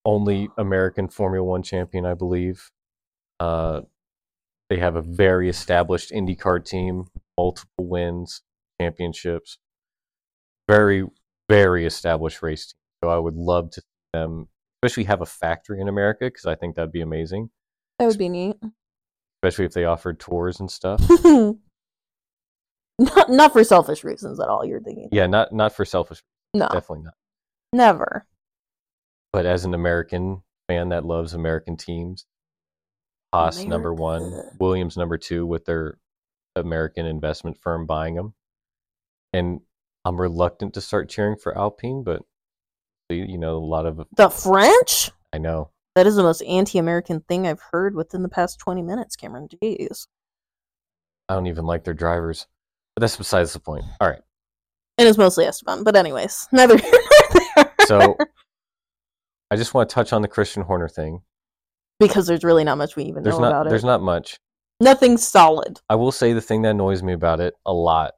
only 0.04 0.48
American 0.56 1.08
Formula 1.08 1.44
One 1.46 1.62
champion, 1.62 2.06
I 2.06 2.14
believe. 2.14 2.70
Uh, 3.40 3.82
they 4.72 4.78
have 4.78 4.96
a 4.96 5.02
very 5.02 5.50
established 5.50 6.10
IndyCar 6.12 6.64
team, 6.64 7.04
multiple 7.36 7.84
wins, 7.86 8.40
championships. 8.80 9.58
Very, 10.66 11.04
very 11.50 11.84
established 11.84 12.40
race 12.40 12.68
team. 12.68 12.78
So 13.04 13.10
I 13.10 13.18
would 13.18 13.34
love 13.34 13.70
to 13.72 13.82
see 13.82 13.86
them, 14.14 14.48
especially 14.82 15.04
have 15.04 15.20
a 15.20 15.26
factory 15.26 15.78
in 15.78 15.88
America, 15.88 16.24
because 16.24 16.46
I 16.46 16.54
think 16.54 16.76
that'd 16.76 16.90
be 16.90 17.02
amazing. 17.02 17.50
That 17.98 18.06
would 18.06 18.16
be 18.16 18.30
neat. 18.30 18.56
Especially 19.42 19.66
if 19.66 19.74
they 19.74 19.84
offered 19.84 20.18
tours 20.18 20.58
and 20.58 20.70
stuff. 20.70 21.02
not 22.98 23.28
not 23.28 23.52
for 23.52 23.62
selfish 23.64 24.04
reasons 24.04 24.40
at 24.40 24.48
all. 24.48 24.64
You're 24.64 24.80
thinking. 24.80 25.10
Yeah, 25.12 25.26
not 25.26 25.52
not 25.52 25.76
for 25.76 25.84
selfish, 25.84 26.22
No, 26.54 26.68
definitely 26.68 27.04
not. 27.04 27.14
never. 27.74 28.24
But 29.34 29.44
as 29.44 29.66
an 29.66 29.74
American 29.74 30.42
fan 30.66 30.88
that 30.88 31.04
loves 31.04 31.34
American 31.34 31.76
teams, 31.76 32.24
Haas 33.32 33.64
number 33.64 33.94
one, 33.94 34.50
Williams 34.58 34.96
number 34.96 35.16
two, 35.18 35.46
with 35.46 35.64
their 35.64 35.98
American 36.54 37.06
investment 37.06 37.56
firm 37.58 37.86
buying 37.86 38.14
them, 38.14 38.34
and 39.32 39.60
I'm 40.04 40.20
reluctant 40.20 40.74
to 40.74 40.80
start 40.80 41.08
cheering 41.08 41.36
for 41.36 41.56
Alpine, 41.56 42.02
but 42.04 42.22
you 43.08 43.38
know 43.38 43.56
a 43.56 43.58
lot 43.58 43.86
of 43.86 44.02
The 44.16 44.28
French. 44.30 45.10
I 45.32 45.38
know 45.38 45.70
That 45.94 46.06
is 46.06 46.16
the 46.16 46.22
most 46.22 46.42
anti-American 46.42 47.20
thing 47.20 47.46
I've 47.46 47.62
heard 47.72 47.94
within 47.94 48.22
the 48.22 48.28
past 48.28 48.58
20 48.58 48.82
minutes, 48.82 49.16
Cameron. 49.16 49.48
Jeez. 49.48 50.06
I 51.28 51.34
don't 51.34 51.46
even 51.46 51.64
like 51.64 51.84
their 51.84 51.94
drivers, 51.94 52.46
but 52.94 53.00
that's 53.00 53.16
besides 53.16 53.52
the 53.52 53.60
point. 53.60 53.84
All 54.00 54.08
right, 54.08 54.20
And 54.98 55.08
it's 55.08 55.16
mostly 55.18 55.46
Esteban. 55.46 55.84
But 55.84 55.96
anyways, 55.96 56.48
neither 56.52 56.76
here 56.76 56.92
nor 56.92 57.40
there. 57.56 57.72
so 57.86 58.16
I 59.50 59.56
just 59.56 59.72
want 59.72 59.88
to 59.88 59.94
touch 59.94 60.12
on 60.12 60.20
the 60.22 60.28
Christian 60.28 60.62
Horner 60.64 60.88
thing. 60.88 61.22
Because 62.00 62.26
there's 62.26 62.44
really 62.44 62.64
not 62.64 62.78
much 62.78 62.96
we 62.96 63.04
even 63.04 63.22
There's 63.22 63.36
know 63.36 63.42
not 63.42 63.48
about 63.48 63.64
there's 63.64 63.66
it. 63.66 63.70
There's 63.70 63.84
not 63.84 64.02
much. 64.02 64.38
Nothing 64.80 65.16
solid. 65.16 65.80
I 65.88 65.94
will 65.94 66.12
say 66.12 66.32
the 66.32 66.40
thing 66.40 66.62
that 66.62 66.70
annoys 66.70 67.02
me 67.02 67.12
about 67.12 67.40
it 67.40 67.54
a 67.64 67.72
lot 67.72 68.14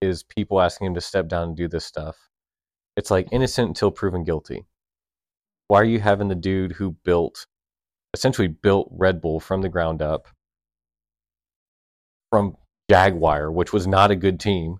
is 0.00 0.22
people 0.22 0.60
asking 0.60 0.88
him 0.88 0.94
to 0.94 1.00
step 1.00 1.28
down 1.28 1.48
and 1.48 1.56
do 1.56 1.68
this 1.68 1.84
stuff. 1.84 2.16
It's 2.96 3.10
like 3.10 3.28
innocent 3.32 3.68
until 3.68 3.90
proven 3.90 4.24
guilty. 4.24 4.64
Why 5.68 5.80
are 5.80 5.84
you 5.84 6.00
having 6.00 6.28
the 6.28 6.34
dude 6.34 6.72
who 6.72 6.92
built, 7.04 7.46
essentially 8.14 8.48
built 8.48 8.88
Red 8.90 9.20
Bull 9.20 9.40
from 9.40 9.62
the 9.62 9.68
ground 9.68 10.00
up, 10.00 10.28
from 12.30 12.56
Jaguar, 12.88 13.50
which 13.50 13.72
was 13.72 13.86
not 13.86 14.10
a 14.10 14.16
good 14.16 14.40
team 14.40 14.78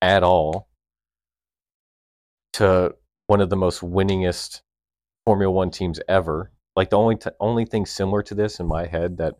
at 0.00 0.22
all, 0.22 0.68
to 2.54 2.94
one 3.26 3.40
of 3.40 3.50
the 3.50 3.56
most 3.56 3.80
winningest 3.80 4.62
Formula 5.26 5.52
One 5.52 5.70
teams 5.70 6.00
ever? 6.08 6.50
Like 6.78 6.90
the 6.90 6.96
only 6.96 7.16
t- 7.16 7.30
only 7.40 7.64
thing 7.64 7.86
similar 7.86 8.22
to 8.22 8.36
this 8.36 8.60
in 8.60 8.66
my 8.68 8.86
head 8.86 9.16
that 9.16 9.34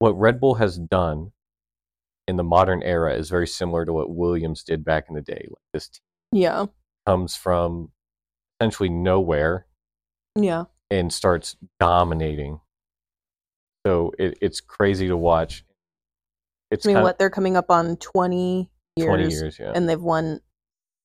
what 0.00 0.18
Red 0.18 0.40
Bull 0.40 0.56
has 0.56 0.76
done 0.78 1.30
in 2.26 2.34
the 2.34 2.42
modern 2.42 2.82
era 2.82 3.14
is 3.14 3.30
very 3.30 3.46
similar 3.46 3.84
to 3.84 3.92
what 3.92 4.10
Williams 4.12 4.64
did 4.64 4.84
back 4.84 5.04
in 5.08 5.14
the 5.14 5.22
day. 5.22 5.46
Like 5.48 5.62
this 5.72 5.88
Yeah. 6.32 6.66
comes 7.06 7.36
from 7.36 7.92
essentially 8.58 8.88
nowhere 8.88 9.68
Yeah. 10.34 10.64
and 10.90 11.12
starts 11.12 11.56
dominating. 11.78 12.60
So 13.86 14.10
it, 14.18 14.38
it's 14.42 14.60
crazy 14.60 15.06
to 15.06 15.16
watch. 15.16 15.64
It's 16.72 16.84
I 16.84 16.94
mean, 16.94 17.02
what? 17.04 17.16
They're 17.20 17.30
coming 17.30 17.56
up 17.56 17.70
on 17.70 17.96
20 17.98 18.68
years, 18.96 19.06
20 19.06 19.28
years, 19.28 19.58
yeah. 19.60 19.70
and 19.72 19.88
they've 19.88 20.02
won 20.02 20.40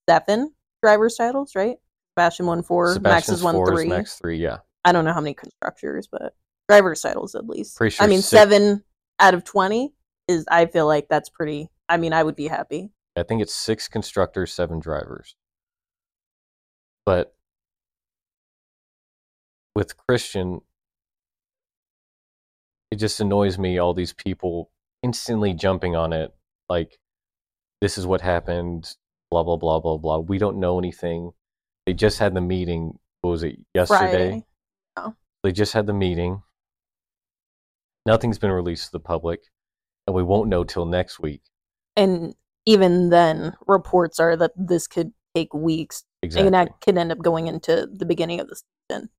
seven 0.09 0.55
drivers' 0.81 1.17
titles, 1.17 1.53
right? 1.55 1.77
Sebastian 2.15 2.47
won 2.47 2.63
four. 2.63 2.97
Max 2.99 3.27
has 3.27 3.43
won 3.43 3.53
four 3.53 3.73
is 3.73 3.79
three. 3.79 3.89
Max 3.89 4.15
three, 4.15 4.37
yeah. 4.37 4.57
I 4.83 4.91
don't 4.91 5.05
know 5.05 5.13
how 5.13 5.21
many 5.21 5.33
constructors, 5.33 6.07
but 6.11 6.33
drivers' 6.67 7.01
titles 7.01 7.35
at 7.35 7.47
least. 7.47 7.77
Pretty 7.77 7.95
I 7.99 8.07
mean, 8.07 8.21
six- 8.21 8.29
seven 8.29 8.83
out 9.19 9.33
of 9.33 9.43
20 9.43 9.93
is, 10.27 10.45
I 10.49 10.65
feel 10.65 10.87
like 10.87 11.07
that's 11.09 11.29
pretty. 11.29 11.69
I 11.87 11.97
mean, 11.97 12.13
I 12.13 12.23
would 12.23 12.35
be 12.35 12.47
happy. 12.47 12.91
I 13.15 13.23
think 13.23 13.41
it's 13.41 13.53
six 13.53 13.87
constructors, 13.87 14.53
seven 14.53 14.79
drivers. 14.79 15.35
But 17.05 17.35
with 19.75 19.97
Christian, 19.97 20.61
it 22.91 22.97
just 22.97 23.19
annoys 23.19 23.57
me 23.57 23.77
all 23.77 23.93
these 23.93 24.13
people 24.13 24.71
instantly 25.03 25.53
jumping 25.53 25.95
on 25.95 26.13
it 26.13 26.33
like 26.69 26.99
this 27.81 27.97
is 27.97 28.05
what 28.05 28.21
happened, 28.21 28.95
blah 29.29 29.43
blah 29.43 29.57
blah 29.57 29.79
blah 29.79 29.97
blah. 29.97 30.19
We 30.19 30.37
don't 30.37 30.59
know 30.59 30.77
anything. 30.77 31.31
They 31.85 31.93
just 31.93 32.19
had 32.19 32.33
the 32.33 32.41
meeting. 32.41 32.99
What 33.21 33.31
was 33.31 33.43
it 33.43 33.59
yesterday? 33.73 33.99
Friday. 33.99 34.45
They 35.43 35.51
just 35.51 35.73
had 35.73 35.87
the 35.87 35.93
meeting. 35.93 36.43
Nothing's 38.05 38.39
been 38.39 38.51
released 38.51 38.85
to 38.85 38.91
the 38.93 38.99
public, 38.99 39.41
and 40.05 40.15
we 40.15 40.23
won't 40.23 40.49
know 40.49 40.63
till 40.63 40.85
next 40.85 41.19
week. 41.19 41.41
And 41.95 42.35
even 42.65 43.09
then, 43.09 43.53
reports 43.67 44.19
are 44.19 44.35
that 44.37 44.51
this 44.55 44.87
could 44.87 45.11
take 45.35 45.53
weeks 45.53 46.03
Exactly. 46.23 46.47
and 46.47 46.53
that 46.53 46.81
could 46.81 46.97
end 46.97 47.11
up 47.11 47.19
going 47.19 47.47
into 47.47 47.87
the 47.91 48.05
beginning 48.05 48.39
of 48.39 48.47
the 48.47 48.61
season, 48.89 49.09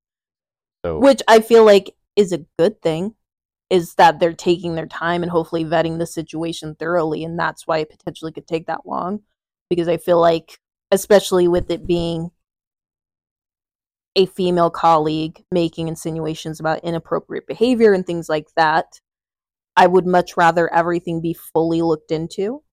so 0.85 0.99
which 0.99 1.21
I 1.27 1.39
feel 1.39 1.65
like 1.65 1.95
is 2.15 2.31
a 2.31 2.45
good 2.57 2.81
thing. 2.81 3.15
Is 3.69 3.95
that 3.95 4.19
they're 4.19 4.33
taking 4.33 4.75
their 4.75 4.85
time 4.85 5.23
and 5.23 5.31
hopefully 5.31 5.65
vetting 5.65 5.97
the 5.97 6.05
situation 6.05 6.75
thoroughly, 6.75 7.23
and 7.23 7.39
that's 7.39 7.65
why 7.65 7.79
it 7.79 7.89
potentially 7.89 8.31
could 8.31 8.47
take 8.47 8.67
that 8.67 8.85
long. 8.85 9.21
Because 9.69 9.87
I 9.87 9.97
feel 9.97 10.21
like, 10.21 10.59
especially 10.91 11.47
with 11.47 11.71
it 11.71 11.87
being 11.87 12.29
a 14.15 14.25
female 14.27 14.69
colleague 14.69 15.43
making 15.51 15.87
insinuations 15.87 16.59
about 16.59 16.83
inappropriate 16.83 17.47
behavior 17.47 17.93
and 17.93 18.05
things 18.05 18.29
like 18.29 18.47
that, 18.55 18.99
I 19.75 19.87
would 19.87 20.05
much 20.05 20.37
rather 20.37 20.71
everything 20.71 21.21
be 21.21 21.33
fully 21.33 21.81
looked 21.81 22.11
into. 22.11 22.63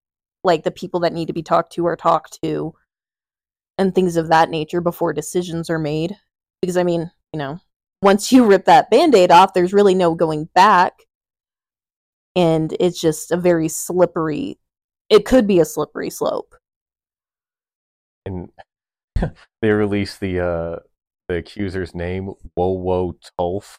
Like 0.44 0.64
the 0.64 0.70
people 0.70 1.00
that 1.00 1.12
need 1.12 1.26
to 1.26 1.32
be 1.32 1.42
talked 1.42 1.72
to 1.74 1.86
are 1.86 1.96
talked 1.96 2.38
to 2.42 2.74
and 3.78 3.94
things 3.94 4.16
of 4.16 4.28
that 4.28 4.50
nature 4.50 4.80
before 4.80 5.12
decisions 5.12 5.70
are 5.70 5.78
made. 5.78 6.16
Because, 6.60 6.76
I 6.76 6.82
mean, 6.82 7.10
you 7.32 7.38
know, 7.38 7.60
once 8.02 8.30
you 8.30 8.44
rip 8.44 8.66
that 8.66 8.90
band 8.90 9.14
aid 9.14 9.30
off, 9.30 9.54
there's 9.54 9.72
really 9.72 9.94
no 9.94 10.14
going 10.14 10.48
back. 10.54 10.92
And 12.36 12.74
it's 12.78 13.00
just 13.00 13.30
a 13.30 13.36
very 13.36 13.68
slippery, 13.68 14.58
it 15.08 15.24
could 15.24 15.46
be 15.46 15.60
a 15.60 15.64
slippery 15.64 16.10
slope. 16.10 16.54
and 18.26 18.50
they 19.62 19.70
released 19.70 20.20
the 20.20 20.40
uh 20.40 20.76
the 21.30 21.36
accuser's 21.36 21.94
name 21.94 22.26
whoa 22.54 22.70
whoa 22.72 23.14
tolf 23.38 23.78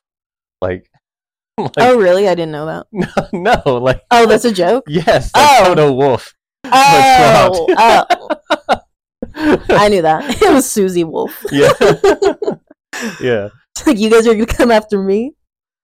like, 0.61 0.89
like 1.57 1.71
oh, 1.79 1.97
really? 1.97 2.27
I 2.29 2.35
didn't 2.35 2.51
know 2.51 2.65
that. 2.67 2.85
no, 3.33 3.55
no 3.65 3.77
like 3.77 4.01
Oh, 4.09 4.25
that's 4.25 4.45
a 4.45 4.53
joke? 4.53 4.85
yes 4.87 5.31
like 5.35 5.45
Oh. 5.61 5.65
Toto 5.67 5.91
Wolff 5.91 6.33
Oh, 6.63 7.67
oh, 7.77 8.77
I 9.69 9.89
knew 9.89 10.01
that. 10.03 10.41
It 10.41 10.53
was 10.53 10.69
Susie 10.69 11.03
Wolff. 11.03 11.43
yeah 11.51 11.71
yeah 13.19 13.49
like, 13.85 13.97
you 13.97 14.09
guys 14.09 14.27
are 14.27 14.35
to 14.35 14.45
come 14.45 14.71
after 14.71 15.01
me? 15.01 15.33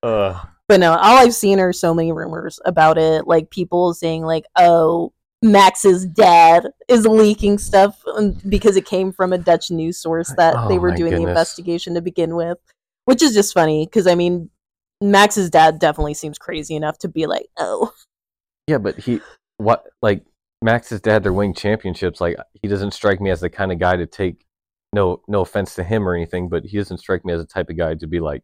uh 0.04 0.40
But 0.70 0.80
no, 0.80 0.92
all 0.92 1.18
I've 1.18 1.34
seen 1.34 1.60
are 1.60 1.74
so 1.74 1.94
many 1.94 2.12
rumors 2.12 2.60
about 2.64 2.98
it. 2.98 3.28
Like 3.28 3.50
people 3.50 3.94
saying, 3.94 4.24
like, 4.24 4.46
oh, 4.56 5.12
Max's 5.44 6.06
dad 6.06 6.68
is 6.88 7.06
leaking 7.06 7.60
stuff 7.60 8.02
um, 8.16 8.38
because 8.50 8.76
it 8.76 8.86
came 8.86 9.12
from 9.12 9.34
a 9.34 9.38
Dutch 9.38 9.70
news 9.70 10.00
source 10.00 10.34
that 10.38 10.56
Oh 10.58 10.68
they 10.68 10.80
were 10.80 10.92
doing 10.92 11.14
the 11.14 11.28
investigation 11.28 11.94
to 11.94 12.02
begin 12.02 12.36
with, 12.36 12.58
which 13.06 13.22
is 13.22 13.34
just 13.34 13.54
funny 13.54 13.86
because 13.86 14.08
I 14.08 14.16
mean, 14.16 14.50
Max's 15.02 15.50
dad 15.50 15.80
definitely 15.80 16.16
seems 16.16 16.38
crazy 16.40 16.76
enough 16.76 16.98
to 17.00 17.08
be 17.08 17.28
like, 17.28 17.46
oh, 17.58 17.94
yeah 18.68 18.78
but 18.78 18.98
he 18.98 19.20
what 19.58 19.86
like 20.02 20.24
Max's 20.62 21.02
dad 21.02 21.24
they're 21.24 21.34
winning 21.34 21.54
championships 21.54 22.22
like 22.22 22.36
he 22.62 22.68
doesn't 22.68 22.92
strike 22.92 23.20
me 23.20 23.32
as 23.32 23.42
the 23.42 23.50
kind 23.50 23.72
of 23.72 23.80
guy 23.80 23.96
to 23.96 24.06
take 24.06 24.46
no 24.94 25.22
no 25.28 25.42
offense 25.42 25.76
to 25.76 25.84
him 25.84 26.08
or 26.08 26.14
anything 26.14 26.50
but 26.50 26.66
he 26.66 26.78
doesn't 26.78 27.00
strike 27.00 27.26
me 27.26 27.34
as 27.34 27.42
the 27.42 27.48
type 27.48 27.70
of 27.70 27.78
guy 27.78 27.96
to 27.96 28.08
be 28.08 28.20
like 28.20 28.44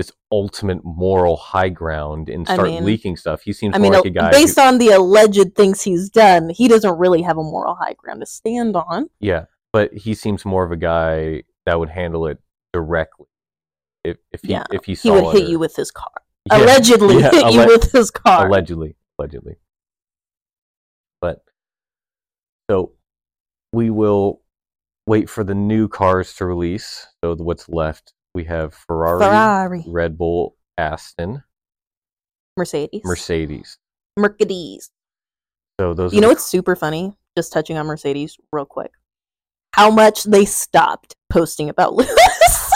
this 0.00 0.12
ultimate 0.32 0.80
moral 0.82 1.36
high 1.36 1.68
ground 1.68 2.28
and 2.30 2.48
I 2.48 2.54
start 2.54 2.68
mean- 2.68 2.84
leaking 2.86 3.16
stuff 3.16 3.42
he 3.42 3.52
seems 3.52 3.74
I 3.74 3.78
more 3.78 3.82
mean, 3.90 3.92
like 3.92 4.06
a 4.06 4.18
uh, 4.18 4.22
guy 4.22 4.30
based 4.30 4.58
who- 4.58 4.66
on 4.66 4.78
the 4.78 4.88
alleged 4.88 5.54
things 5.54 5.82
he's 5.82 6.08
done, 6.08 6.48
he 6.48 6.68
doesn't 6.68 6.96
really 6.98 7.22
have 7.22 7.36
a 7.36 7.42
moral 7.42 7.74
high 7.74 7.92
ground 7.94 8.20
to 8.20 8.26
stand 8.26 8.76
on. 8.76 9.10
Yeah, 9.20 9.44
but 9.72 9.92
he 9.92 10.14
seems 10.14 10.44
more 10.46 10.64
of 10.64 10.72
a 10.72 10.76
guy 10.76 11.42
that 11.66 11.78
would 11.78 11.90
handle 11.90 12.26
it 12.26 12.38
directly. 12.72 13.26
If 14.02 14.16
if 14.32 14.40
he 14.42 14.52
Yeah, 14.52 14.64
if 14.72 14.84
he 14.84 14.94
He 14.94 15.10
would 15.10 15.24
it 15.24 15.32
hit 15.40 15.48
you 15.50 15.58
with 15.58 15.76
his 15.76 15.90
car. 15.90 16.12
Yeah, 16.50 16.56
Allegedly 16.64 17.18
yeah, 17.20 17.30
hit 17.36 17.52
you 17.52 17.66
with 17.66 17.92
his 17.92 18.10
car. 18.10 18.46
allegedly, 18.46 18.96
allegedly. 19.18 19.56
But 21.20 21.44
so 22.70 22.92
we 23.72 23.90
will 23.90 24.40
wait 25.06 25.28
for 25.28 25.44
the 25.44 25.54
new 25.54 25.86
cars 25.88 26.34
to 26.36 26.46
release. 26.46 27.06
So 27.22 27.34
what's 27.36 27.68
left? 27.68 28.14
We 28.34 28.44
have 28.44 28.74
Ferrari, 28.74 29.18
Ferrari, 29.20 29.84
Red 29.86 30.16
Bull, 30.16 30.56
Aston, 30.78 31.42
Mercedes, 32.56 33.02
Mercedes. 33.04 33.78
Mercedes. 34.16 34.90
So 35.80 35.94
those 35.94 36.12
You 36.12 36.20
know 36.20 36.28
what's 36.28 36.44
super 36.44 36.76
funny? 36.76 37.16
Just 37.36 37.52
touching 37.52 37.76
on 37.76 37.86
Mercedes 37.86 38.36
real 38.52 38.66
quick. 38.66 38.92
How 39.74 39.90
much 39.90 40.24
they 40.24 40.44
stopped 40.44 41.14
posting 41.30 41.68
about 41.68 41.94
Lewis. 41.94 42.72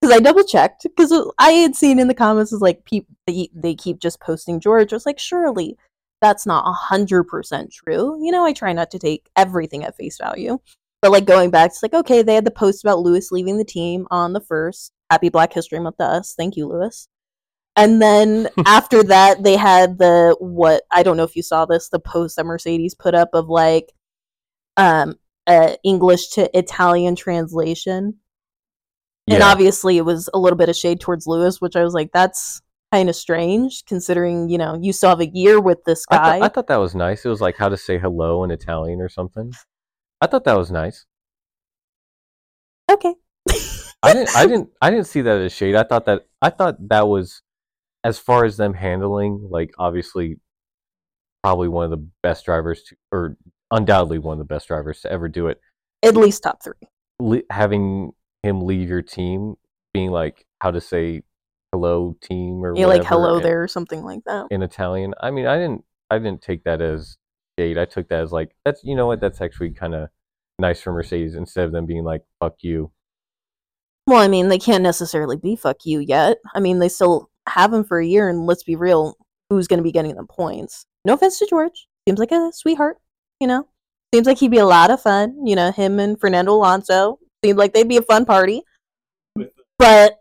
Because 0.00 0.16
I 0.16 0.20
double 0.20 0.44
checked 0.44 0.84
because 0.84 1.12
I 1.38 1.50
had 1.50 1.76
seen 1.76 1.98
in 1.98 2.08
the 2.08 2.14
comments 2.14 2.52
is 2.52 2.60
like 2.60 2.84
peop- 2.84 3.06
they, 3.26 3.50
they 3.54 3.74
keep 3.74 3.98
just 3.98 4.20
posting 4.20 4.58
George. 4.58 4.92
I 4.92 4.96
was 4.96 5.06
like, 5.06 5.18
surely 5.18 5.76
that's 6.22 6.46
not 6.46 6.66
a 6.66 6.72
hundred 6.72 7.24
percent 7.24 7.72
true. 7.72 8.18
You 8.22 8.32
know, 8.32 8.44
I 8.44 8.52
try 8.52 8.72
not 8.72 8.90
to 8.92 8.98
take 8.98 9.28
everything 9.36 9.84
at 9.84 9.96
face 9.96 10.18
value. 10.18 10.58
But 11.02 11.12
like 11.12 11.24
going 11.24 11.50
back, 11.50 11.70
it's 11.70 11.82
like 11.82 11.94
okay, 11.94 12.22
they 12.22 12.34
had 12.34 12.44
the 12.44 12.50
post 12.50 12.84
about 12.84 13.00
Lewis 13.00 13.32
leaving 13.32 13.58
the 13.58 13.64
team 13.64 14.06
on 14.10 14.32
the 14.32 14.40
first. 14.40 14.92
Happy 15.10 15.28
Black 15.28 15.52
History 15.52 15.80
Month 15.80 15.96
to 15.96 16.04
us. 16.04 16.34
Thank 16.36 16.56
you, 16.56 16.68
Lewis. 16.68 17.08
And 17.76 18.02
then 18.02 18.48
after 18.66 19.02
that, 19.04 19.42
they 19.42 19.56
had 19.56 19.98
the 19.98 20.36
what 20.40 20.82
I 20.90 21.02
don't 21.02 21.16
know 21.16 21.24
if 21.24 21.36
you 21.36 21.42
saw 21.42 21.64
this, 21.64 21.88
the 21.88 22.00
post 22.00 22.36
that 22.36 22.44
Mercedes 22.44 22.94
put 22.94 23.14
up 23.14 23.30
of 23.32 23.48
like 23.48 23.92
um 24.76 25.16
uh, 25.46 25.74
English 25.82 26.28
to 26.30 26.56
Italian 26.56 27.16
translation. 27.16 28.16
And 29.28 29.44
obviously 29.44 29.96
it 29.96 30.04
was 30.04 30.28
a 30.34 30.38
little 30.38 30.56
bit 30.56 30.68
of 30.68 30.74
shade 30.74 31.00
towards 31.00 31.26
Lewis, 31.26 31.60
which 31.60 31.76
I 31.76 31.84
was 31.84 31.94
like, 31.94 32.10
that's 32.12 32.60
kind 32.92 33.08
of 33.08 33.14
strange 33.14 33.84
considering, 33.86 34.48
you 34.48 34.58
know, 34.58 34.76
you 34.80 34.92
still 34.92 35.10
have 35.10 35.20
a 35.20 35.28
year 35.28 35.60
with 35.60 35.84
this 35.84 36.04
I, 36.10 36.16
guy. 36.16 36.40
I 36.40 36.48
thought 36.48 36.66
that 36.66 36.78
was 36.78 36.96
nice. 36.96 37.24
It 37.24 37.28
was 37.28 37.40
like 37.40 37.56
how 37.56 37.68
to 37.68 37.76
say 37.76 37.96
hello 37.96 38.42
in 38.42 38.50
Italian 38.50 39.00
or 39.00 39.08
something. 39.08 39.52
I 40.20 40.26
thought 40.26 40.44
that 40.44 40.56
was 40.56 40.70
nice. 40.70 41.06
okay. 42.90 43.14
I 44.02 44.12
didn't 44.12 44.36
I 44.36 44.46
didn't 44.46 44.70
I 44.82 44.90
didn't 44.90 45.06
see 45.06 45.20
that 45.22 45.38
as 45.40 45.52
shade. 45.52 45.74
I 45.74 45.82
thought 45.84 46.06
that 46.06 46.26
I 46.42 46.50
thought 46.50 46.76
that 46.88 47.08
was 47.08 47.42
as 48.04 48.18
far 48.18 48.44
as 48.44 48.56
them 48.56 48.74
handling 48.74 49.48
like 49.50 49.72
obviously 49.78 50.38
probably 51.42 51.68
one 51.68 51.84
of 51.84 51.90
the 51.90 52.06
best 52.22 52.44
drivers 52.44 52.82
to 52.84 52.96
or 53.12 53.36
undoubtedly 53.70 54.18
one 54.18 54.34
of 54.34 54.38
the 54.38 54.44
best 54.54 54.68
drivers 54.68 55.00
to 55.02 55.12
ever 55.12 55.28
do 55.28 55.46
it. 55.48 55.60
At 56.02 56.16
least 56.16 56.42
top 56.42 56.62
three. 56.62 56.74
Le- 57.18 57.42
having 57.50 58.12
him 58.42 58.62
leave 58.62 58.88
your 58.88 59.02
team 59.02 59.54
being 59.92 60.10
like 60.10 60.46
how 60.60 60.70
to 60.70 60.80
say 60.80 61.22
hello 61.72 62.16
team 62.22 62.64
or 62.64 62.76
You're 62.76 62.88
like 62.88 63.04
hello 63.04 63.38
there 63.38 63.62
or 63.62 63.68
something 63.68 64.02
like 64.02 64.20
that. 64.26 64.46
in 64.50 64.62
Italian. 64.62 65.14
I 65.20 65.30
mean, 65.30 65.46
I 65.46 65.56
didn't 65.56 65.84
I 66.10 66.18
didn't 66.18 66.42
take 66.42 66.64
that 66.64 66.80
as 66.80 67.16
shade. 67.58 67.78
I 67.78 67.84
took 67.84 68.08
that 68.08 68.20
as 68.20 68.32
like 68.32 68.54
that's 68.64 68.82
you 68.84 68.94
know 68.94 69.06
what 69.06 69.20
that's 69.20 69.40
actually 69.40 69.70
kind 69.70 69.94
of 69.94 70.08
nice 70.58 70.80
for 70.80 70.92
Mercedes 70.92 71.34
instead 71.34 71.64
of 71.64 71.72
them 71.72 71.86
being 71.86 72.04
like 72.04 72.22
fuck 72.40 72.56
you. 72.60 72.92
Well, 74.06 74.18
I 74.18 74.28
mean, 74.28 74.48
they 74.48 74.58
can't 74.58 74.82
necessarily 74.82 75.36
be 75.36 75.56
fuck 75.56 75.84
you 75.84 76.00
yet. 76.00 76.38
I 76.54 76.60
mean, 76.60 76.78
they 76.78 76.88
still 76.88 77.30
have 77.48 77.72
him 77.72 77.84
for 77.84 77.98
a 78.00 78.06
year, 78.06 78.28
and 78.28 78.46
let's 78.46 78.64
be 78.64 78.74
real, 78.74 79.14
who's 79.48 79.68
going 79.68 79.78
to 79.78 79.84
be 79.84 79.92
getting 79.92 80.14
the 80.16 80.24
points? 80.24 80.84
No 81.04 81.14
offense 81.14 81.38
to 81.38 81.46
George. 81.46 81.86
Seems 82.08 82.18
like 82.18 82.32
a 82.32 82.50
sweetheart, 82.52 82.96
you 83.40 83.46
know? 83.46 83.68
Seems 84.12 84.26
like 84.26 84.38
he'd 84.38 84.50
be 84.50 84.58
a 84.58 84.66
lot 84.66 84.90
of 84.90 85.00
fun. 85.00 85.46
You 85.46 85.54
know, 85.54 85.70
him 85.70 86.00
and 86.00 86.20
Fernando 86.20 86.52
Alonso 86.52 87.20
seemed 87.44 87.58
like 87.58 87.72
they'd 87.72 87.88
be 87.88 87.98
a 87.98 88.02
fun 88.02 88.24
party. 88.24 88.62
But 89.78 90.18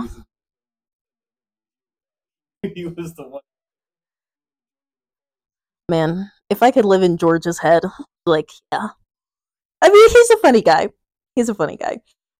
he 2.74 2.86
was 2.86 3.14
the 3.14 3.28
one. 3.28 3.42
man, 5.88 6.30
if 6.50 6.62
I 6.62 6.70
could 6.70 6.84
live 6.84 7.02
in 7.02 7.16
George's 7.16 7.58
head, 7.58 7.82
like, 8.26 8.50
yeah. 8.72 8.88
I 9.82 9.88
mean, 9.88 10.10
he's 10.10 10.30
a 10.30 10.36
funny 10.38 10.62
guy. 10.62 10.88
He's 11.34 11.48
a 11.48 11.54
funny 11.54 11.76
guy. 11.76 11.98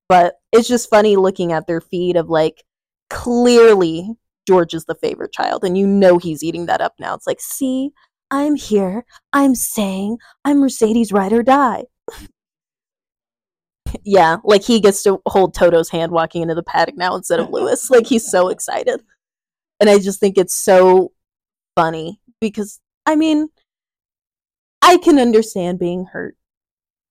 But 0.08 0.34
it's 0.52 0.68
just 0.68 0.90
funny 0.90 1.16
looking 1.16 1.52
at 1.52 1.66
their 1.66 1.80
feed 1.80 2.16
of 2.16 2.28
like, 2.28 2.64
clearly 3.10 4.10
George 4.46 4.74
is 4.74 4.86
the 4.86 4.94
favorite 4.94 5.32
child, 5.32 5.64
and 5.64 5.76
you 5.76 5.86
know 5.86 6.18
he's 6.18 6.42
eating 6.42 6.66
that 6.66 6.80
up 6.80 6.94
now. 6.98 7.14
It's 7.14 7.26
like, 7.26 7.40
see, 7.40 7.90
I'm 8.30 8.56
here. 8.56 9.04
I'm 9.32 9.54
saying 9.54 10.18
I'm 10.44 10.60
Mercedes 10.60 11.12
ride 11.12 11.32
or 11.32 11.42
die. 11.42 11.84
yeah, 14.04 14.38
like 14.44 14.62
he 14.62 14.80
gets 14.80 15.02
to 15.02 15.20
hold 15.26 15.54
Toto's 15.54 15.90
hand 15.90 16.12
walking 16.12 16.42
into 16.42 16.54
the 16.54 16.62
paddock 16.62 16.96
now 16.96 17.14
instead 17.14 17.40
of 17.40 17.50
Lewis. 17.50 17.90
like 17.90 18.06
he's 18.06 18.26
so 18.26 18.48
excited. 18.48 19.02
And 19.80 19.88
I 19.88 19.98
just 19.98 20.20
think 20.20 20.36
it's 20.38 20.54
so 20.54 21.12
funny 21.76 22.20
because 22.40 22.80
I 23.06 23.16
mean, 23.16 23.48
I 24.82 24.96
can 24.98 25.18
understand 25.18 25.78
being 25.78 26.06
hurt. 26.06 26.36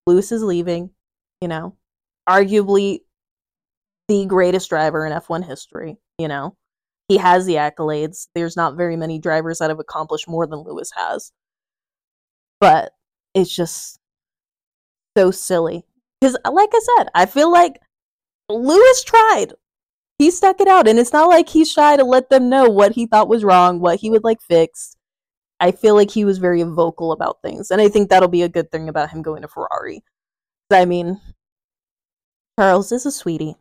Lewis 0.05 0.31
is 0.31 0.43
leaving, 0.43 0.91
you 1.41 1.47
know, 1.47 1.75
arguably 2.27 2.99
the 4.07 4.25
greatest 4.25 4.69
driver 4.69 5.05
in 5.05 5.13
F1 5.13 5.45
history, 5.45 5.97
you 6.17 6.27
know. 6.27 6.55
He 7.07 7.17
has 7.17 7.45
the 7.45 7.55
accolades. 7.55 8.27
There's 8.35 8.57
not 8.57 8.75
very 8.75 8.97
many 8.97 9.19
drivers 9.19 9.59
that 9.59 9.69
have 9.69 9.79
accomplished 9.79 10.27
more 10.27 10.45
than 10.45 10.59
Lewis 10.59 10.91
has. 10.95 11.31
But 12.59 12.91
it's 13.33 13.53
just 13.53 13.99
so 15.17 15.31
silly. 15.31 15.85
Because, 16.19 16.37
uh, 16.43 16.51
like 16.51 16.69
I 16.73 16.79
said, 16.97 17.09
I 17.15 17.25
feel 17.25 17.51
like 17.51 17.79
Lewis 18.49 19.03
tried. 19.03 19.53
He 20.19 20.31
stuck 20.31 20.59
it 20.59 20.67
out. 20.67 20.87
And 20.87 20.99
it's 20.99 21.13
not 21.13 21.29
like 21.29 21.47
he's 21.47 21.71
shy 21.71 21.95
to 21.95 22.03
let 22.03 22.29
them 22.29 22.49
know 22.49 22.69
what 22.69 22.93
he 22.93 23.05
thought 23.05 23.29
was 23.29 23.43
wrong, 23.43 23.79
what 23.79 23.99
he 23.99 24.09
would 24.09 24.23
like 24.23 24.41
fix. 24.41 24.96
I 25.59 25.71
feel 25.71 25.95
like 25.95 26.11
he 26.11 26.25
was 26.25 26.37
very 26.37 26.63
vocal 26.63 27.11
about 27.11 27.41
things. 27.41 27.71
And 27.71 27.81
I 27.81 27.89
think 27.89 28.09
that'll 28.09 28.29
be 28.29 28.43
a 28.43 28.49
good 28.49 28.71
thing 28.71 28.89
about 28.89 29.09
him 29.09 29.21
going 29.21 29.41
to 29.41 29.47
Ferrari. 29.47 30.03
I 30.71 30.85
mean, 30.85 31.19
Charles 32.59 32.91
is 32.91 33.05
a 33.05 33.11
sweetie. 33.11 33.55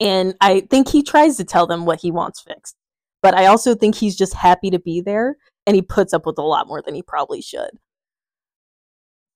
And 0.00 0.34
I 0.40 0.60
think 0.60 0.88
he 0.88 1.02
tries 1.02 1.36
to 1.36 1.44
tell 1.44 1.66
them 1.66 1.86
what 1.86 2.00
he 2.00 2.10
wants 2.10 2.40
fixed. 2.40 2.76
But 3.22 3.34
I 3.34 3.46
also 3.46 3.74
think 3.74 3.94
he's 3.94 4.16
just 4.16 4.34
happy 4.34 4.70
to 4.70 4.78
be 4.78 5.00
there 5.00 5.36
and 5.66 5.76
he 5.76 5.82
puts 5.82 6.12
up 6.12 6.26
with 6.26 6.38
a 6.38 6.42
lot 6.42 6.66
more 6.66 6.82
than 6.82 6.94
he 6.94 7.02
probably 7.02 7.40
should. 7.40 7.70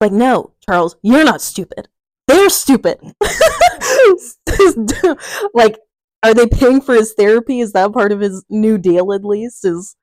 Like, 0.00 0.12
no, 0.12 0.52
Charles, 0.64 0.96
you're 1.02 1.24
not 1.24 1.40
stupid. 1.40 1.88
They're 2.26 2.50
stupid. 2.50 3.00
like, 5.54 5.78
are 6.22 6.34
they 6.34 6.46
paying 6.46 6.80
for 6.80 6.94
his 6.94 7.14
therapy? 7.14 7.60
Is 7.60 7.72
that 7.72 7.92
part 7.92 8.12
of 8.12 8.20
his 8.20 8.44
new 8.50 8.78
deal 8.78 9.12
at 9.12 9.24
least? 9.24 9.64
Is 9.64 9.96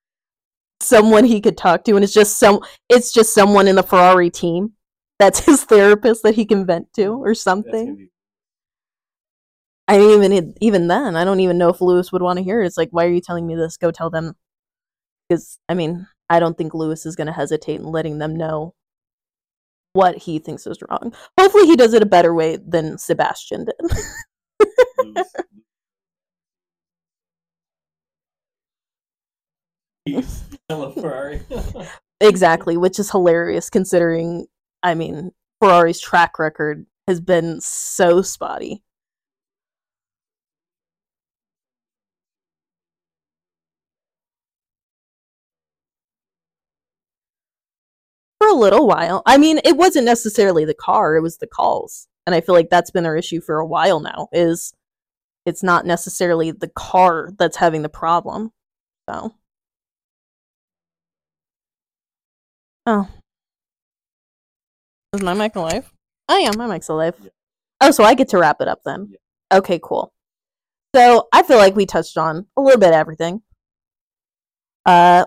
someone 0.81 1.23
he 1.23 1.41
could 1.41 1.57
talk 1.57 1.83
to 1.83 1.95
and 1.95 2.03
it's 2.03 2.13
just 2.13 2.37
some 2.37 2.59
it's 2.89 3.13
just 3.13 3.33
someone 3.33 3.67
in 3.67 3.75
the 3.75 3.83
Ferrari 3.83 4.29
team 4.29 4.73
that's 5.19 5.39
his 5.45 5.63
therapist 5.63 6.23
that 6.23 6.35
he 6.35 6.45
can 6.45 6.65
vent 6.65 6.91
to 6.93 7.07
or 7.07 7.33
something. 7.33 7.95
be 7.95 8.09
I 9.87 9.99
mean, 9.99 10.23
even 10.23 10.53
even 10.61 10.87
then, 10.87 11.15
I 11.15 11.23
don't 11.23 11.39
even 11.41 11.57
know 11.57 11.69
if 11.69 11.81
Lewis 11.81 12.11
would 12.11 12.21
want 12.21 12.37
to 12.37 12.43
hear 12.43 12.61
it. 12.61 12.65
It's 12.65 12.77
like, 12.77 12.89
why 12.91 13.05
are 13.05 13.11
you 13.11 13.21
telling 13.21 13.45
me 13.45 13.55
this? 13.55 13.77
Go 13.77 13.91
tell 13.91 14.09
them. 14.09 14.35
Because 15.29 15.59
I 15.69 15.75
mean, 15.75 16.07
I 16.29 16.39
don't 16.39 16.57
think 16.57 16.73
Lewis 16.73 17.05
is 17.05 17.15
going 17.15 17.27
to 17.27 17.33
hesitate 17.33 17.79
in 17.79 17.85
letting 17.85 18.17
them 18.17 18.35
know 18.35 18.73
what 19.93 20.17
he 20.17 20.39
thinks 20.39 20.67
is 20.67 20.79
wrong. 20.89 21.13
Hopefully, 21.39 21.67
he 21.67 21.75
does 21.75 21.93
it 21.93 22.03
a 22.03 22.07
better 22.07 22.33
way 22.33 22.57
than 22.57 22.97
Sebastian 22.97 23.65
did. 23.65 23.75
Lewis. 30.07 30.45
Ferrari. 30.69 31.41
exactly, 32.21 32.77
which 32.77 32.99
is 32.99 33.11
hilarious 33.11 33.69
considering. 33.69 34.47
I 34.83 34.95
mean, 34.95 35.31
Ferrari's 35.61 35.99
track 35.99 36.39
record 36.39 36.85
has 37.07 37.21
been 37.21 37.59
so 37.61 38.21
spotty. 38.21 38.83
for 48.45 48.49
a 48.49 48.53
little 48.53 48.87
while. 48.87 49.23
I 49.25 49.37
mean, 49.37 49.59
it 49.63 49.77
wasn't 49.77 50.05
necessarily 50.05 50.65
the 50.65 50.73
car, 50.73 51.15
it 51.15 51.21
was 51.21 51.37
the 51.37 51.47
calls. 51.47 52.07
And 52.25 52.35
I 52.35 52.41
feel 52.41 52.55
like 52.55 52.69
that's 52.69 52.91
been 52.91 53.03
their 53.03 53.17
issue 53.17 53.41
for 53.41 53.59
a 53.59 53.65
while 53.65 53.99
now 53.99 54.27
is 54.31 54.73
it's 55.45 55.63
not 55.63 55.85
necessarily 55.85 56.51
the 56.51 56.69
car 56.69 57.31
that's 57.37 57.57
having 57.57 57.81
the 57.83 57.89
problem. 57.89 58.51
So 59.09 59.33
Oh. 62.85 63.07
Is 65.13 65.21
my 65.21 65.33
mic 65.33 65.55
alive? 65.55 65.91
Oh 66.29 66.37
yeah, 66.37 66.51
my 66.55 66.67
mic's 66.67 66.89
alive. 66.89 67.15
Yeah. 67.21 67.29
Oh, 67.81 67.91
so 67.91 68.03
I 68.03 68.13
get 68.13 68.29
to 68.29 68.37
wrap 68.37 68.61
it 68.61 68.67
up 68.67 68.81
then. 68.85 69.13
Okay, 69.51 69.79
cool. 69.81 70.11
So 70.95 71.27
I 71.33 71.43
feel 71.43 71.57
like 71.57 71.75
we 71.75 71.85
touched 71.85 72.17
on 72.17 72.45
a 72.57 72.61
little 72.61 72.79
bit 72.79 72.89
of 72.89 72.95
everything. 72.95 73.41
Uh 74.85 75.25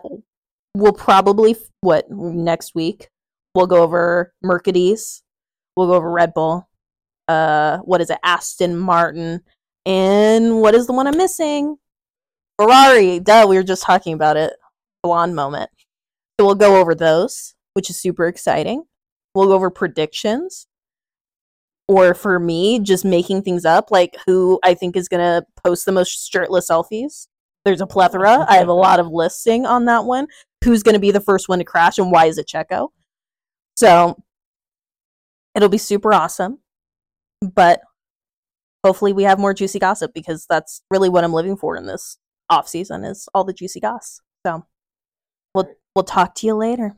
we'll 0.74 0.92
probably 0.92 1.52
f- 1.52 1.58
what 1.80 2.10
next 2.10 2.74
week 2.74 3.08
we'll 3.54 3.66
go 3.66 3.82
over 3.82 4.32
Mercedes, 4.42 5.22
we'll 5.76 5.88
go 5.88 5.94
over 5.94 6.10
Red 6.10 6.32
Bull, 6.34 6.68
uh, 7.26 7.78
what 7.78 8.00
is 8.00 8.10
it, 8.10 8.18
Aston 8.22 8.76
Martin, 8.76 9.42
and 9.84 10.60
what 10.60 10.74
is 10.74 10.86
the 10.86 10.92
one 10.92 11.06
I'm 11.06 11.16
missing? 11.16 11.76
Ferrari. 12.58 13.20
Duh, 13.20 13.46
we 13.48 13.56
were 13.56 13.62
just 13.62 13.82
talking 13.82 14.12
about 14.14 14.36
it. 14.36 14.52
Blonde 15.02 15.34
moment. 15.34 15.70
So 16.38 16.46
we'll 16.46 16.54
go 16.54 16.76
over 16.76 16.94
those, 16.94 17.54
which 17.74 17.90
is 17.90 17.98
super 17.98 18.26
exciting. 18.26 18.84
We'll 19.34 19.48
go 19.48 19.54
over 19.54 19.70
predictions. 19.70 20.66
Or 21.88 22.14
for 22.14 22.38
me, 22.38 22.80
just 22.80 23.04
making 23.04 23.42
things 23.42 23.64
up, 23.64 23.90
like 23.90 24.16
who 24.26 24.60
I 24.62 24.74
think 24.74 24.94
is 24.94 25.08
gonna 25.08 25.44
post 25.64 25.86
the 25.86 25.92
most 25.92 26.30
shirtless 26.30 26.68
selfies. 26.70 27.28
There's 27.64 27.80
a 27.80 27.86
plethora. 27.86 28.44
I 28.48 28.56
have 28.56 28.68
a 28.68 28.72
lot 28.74 29.00
of 29.00 29.08
listing 29.08 29.66
on 29.66 29.86
that 29.86 30.04
one 30.04 30.26
who's 30.64 30.82
going 30.82 30.94
to 30.94 31.00
be 31.00 31.10
the 31.10 31.20
first 31.20 31.48
one 31.48 31.58
to 31.58 31.64
crash 31.64 31.98
and 31.98 32.10
why 32.10 32.26
is 32.26 32.38
it 32.38 32.48
Checo. 32.48 32.88
So 33.76 34.16
it'll 35.54 35.68
be 35.68 35.78
super 35.78 36.12
awesome. 36.12 36.58
But 37.40 37.80
hopefully 38.84 39.12
we 39.12 39.24
have 39.24 39.38
more 39.38 39.54
juicy 39.54 39.78
gossip 39.78 40.12
because 40.14 40.46
that's 40.48 40.82
really 40.90 41.08
what 41.08 41.24
I'm 41.24 41.32
living 41.32 41.56
for 41.56 41.76
in 41.76 41.86
this 41.86 42.18
off 42.50 42.68
season 42.68 43.04
is 43.04 43.28
all 43.34 43.44
the 43.44 43.52
juicy 43.52 43.80
goss. 43.80 44.20
So 44.46 44.66
we'll 45.98 46.04
talk 46.04 46.36
to 46.36 46.46
you 46.46 46.54
later. 46.54 46.94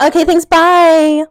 Okay, 0.00 0.24
thanks. 0.24 0.44
Bye. 0.44 1.24